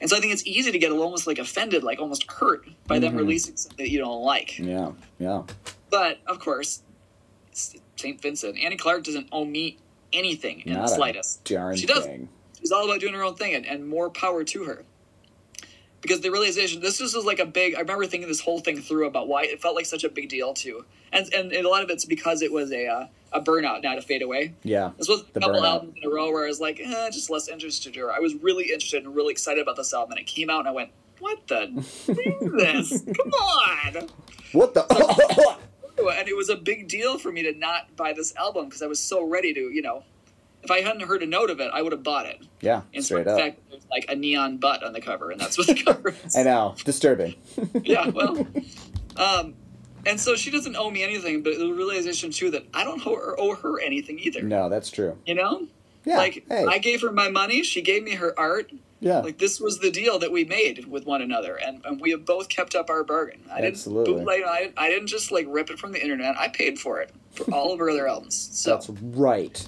And 0.00 0.10
so 0.10 0.16
I 0.16 0.20
think 0.20 0.32
it's 0.32 0.44
easy 0.44 0.72
to 0.72 0.78
get 0.80 0.90
almost 0.90 1.28
like 1.28 1.38
offended, 1.38 1.84
like 1.84 2.00
almost 2.00 2.28
hurt 2.28 2.66
by 2.88 2.98
them 2.98 3.14
Mhm. 3.14 3.18
releasing 3.18 3.56
something 3.56 3.84
that 3.84 3.90
you 3.90 4.00
don't 4.00 4.22
like. 4.22 4.58
Yeah. 4.58 4.90
Yeah. 5.20 5.44
But 5.90 6.18
of 6.26 6.40
course, 6.40 6.82
St. 7.96 8.20
Vincent, 8.20 8.58
Annie 8.58 8.76
Clark 8.76 9.04
doesn't 9.04 9.28
owe 9.32 9.44
me 9.44 9.78
anything 10.12 10.60
in 10.60 10.74
Not 10.74 10.88
the 10.88 10.94
slightest. 10.94 11.44
Darn 11.44 11.76
She 11.76 11.86
does. 11.86 12.04
thing. 12.04 12.28
She's 12.58 12.72
all 12.72 12.84
about 12.84 13.00
doing 13.00 13.14
her 13.14 13.22
own 13.22 13.34
thing, 13.34 13.54
and, 13.54 13.66
and 13.66 13.88
more 13.88 14.08
power 14.10 14.44
to 14.44 14.64
her. 14.64 14.84
Because 16.00 16.20
the 16.20 16.30
realization, 16.30 16.80
this 16.80 17.00
was 17.00 17.14
like 17.14 17.38
a 17.38 17.46
big. 17.46 17.74
I 17.76 17.80
remember 17.80 18.06
thinking 18.06 18.28
this 18.28 18.40
whole 18.40 18.58
thing 18.58 18.80
through 18.80 19.06
about 19.06 19.28
why 19.28 19.44
it 19.44 19.62
felt 19.62 19.76
like 19.76 19.86
such 19.86 20.02
a 20.02 20.08
big 20.08 20.28
deal 20.28 20.52
too, 20.52 20.84
and 21.12 21.32
and, 21.32 21.52
a 21.52 21.68
lot 21.68 21.84
of 21.84 21.90
it's 21.90 22.04
because 22.04 22.42
it 22.42 22.52
was 22.52 22.72
a 22.72 22.88
uh, 22.88 23.06
a 23.32 23.40
burnout, 23.40 23.84
not 23.84 23.98
a 23.98 24.02
fade 24.02 24.20
away. 24.22 24.54
Yeah. 24.64 24.90
This 24.98 25.08
was 25.08 25.20
a 25.34 25.40
couple 25.40 25.60
burnout. 25.60 25.64
albums 25.64 25.94
in 26.02 26.10
a 26.10 26.12
row 26.12 26.32
where 26.32 26.44
I 26.44 26.48
was 26.48 26.60
like, 26.60 26.80
eh, 26.80 27.10
just 27.10 27.30
less 27.30 27.46
interested 27.46 27.94
in 27.94 28.02
her. 28.02 28.12
I 28.12 28.18
was 28.18 28.34
really 28.34 28.64
interested 28.64 29.04
and 29.04 29.14
really 29.14 29.30
excited 29.32 29.62
about 29.62 29.76
this 29.76 29.94
album, 29.94 30.12
and 30.12 30.20
it 30.20 30.26
came 30.26 30.50
out, 30.50 30.60
and 30.60 30.68
I 30.68 30.72
went, 30.72 30.90
"What 31.20 31.46
the? 31.46 31.66
this? 32.56 33.02
Come 33.02 33.32
on!" 33.32 34.08
What 34.52 34.74
the? 34.74 34.82
and 36.10 36.28
it 36.28 36.36
was 36.36 36.48
a 36.48 36.56
big 36.56 36.88
deal 36.88 37.18
for 37.18 37.30
me 37.32 37.42
to 37.44 37.52
not 37.58 37.94
buy 37.96 38.12
this 38.12 38.34
album 38.36 38.66
because 38.66 38.82
I 38.82 38.86
was 38.86 39.00
so 39.00 39.24
ready 39.26 39.52
to, 39.54 39.60
you 39.60 39.82
know, 39.82 40.04
if 40.62 40.70
I 40.70 40.80
hadn't 40.80 41.02
heard 41.02 41.22
a 41.22 41.26
note 41.26 41.50
of 41.50 41.58
it, 41.60 41.70
I 41.74 41.82
would 41.82 41.92
have 41.92 42.02
bought 42.04 42.26
it. 42.26 42.40
Yeah, 42.60 42.82
In 42.92 43.02
straight 43.02 43.24
spite 43.24 43.32
of 43.32 43.38
up. 43.38 43.40
fact 43.40 43.60
there's 43.70 43.86
like 43.90 44.06
a 44.08 44.14
neon 44.14 44.58
butt 44.58 44.84
on 44.84 44.92
the 44.92 45.00
cover, 45.00 45.30
and 45.30 45.40
that's 45.40 45.58
what 45.58 45.66
the 45.66 45.74
cover 45.84 46.10
is. 46.24 46.36
I 46.36 46.44
know, 46.44 46.74
disturbing. 46.84 47.34
yeah, 47.82 48.08
well, 48.08 48.46
um, 49.16 49.54
and 50.06 50.20
so 50.20 50.36
she 50.36 50.50
doesn't 50.50 50.76
owe 50.76 50.90
me 50.90 51.02
anything, 51.02 51.42
but 51.42 51.58
the 51.58 51.72
realization 51.72 52.30
too 52.30 52.50
that 52.52 52.64
I 52.74 52.84
don't 52.84 53.04
owe 53.06 53.16
her, 53.16 53.34
owe 53.40 53.54
her 53.56 53.80
anything 53.80 54.18
either. 54.20 54.42
no, 54.42 54.68
that's 54.68 54.90
true. 54.90 55.18
You 55.26 55.34
know, 55.34 55.66
Yeah, 56.04 56.16
like 56.18 56.44
hey, 56.48 56.64
I 56.68 56.78
gave 56.78 57.02
her 57.02 57.10
my 57.12 57.28
money, 57.28 57.62
she 57.64 57.82
gave 57.82 58.04
me 58.04 58.14
her 58.14 58.32
art. 58.38 58.70
Yeah, 59.02 59.18
Like 59.18 59.38
this 59.38 59.60
was 59.60 59.80
the 59.80 59.90
deal 59.90 60.20
that 60.20 60.30
we 60.30 60.44
made 60.44 60.86
with 60.86 61.06
one 61.06 61.22
another, 61.22 61.56
and, 61.56 61.84
and 61.84 62.00
we 62.00 62.12
have 62.12 62.24
both 62.24 62.48
kept 62.48 62.76
up 62.76 62.88
our 62.88 63.02
bargain. 63.02 63.40
I 63.50 63.56
didn't 63.56 63.74
Absolutely. 63.74 64.14
bootleg. 64.14 64.42
I, 64.46 64.72
I 64.76 64.88
didn't 64.88 65.08
just 65.08 65.32
like 65.32 65.44
rip 65.48 65.70
it 65.70 65.78
from 65.80 65.90
the 65.90 66.00
internet. 66.00 66.36
I 66.38 66.46
paid 66.46 66.78
for 66.78 67.00
it 67.00 67.10
for 67.32 67.52
all 67.52 67.72
of 67.72 67.80
our 67.80 67.90
other 67.90 68.06
albums. 68.06 68.48
So, 68.52 68.70
that's 68.70 68.88
right. 68.88 69.66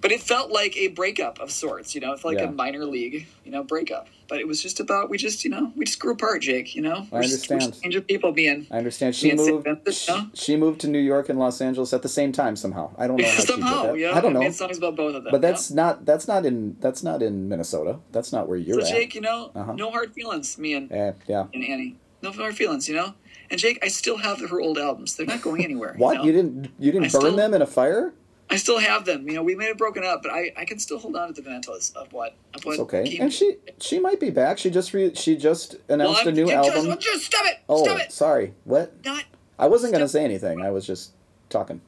But 0.00 0.12
it 0.12 0.20
felt 0.22 0.50
like 0.50 0.76
a 0.76 0.88
breakup 0.88 1.40
of 1.40 1.50
sorts. 1.50 1.94
You 1.94 2.00
know, 2.00 2.12
it 2.12 2.20
felt 2.20 2.34
like 2.34 2.42
Yeah. 2.42 2.48
a 2.50 2.52
minor 2.52 2.84
league, 2.84 3.26
you 3.44 3.50
know, 3.52 3.62
breakup. 3.64 4.08
But 4.28 4.40
it 4.40 4.46
was 4.46 4.62
just 4.62 4.78
about 4.78 5.08
we 5.08 5.16
just 5.16 5.42
you 5.42 5.50
know 5.50 5.72
we 5.74 5.86
just 5.86 5.98
grew 5.98 6.12
apart, 6.12 6.42
Jake. 6.42 6.76
You 6.76 6.82
know, 6.82 7.06
I 7.10 7.16
we're 7.16 7.22
just, 7.22 7.48
we're 7.48 7.54
understand. 7.56 7.60
just 7.62 7.78
strange 7.78 8.06
people 8.06 8.30
being 8.32 8.66
I 8.70 8.76
understand. 8.76 9.14
She 9.16 9.26
Me 9.28 9.30
and 9.30 9.40
St. 9.40 9.52
moved. 9.54 9.64
Vincent, 9.64 9.94
She, 9.96 10.12
no? 10.12 10.30
she 10.34 10.56
moved 10.56 10.80
to 10.82 10.88
New 10.88 10.98
York 10.98 11.30
and 11.30 11.38
Los 11.38 11.60
Angeles 11.62 11.92
at 11.94 12.02
the 12.02 12.10
same 12.10 12.32
time 12.32 12.54
somehow. 12.54 12.90
I 12.98 13.06
don't 13.06 13.16
know 13.16 13.26
how 13.26 13.30
she 13.40 13.46
did 13.46 13.62
that. 13.62 13.98
Yeah, 13.98 14.14
I 14.14 14.20
don't 14.20 14.34
know. 14.34 14.40
Made 14.40 14.54
songs 14.54 14.76
about 14.76 14.96
both 14.96 15.14
of 15.14 15.24
them. 15.24 15.30
But 15.30 15.40
that's 15.40 15.70
not 15.70 16.04
that's 16.04 16.28
not 16.28 16.44
in 16.44 16.76
that's 16.80 17.02
not 17.02 17.22
in 17.22 17.48
Minnesota. 17.48 18.00
That's 18.12 18.30
not 18.30 18.48
where 18.48 18.58
you're 18.58 18.82
so 18.82 18.86
at. 18.86 18.92
Jake. 18.92 19.14
You 19.14 19.22
know, 19.22 19.50
Uh-huh. 19.54 19.72
no 19.72 19.90
hard 19.90 20.12
feelings. 20.12 20.58
Me 20.58 20.74
and, 20.74 20.90
yeah. 21.26 21.46
and 21.54 21.64
Annie, 21.64 21.96
no 22.22 22.30
hard 22.32 22.54
feelings. 22.54 22.86
You 22.88 22.96
know. 22.96 23.14
And 23.50 23.58
Jake, 23.58 23.78
I 23.82 23.88
still 23.88 24.18
have 24.18 24.40
her 24.50 24.60
old 24.60 24.76
albums. 24.76 25.16
They're 25.16 25.24
not 25.24 25.40
going 25.40 25.64
anywhere. 25.64 25.94
What 25.96 26.18
know? 26.18 26.24
you 26.24 26.32
didn't 26.32 26.68
you 26.78 26.92
didn't 26.92 27.06
I 27.06 27.08
burn 27.08 27.20
still- 27.22 27.36
them 27.36 27.54
in 27.54 27.62
a 27.62 27.66
fire? 27.66 28.12
I 28.50 28.56
still 28.56 28.78
have 28.78 29.04
them. 29.04 29.28
You 29.28 29.34
know, 29.34 29.42
we 29.42 29.54
may 29.54 29.66
have 29.66 29.76
broken 29.76 30.04
up, 30.04 30.22
but 30.22 30.32
I, 30.32 30.52
I 30.56 30.64
can 30.64 30.78
still 30.78 30.98
hold 30.98 31.16
on 31.16 31.28
to 31.28 31.34
the 31.34 31.42
mementos 31.42 31.90
of 31.94 32.12
what 32.12 32.34
of 32.54 32.64
what. 32.64 32.72
It's 32.72 32.80
okay. 32.80 33.04
came- 33.08 33.22
And 33.22 33.32
she 33.32 33.56
she 33.80 33.98
might 33.98 34.20
be 34.20 34.30
back. 34.30 34.58
She 34.58 34.70
just 34.70 34.94
re, 34.94 35.12
she 35.14 35.36
just 35.36 35.76
announced 35.88 36.20
I'm- 36.20 36.28
a 36.28 36.32
new 36.32 36.46
you 36.46 36.52
album. 36.52 36.86
Just, 36.86 37.00
just 37.00 37.24
stop 37.26 37.44
it! 37.46 37.58
oh, 37.68 37.84
Stop 37.84 37.98
it! 38.00 38.12
sorry. 38.12 38.54
What? 38.64 38.92
Not. 39.04 39.24
I 39.58 39.66
wasn't 39.68 39.92
gonna 39.92 40.08
say 40.08 40.24
anything. 40.24 40.62
I 40.62 40.70
was 40.70 40.86
just 40.86 41.12
talking. 41.50 41.80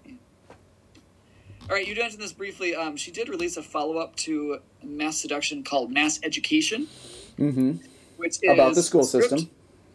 All 1.68 1.76
right, 1.76 1.86
you 1.86 1.94
mentioned 1.94 2.20
this 2.20 2.32
briefly. 2.32 2.74
Um, 2.74 2.96
she 2.96 3.12
did 3.12 3.28
release 3.28 3.56
a 3.56 3.62
follow 3.62 3.98
up 3.98 4.16
to 4.16 4.58
Mass 4.82 5.18
Seduction 5.18 5.62
called 5.62 5.92
Mass 5.92 6.18
Education, 6.24 6.88
Mm-hmm. 7.38 7.76
which 8.16 8.38
is 8.42 8.50
About 8.52 8.74
the 8.74 8.82
school 8.82 9.04
stripped- 9.04 9.30
system. 9.30 9.50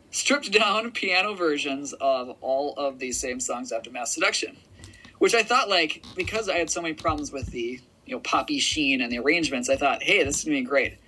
stripped 0.10 0.52
down 0.54 0.92
piano 0.92 1.34
versions 1.36 1.92
of 2.00 2.38
all 2.42 2.74
of 2.78 3.00
the 3.00 3.12
same 3.12 3.40
songs 3.42 3.74
after 3.74 3.92
Mass 3.92 4.14
Seduction, 4.14 4.56
which 5.26 5.34
I 5.34 5.42
thought 5.42 5.70
like 5.70 6.06
because 6.16 6.50
I 6.50 6.58
had 6.60 6.70
so 6.70 6.84
many 6.84 6.94
problems 6.94 7.32
with 7.32 7.48
the 7.48 7.80
you 8.06 8.16
know 8.16 8.20
poppy 8.20 8.60
sheen 8.60 9.02
and 9.02 9.12
the 9.12 9.18
arrangements, 9.18 9.70
I 9.70 9.76
thought, 9.76 10.04
hey, 10.04 10.24
this 10.24 10.38
is 10.38 10.44
gonna 10.44 10.58
be 10.58 10.62
great. 10.62 11.00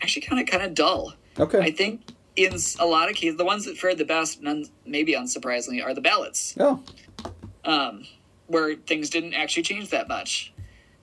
Actually, 0.00 0.22
kind 0.22 0.40
of 0.40 0.46
kind 0.46 0.62
of 0.62 0.74
dull. 0.74 1.14
Okay. 1.40 1.58
I 1.58 1.72
think 1.72 2.02
in 2.36 2.54
a 2.78 2.86
lot 2.86 3.10
of 3.10 3.16
cases, 3.16 3.36
the 3.36 3.44
ones 3.44 3.64
that 3.64 3.76
fared 3.76 3.98
the 3.98 4.04
best, 4.04 4.40
none, 4.40 4.66
maybe 4.86 5.14
unsurprisingly, 5.14 5.84
are 5.84 5.92
the 5.92 6.00
ballads, 6.00 6.54
oh, 6.60 6.84
um, 7.64 8.04
where 8.46 8.76
things 8.76 9.10
didn't 9.10 9.34
actually 9.34 9.64
change 9.64 9.90
that 9.90 10.06
much. 10.06 10.52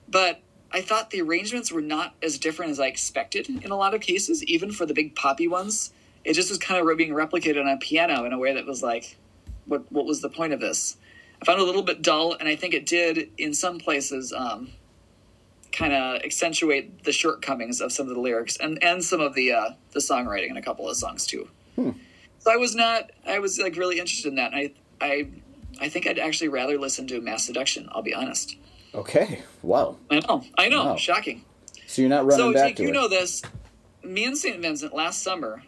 But 0.08 0.40
I 0.70 0.80
thought 0.80 1.10
the 1.10 1.20
arrangements 1.20 1.70
were 1.70 1.82
not 1.82 2.14
as 2.22 2.38
different 2.38 2.70
as 2.70 2.80
I 2.80 2.86
expected 2.86 3.50
in 3.50 3.70
a 3.70 3.76
lot 3.76 3.92
of 3.92 4.00
cases, 4.00 4.42
even 4.44 4.72
for 4.72 4.86
the 4.86 4.94
big 4.94 5.14
poppy 5.14 5.46
ones. 5.46 5.92
It 6.24 6.32
just 6.32 6.48
was 6.48 6.56
kind 6.56 6.80
of 6.80 6.96
being 6.96 7.12
replicated 7.12 7.60
on 7.60 7.68
a 7.68 7.76
piano 7.76 8.24
in 8.24 8.32
a 8.32 8.38
way 8.38 8.54
that 8.54 8.64
was 8.64 8.82
like, 8.82 9.18
what 9.66 9.92
what 9.92 10.06
was 10.06 10.22
the 10.22 10.30
point 10.30 10.54
of 10.54 10.60
this? 10.60 10.96
I 11.42 11.44
found 11.44 11.58
it 11.58 11.62
a 11.62 11.66
little 11.66 11.82
bit 11.82 12.02
dull, 12.02 12.34
and 12.38 12.48
I 12.48 12.54
think 12.54 12.72
it 12.72 12.86
did 12.86 13.28
in 13.36 13.52
some 13.52 13.78
places 13.80 14.32
um, 14.32 14.70
kind 15.72 15.92
of 15.92 16.22
accentuate 16.22 17.02
the 17.02 17.10
shortcomings 17.10 17.80
of 17.80 17.90
some 17.90 18.08
of 18.08 18.14
the 18.14 18.20
lyrics 18.20 18.56
and 18.58 18.82
and 18.82 19.02
some 19.02 19.20
of 19.20 19.34
the 19.34 19.50
uh, 19.52 19.70
the 19.90 19.98
songwriting 19.98 20.50
in 20.50 20.56
a 20.56 20.62
couple 20.62 20.88
of 20.88 20.96
songs 20.96 21.26
too. 21.26 21.48
So 21.76 22.52
I 22.52 22.56
was 22.56 22.76
not. 22.76 23.10
I 23.26 23.40
was 23.40 23.58
like 23.58 23.74
really 23.76 23.98
interested 23.98 24.28
in 24.28 24.36
that. 24.36 24.52
And 24.52 24.72
I 25.00 25.04
I 25.04 25.28
I 25.80 25.88
think 25.88 26.06
I'd 26.06 26.20
actually 26.20 26.48
rather 26.48 26.78
listen 26.78 27.08
to 27.08 27.20
Mass 27.20 27.44
Seduction. 27.44 27.88
I'll 27.90 28.02
be 28.02 28.14
honest. 28.14 28.56
okay. 28.94 29.42
Wow. 29.62 29.96
I 30.10 30.20
know. 30.20 30.44
I 30.56 30.68
know. 30.68 30.84
Wow. 30.84 30.96
Shocking. 30.96 31.44
So 31.88 32.02
you're 32.02 32.08
not 32.08 32.24
running 32.24 32.38
so 32.38 32.52
back 32.52 32.68
Jake, 32.68 32.76
to 32.76 32.82
you 32.84 32.88
it. 32.90 32.92
know 32.92 33.08
this. 33.08 33.42
Me 34.04 34.24
and 34.24 34.38
St. 34.38 34.60
Vincent 34.60 34.94
last 34.94 35.22
summer, 35.22 35.62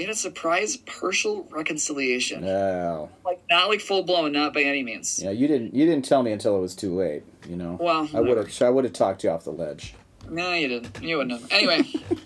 we 0.00 0.04
had 0.06 0.12
a 0.14 0.16
surprise 0.16 0.78
partial 0.78 1.46
reconciliation. 1.50 2.40
No. 2.42 3.10
Like 3.22 3.42
not 3.50 3.68
like 3.68 3.80
full 3.80 4.02
blown, 4.02 4.32
not 4.32 4.54
by 4.54 4.62
any 4.62 4.82
means. 4.82 5.20
Yeah, 5.22 5.30
you 5.30 5.46
didn't 5.46 5.74
you 5.74 5.84
didn't 5.84 6.06
tell 6.06 6.22
me 6.22 6.32
until 6.32 6.56
it 6.56 6.60
was 6.60 6.74
too 6.74 6.94
late. 6.98 7.22
You 7.46 7.56
know. 7.56 7.76
Well, 7.78 8.08
I 8.14 8.20
would 8.20 8.38
have 8.38 8.62
I 8.62 8.70
would 8.70 8.84
have 8.84 8.94
talked 8.94 9.24
you 9.24 9.30
off 9.30 9.44
the 9.44 9.50
ledge. 9.52 9.92
No, 10.26 10.54
you 10.54 10.68
didn't. 10.68 11.02
You 11.02 11.18
wouldn't 11.18 11.38
have. 11.38 11.52
Anyway, 11.52 11.80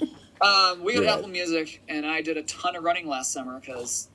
um, 0.40 0.84
we 0.84 0.94
got 0.94 1.00
Right. 1.00 1.08
Apple 1.08 1.28
Music, 1.30 1.82
and 1.88 2.06
I 2.06 2.22
did 2.22 2.36
a 2.36 2.44
ton 2.44 2.76
of 2.76 2.84
running 2.84 3.08
last 3.08 3.32
summer 3.32 3.58
because 3.58 4.08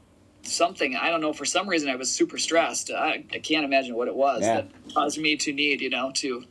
something 0.44 0.96
I 0.96 1.10
don't 1.10 1.20
know 1.20 1.34
for 1.34 1.44
some 1.44 1.68
reason 1.68 1.90
I 1.90 1.98
was 1.98 2.10
super 2.10 2.38
stressed. 2.38 2.92
I, 2.92 3.26
I 3.34 3.40
can't 3.40 3.66
imagine 3.66 3.94
what 3.96 4.08
it 4.08 4.16
was 4.16 4.42
Yeah. 4.42 4.62
that 4.62 4.70
caused 4.94 5.20
me 5.20 5.36
to 5.36 5.52
need 5.52 5.82
you 5.82 5.90
know 5.90 6.12
to 6.16 6.46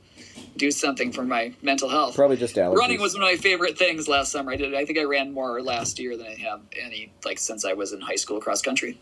do 0.58 0.70
something 0.70 1.12
for 1.12 1.22
my 1.24 1.54
mental 1.62 1.88
health. 1.88 2.14
Probably 2.14 2.36
just 2.36 2.56
allergies. 2.56 2.76
Running 2.76 3.00
was 3.00 3.14
one 3.14 3.22
of 3.22 3.28
my 3.30 3.36
favorite 3.36 3.78
things 3.78 4.08
last 4.08 4.30
summer. 4.32 4.52
I 4.52 4.56
did. 4.56 4.74
I 4.74 4.84
think 4.84 4.98
I 4.98 5.04
ran 5.04 5.32
more 5.32 5.62
last 5.62 5.98
year 5.98 6.16
than 6.16 6.26
I 6.26 6.34
have 6.34 6.60
any 6.78 7.10
like 7.24 7.38
since 7.38 7.64
I 7.64 7.72
was 7.72 7.92
in 7.92 8.00
high 8.00 8.16
school 8.16 8.40
cross 8.40 8.60
country. 8.60 8.98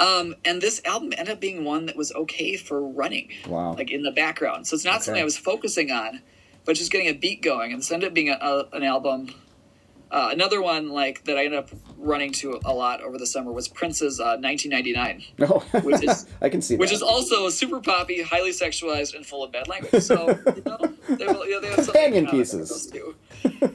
Um, 0.00 0.34
and 0.44 0.60
this 0.60 0.80
album 0.84 1.12
ended 1.16 1.34
up 1.34 1.40
being 1.40 1.64
one 1.64 1.86
that 1.86 1.96
was 1.96 2.12
okay 2.12 2.56
for 2.56 2.82
running 2.82 3.28
Wow. 3.46 3.74
like 3.74 3.90
in 3.92 4.02
the 4.02 4.10
background. 4.10 4.66
So 4.66 4.74
it's 4.74 4.84
not 4.84 5.04
something 5.04 5.20
I 5.20 5.24
was 5.24 5.36
focusing 5.38 5.90
on, 5.92 6.22
but 6.64 6.74
just 6.76 6.90
getting 6.90 7.08
a 7.08 7.12
beat 7.12 7.40
going. 7.42 7.72
And 7.72 7.80
this 7.80 7.92
ended 7.92 8.08
up 8.08 8.14
being 8.14 8.30
a, 8.30 8.38
a, 8.40 8.66
an 8.72 8.82
album. 8.82 9.32
Uh, 10.12 10.28
another 10.30 10.60
one 10.60 10.90
like 10.90 11.24
that 11.24 11.38
I 11.38 11.44
ended 11.46 11.58
up 11.58 11.70
running 11.96 12.32
to 12.32 12.60
a 12.66 12.72
lot 12.74 13.00
over 13.00 13.16
the 13.16 13.24
summer 13.26 13.50
was 13.50 13.66
Prince's 13.66 14.20
uh, 14.20 14.36
1999, 14.38 15.24
No. 15.38 15.60
which 15.82 16.04
is- 16.04 16.26
I 16.42 16.50
can 16.50 16.60
see 16.60 16.76
which 16.76 16.90
that. 16.90 16.96
is 16.96 17.02
also 17.02 17.48
super 17.48 17.80
poppy, 17.80 18.20
highly 18.22 18.50
sexualized, 18.50 19.14
and 19.14 19.24
full 19.24 19.42
of 19.42 19.52
bad 19.52 19.68
language. 19.68 20.02
So 20.02 20.28
you 20.54 20.62
know, 20.66 20.78
they, 21.08 21.26
will- 21.26 21.46
you 21.46 21.52
know, 21.52 21.60
they 21.62 21.68
have 21.68 21.84
Companion 21.86 22.26
pieces. 22.26 22.60
with 22.60 22.68
those 22.68 22.86
two. 22.88 23.14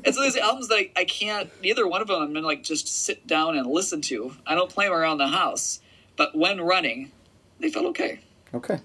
And 0.06 0.13
so 0.13 0.21
these 0.21 0.38
albums 0.38 0.67
that 0.67 0.76
I, 0.76 0.91
I 0.95 1.06
can't. 1.06 1.50
Neither 1.63 1.88
one 1.88 2.02
of 2.02 2.08
them 2.08 2.21
I'm 2.21 2.34
gonna 2.34 2.45
like 2.45 2.62
just 2.63 2.88
sit 2.88 3.26
down 3.26 3.58
and 3.58 3.65
listen 3.65 4.02
to. 4.02 4.34
I 4.45 4.54
don't 4.54 4.69
play 4.69 4.86
them 4.86 4.93
around 4.93 5.17
the 5.17 5.28
house, 5.30 5.80
but 6.17 6.38
when 6.38 6.62
running, 6.62 7.12
they 7.60 7.71
felt 7.71 7.88
okay. 7.88 8.19
okay. 8.54 8.80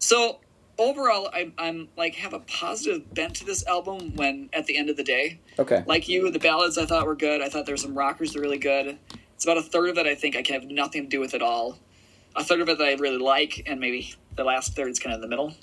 So 0.00 0.40
overall, 0.78 1.28
I'm, 1.32 1.52
I'm 1.58 1.88
like 1.96 2.14
have 2.16 2.32
a 2.32 2.40
positive 2.40 3.12
bent 3.14 3.36
to 3.36 3.44
this 3.44 3.66
album. 3.66 4.14
When 4.16 4.48
at 4.52 4.66
the 4.66 4.76
end 4.76 4.90
of 4.90 4.96
the 4.96 5.04
day, 5.04 5.40
Okay. 5.58 5.82
like 5.86 6.08
you, 6.08 6.30
the 6.30 6.38
ballads 6.38 6.78
I 6.78 6.86
thought 6.86 7.06
were 7.06 7.14
good. 7.16 7.42
I 7.42 7.48
thought 7.48 7.66
there 7.66 7.72
were 7.74 7.78
some 7.78 7.96
rockers 7.96 8.32
that 8.32 8.38
were 8.38 8.44
really 8.44 8.58
good. 8.58 8.98
It's 9.34 9.44
about 9.44 9.58
a 9.58 9.62
third 9.62 9.90
of 9.90 9.98
it 9.98 10.06
I 10.06 10.14
think 10.14 10.36
I 10.36 10.42
can 10.42 10.60
have 10.60 10.70
nothing 10.70 11.02
to 11.02 11.08
do 11.08 11.20
with 11.20 11.34
at 11.34 11.42
all. 11.42 11.78
A 12.34 12.44
third 12.44 12.60
of 12.60 12.68
it 12.68 12.78
that 12.78 12.84
I 12.86 12.94
really 12.94 13.18
like, 13.18 13.62
and 13.66 13.80
maybe 13.80 14.14
the 14.34 14.44
last 14.44 14.74
third 14.74 14.90
is 14.90 14.98
kind 14.98 15.12
of 15.14 15.18
in 15.18 15.22
the 15.22 15.28
middle. 15.28 15.54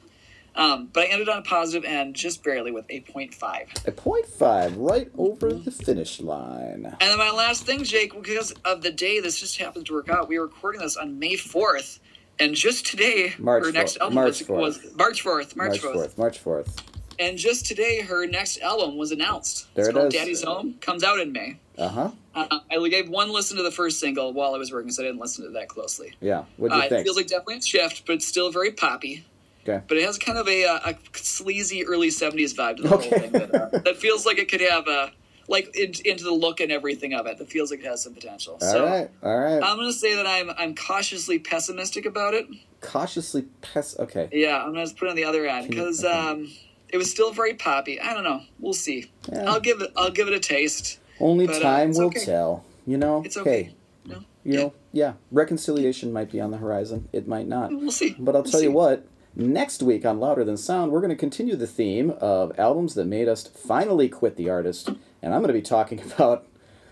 Um, 0.55 0.89
but 0.93 1.05
I 1.05 1.07
ended 1.07 1.29
on 1.29 1.39
a 1.39 1.41
positive 1.41 1.83
and 1.83 2.13
just 2.13 2.43
barely 2.43 2.71
with 2.71 2.85
a 2.89 3.01
0.5. 3.01 3.87
A 3.87 3.91
point 3.91 4.27
five, 4.27 4.77
right 4.77 5.09
over 5.17 5.51
the 5.51 5.71
finish 5.71 6.19
line. 6.19 6.85
And 6.85 6.95
then 6.99 7.17
my 7.17 7.31
last 7.31 7.65
thing, 7.65 7.83
Jake, 7.83 8.13
because 8.13 8.51
of 8.63 8.83
the 8.83 8.91
day 8.91 9.19
this 9.19 9.39
just 9.39 9.57
happened 9.57 9.87
to 9.87 9.93
work 9.93 10.09
out, 10.09 10.27
we 10.29 10.37
were 10.37 10.45
recording 10.45 10.81
this 10.81 10.95
on 10.95 11.17
May 11.17 11.33
4th. 11.37 11.97
And 12.39 12.55
just 12.55 12.85
today, 12.85 13.33
March 13.37 13.65
her 13.65 13.71
next 13.71 13.97
album 13.97 14.15
March 14.15 14.39
was, 14.39 14.47
4th. 14.47 14.59
was 14.59 14.95
March 14.95 15.23
4th. 15.23 15.55
March, 15.55 15.55
March 15.55 15.79
4th. 15.81 15.93
fourth. 15.93 16.17
March 16.17 16.39
fourth. 16.39 16.83
And 17.19 17.37
just 17.37 17.67
today, 17.67 18.01
her 18.01 18.25
next 18.25 18.59
album 18.61 18.97
was 18.97 19.11
announced. 19.11 19.67
There 19.75 19.83
it's 19.85 19.89
it 19.89 19.93
called 19.93 20.07
is. 20.07 20.19
Daddy's 20.19 20.43
Home. 20.43 20.75
Comes 20.81 21.03
out 21.03 21.19
in 21.19 21.31
May. 21.31 21.57
Uh 21.77 21.87
huh. 21.87 22.11
Uh, 22.33 22.59
I 22.71 22.89
gave 22.89 23.07
one 23.07 23.31
listen 23.31 23.55
to 23.57 23.63
the 23.63 23.69
first 23.71 23.99
single 23.99 24.33
while 24.33 24.55
I 24.55 24.57
was 24.57 24.71
working, 24.73 24.89
so 24.91 25.03
I 25.03 25.05
didn't 25.05 25.21
listen 25.21 25.45
to 25.45 25.51
that 25.51 25.67
closely. 25.69 26.13
Yeah. 26.21 26.45
What 26.57 26.69
do 26.71 26.75
you 26.77 26.81
Uh, 26.81 26.85
it 26.85 26.89
think? 26.89 27.05
feels 27.05 27.15
like 27.17 27.27
definitely 27.27 27.57
a 27.57 27.61
shift, 27.61 28.07
but 28.07 28.13
it's 28.13 28.25
still 28.27 28.51
very 28.51 28.71
poppy. 28.71 29.23
Okay. 29.63 29.83
But 29.87 29.97
it 29.97 30.05
has 30.05 30.17
kind 30.17 30.37
of 30.39 30.47
a, 30.47 30.65
uh, 30.65 30.79
a 30.91 30.95
sleazy 31.15 31.85
early 31.85 32.09
'70s 32.09 32.53
vibe 32.55 32.77
to 32.77 32.83
the 32.83 32.95
Okay. 32.95 33.09
whole 33.09 33.19
thing 33.19 33.31
that, 33.31 33.55
uh, 33.55 33.77
that 33.79 33.97
feels 33.97 34.25
like 34.25 34.39
it 34.39 34.49
could 34.49 34.61
have 34.61 34.87
a 34.87 35.11
like 35.47 35.75
in, 35.75 35.93
into 36.05 36.23
the 36.23 36.33
look 36.33 36.59
and 36.59 36.71
everything 36.71 37.13
of 37.13 37.25
it. 37.25 37.37
That 37.37 37.49
feels 37.49 37.71
like 37.71 37.81
it 37.81 37.85
has 37.85 38.03
some 38.03 38.13
potential. 38.13 38.57
All 38.61 38.71
so 38.71 38.85
right. 38.85 39.09
All 39.21 39.37
right. 39.37 39.61
I'm 39.63 39.77
gonna 39.77 39.93
say 39.93 40.15
that 40.15 40.27
I'm 40.27 40.49
I'm 40.57 40.75
cautiously 40.75 41.39
pessimistic 41.39 42.05
about 42.05 42.33
it. 42.33 42.47
Cautiously 42.81 43.45
pes. 43.61 43.97
Okay. 43.99 44.29
Yeah, 44.31 44.63
I'm 44.63 44.73
gonna 44.73 44.87
put 44.89 45.07
it 45.07 45.11
on 45.11 45.15
the 45.15 45.25
other 45.25 45.45
end 45.45 45.69
because 45.69 46.03
okay. 46.03 46.13
um, 46.13 46.51
it 46.89 46.97
was 46.97 47.09
still 47.09 47.31
very 47.31 47.53
poppy. 47.55 47.99
I 47.99 48.13
don't 48.13 48.23
know. 48.23 48.41
We'll 48.59 48.73
see. 48.73 49.11
Yeah. 49.31 49.49
I'll 49.51 49.59
give 49.59 49.81
it. 49.81 49.91
I'll 49.95 50.11
give 50.11 50.27
it 50.27 50.33
a 50.33 50.39
taste. 50.39 50.99
Only 51.19 51.47
but, 51.47 51.57
uh, 51.57 51.59
time 51.61 51.89
it's 51.89 51.99
will 51.99 52.07
okay. 52.07 52.25
tell. 52.25 52.65
You 52.85 52.97
know. 52.97 53.23
It's 53.25 53.37
okay. 53.37 53.63
Hey, 53.63 53.75
No, 54.05 54.15
you 54.43 54.53
Yeah. 54.53 54.59
know. 54.59 54.73
Yeah. 54.91 55.13
Reconciliation 55.31 56.11
might 56.13 56.31
be 56.31 56.39
on 56.39 56.51
the 56.51 56.57
horizon. 56.57 57.07
It 57.13 57.27
might 57.27 57.47
not. 57.47 57.71
we'll 57.71 57.91
see. 57.91 58.15
But 58.19 58.35
I'll 58.35 58.43
We'll 58.43 58.51
tell 58.51 58.61
you 58.61 58.71
what. 58.71 59.05
Next 59.35 59.81
week 59.81 60.05
on 60.05 60.19
Louder 60.19 60.43
Than 60.43 60.57
Sound, 60.57 60.91
we're 60.91 60.99
going 60.99 61.09
to 61.09 61.15
continue 61.15 61.55
the 61.55 61.65
theme 61.65 62.11
of 62.19 62.51
albums 62.59 62.93
that 62.93 63.05
made 63.05 63.27
us 63.27 63.47
finally 63.47 64.07
quit 64.07 64.35
the 64.35 64.47
artist, 64.47 64.91
and 65.23 65.33
I'm 65.33 65.39
going 65.41 65.47
to 65.47 65.53
be 65.53 65.61
talking 65.61 66.01
about 66.13 66.45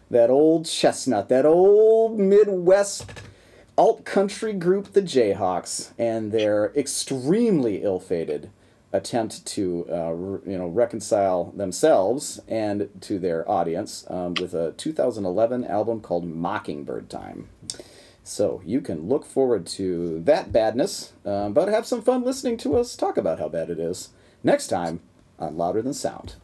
that 0.09 0.29
old 0.29 0.65
chestnut, 0.65 1.29
that 1.29 1.45
old 1.45 2.17
Midwest 2.17 3.11
alt 3.77 4.05
country 4.05 4.53
group, 4.53 4.93
the 4.93 5.01
Jayhawks, 5.01 5.91
and 5.97 6.31
their 6.31 6.73
extremely 6.75 7.83
ill-fated 7.83 8.49
attempt 8.93 9.45
to 9.45 9.87
uh, 9.89 10.11
re- 10.11 10.51
you 10.51 10.57
know 10.57 10.67
reconcile 10.67 11.51
themselves 11.55 12.41
and 12.47 12.89
to 12.99 13.19
their 13.19 13.49
audience 13.49 14.05
um, 14.09 14.33
with 14.33 14.53
a 14.53 14.73
2011 14.73 15.63
album 15.65 16.01
called 16.01 16.25
Mockingbird 16.25 17.09
Time. 17.09 17.47
So 18.23 18.61
you 18.65 18.81
can 18.81 19.07
look 19.07 19.25
forward 19.25 19.65
to 19.67 20.19
that 20.21 20.51
badness, 20.51 21.13
um, 21.25 21.53
but 21.53 21.69
have 21.69 21.87
some 21.87 22.01
fun 22.01 22.23
listening 22.23 22.57
to 22.57 22.77
us 22.77 22.95
talk 22.95 23.17
about 23.17 23.39
how 23.39 23.49
bad 23.49 23.69
it 23.69 23.79
is 23.79 24.09
next 24.43 24.67
time 24.67 24.99
on 25.39 25.57
Louder 25.57 25.81
Than 25.81 25.93
Sound. 25.93 26.35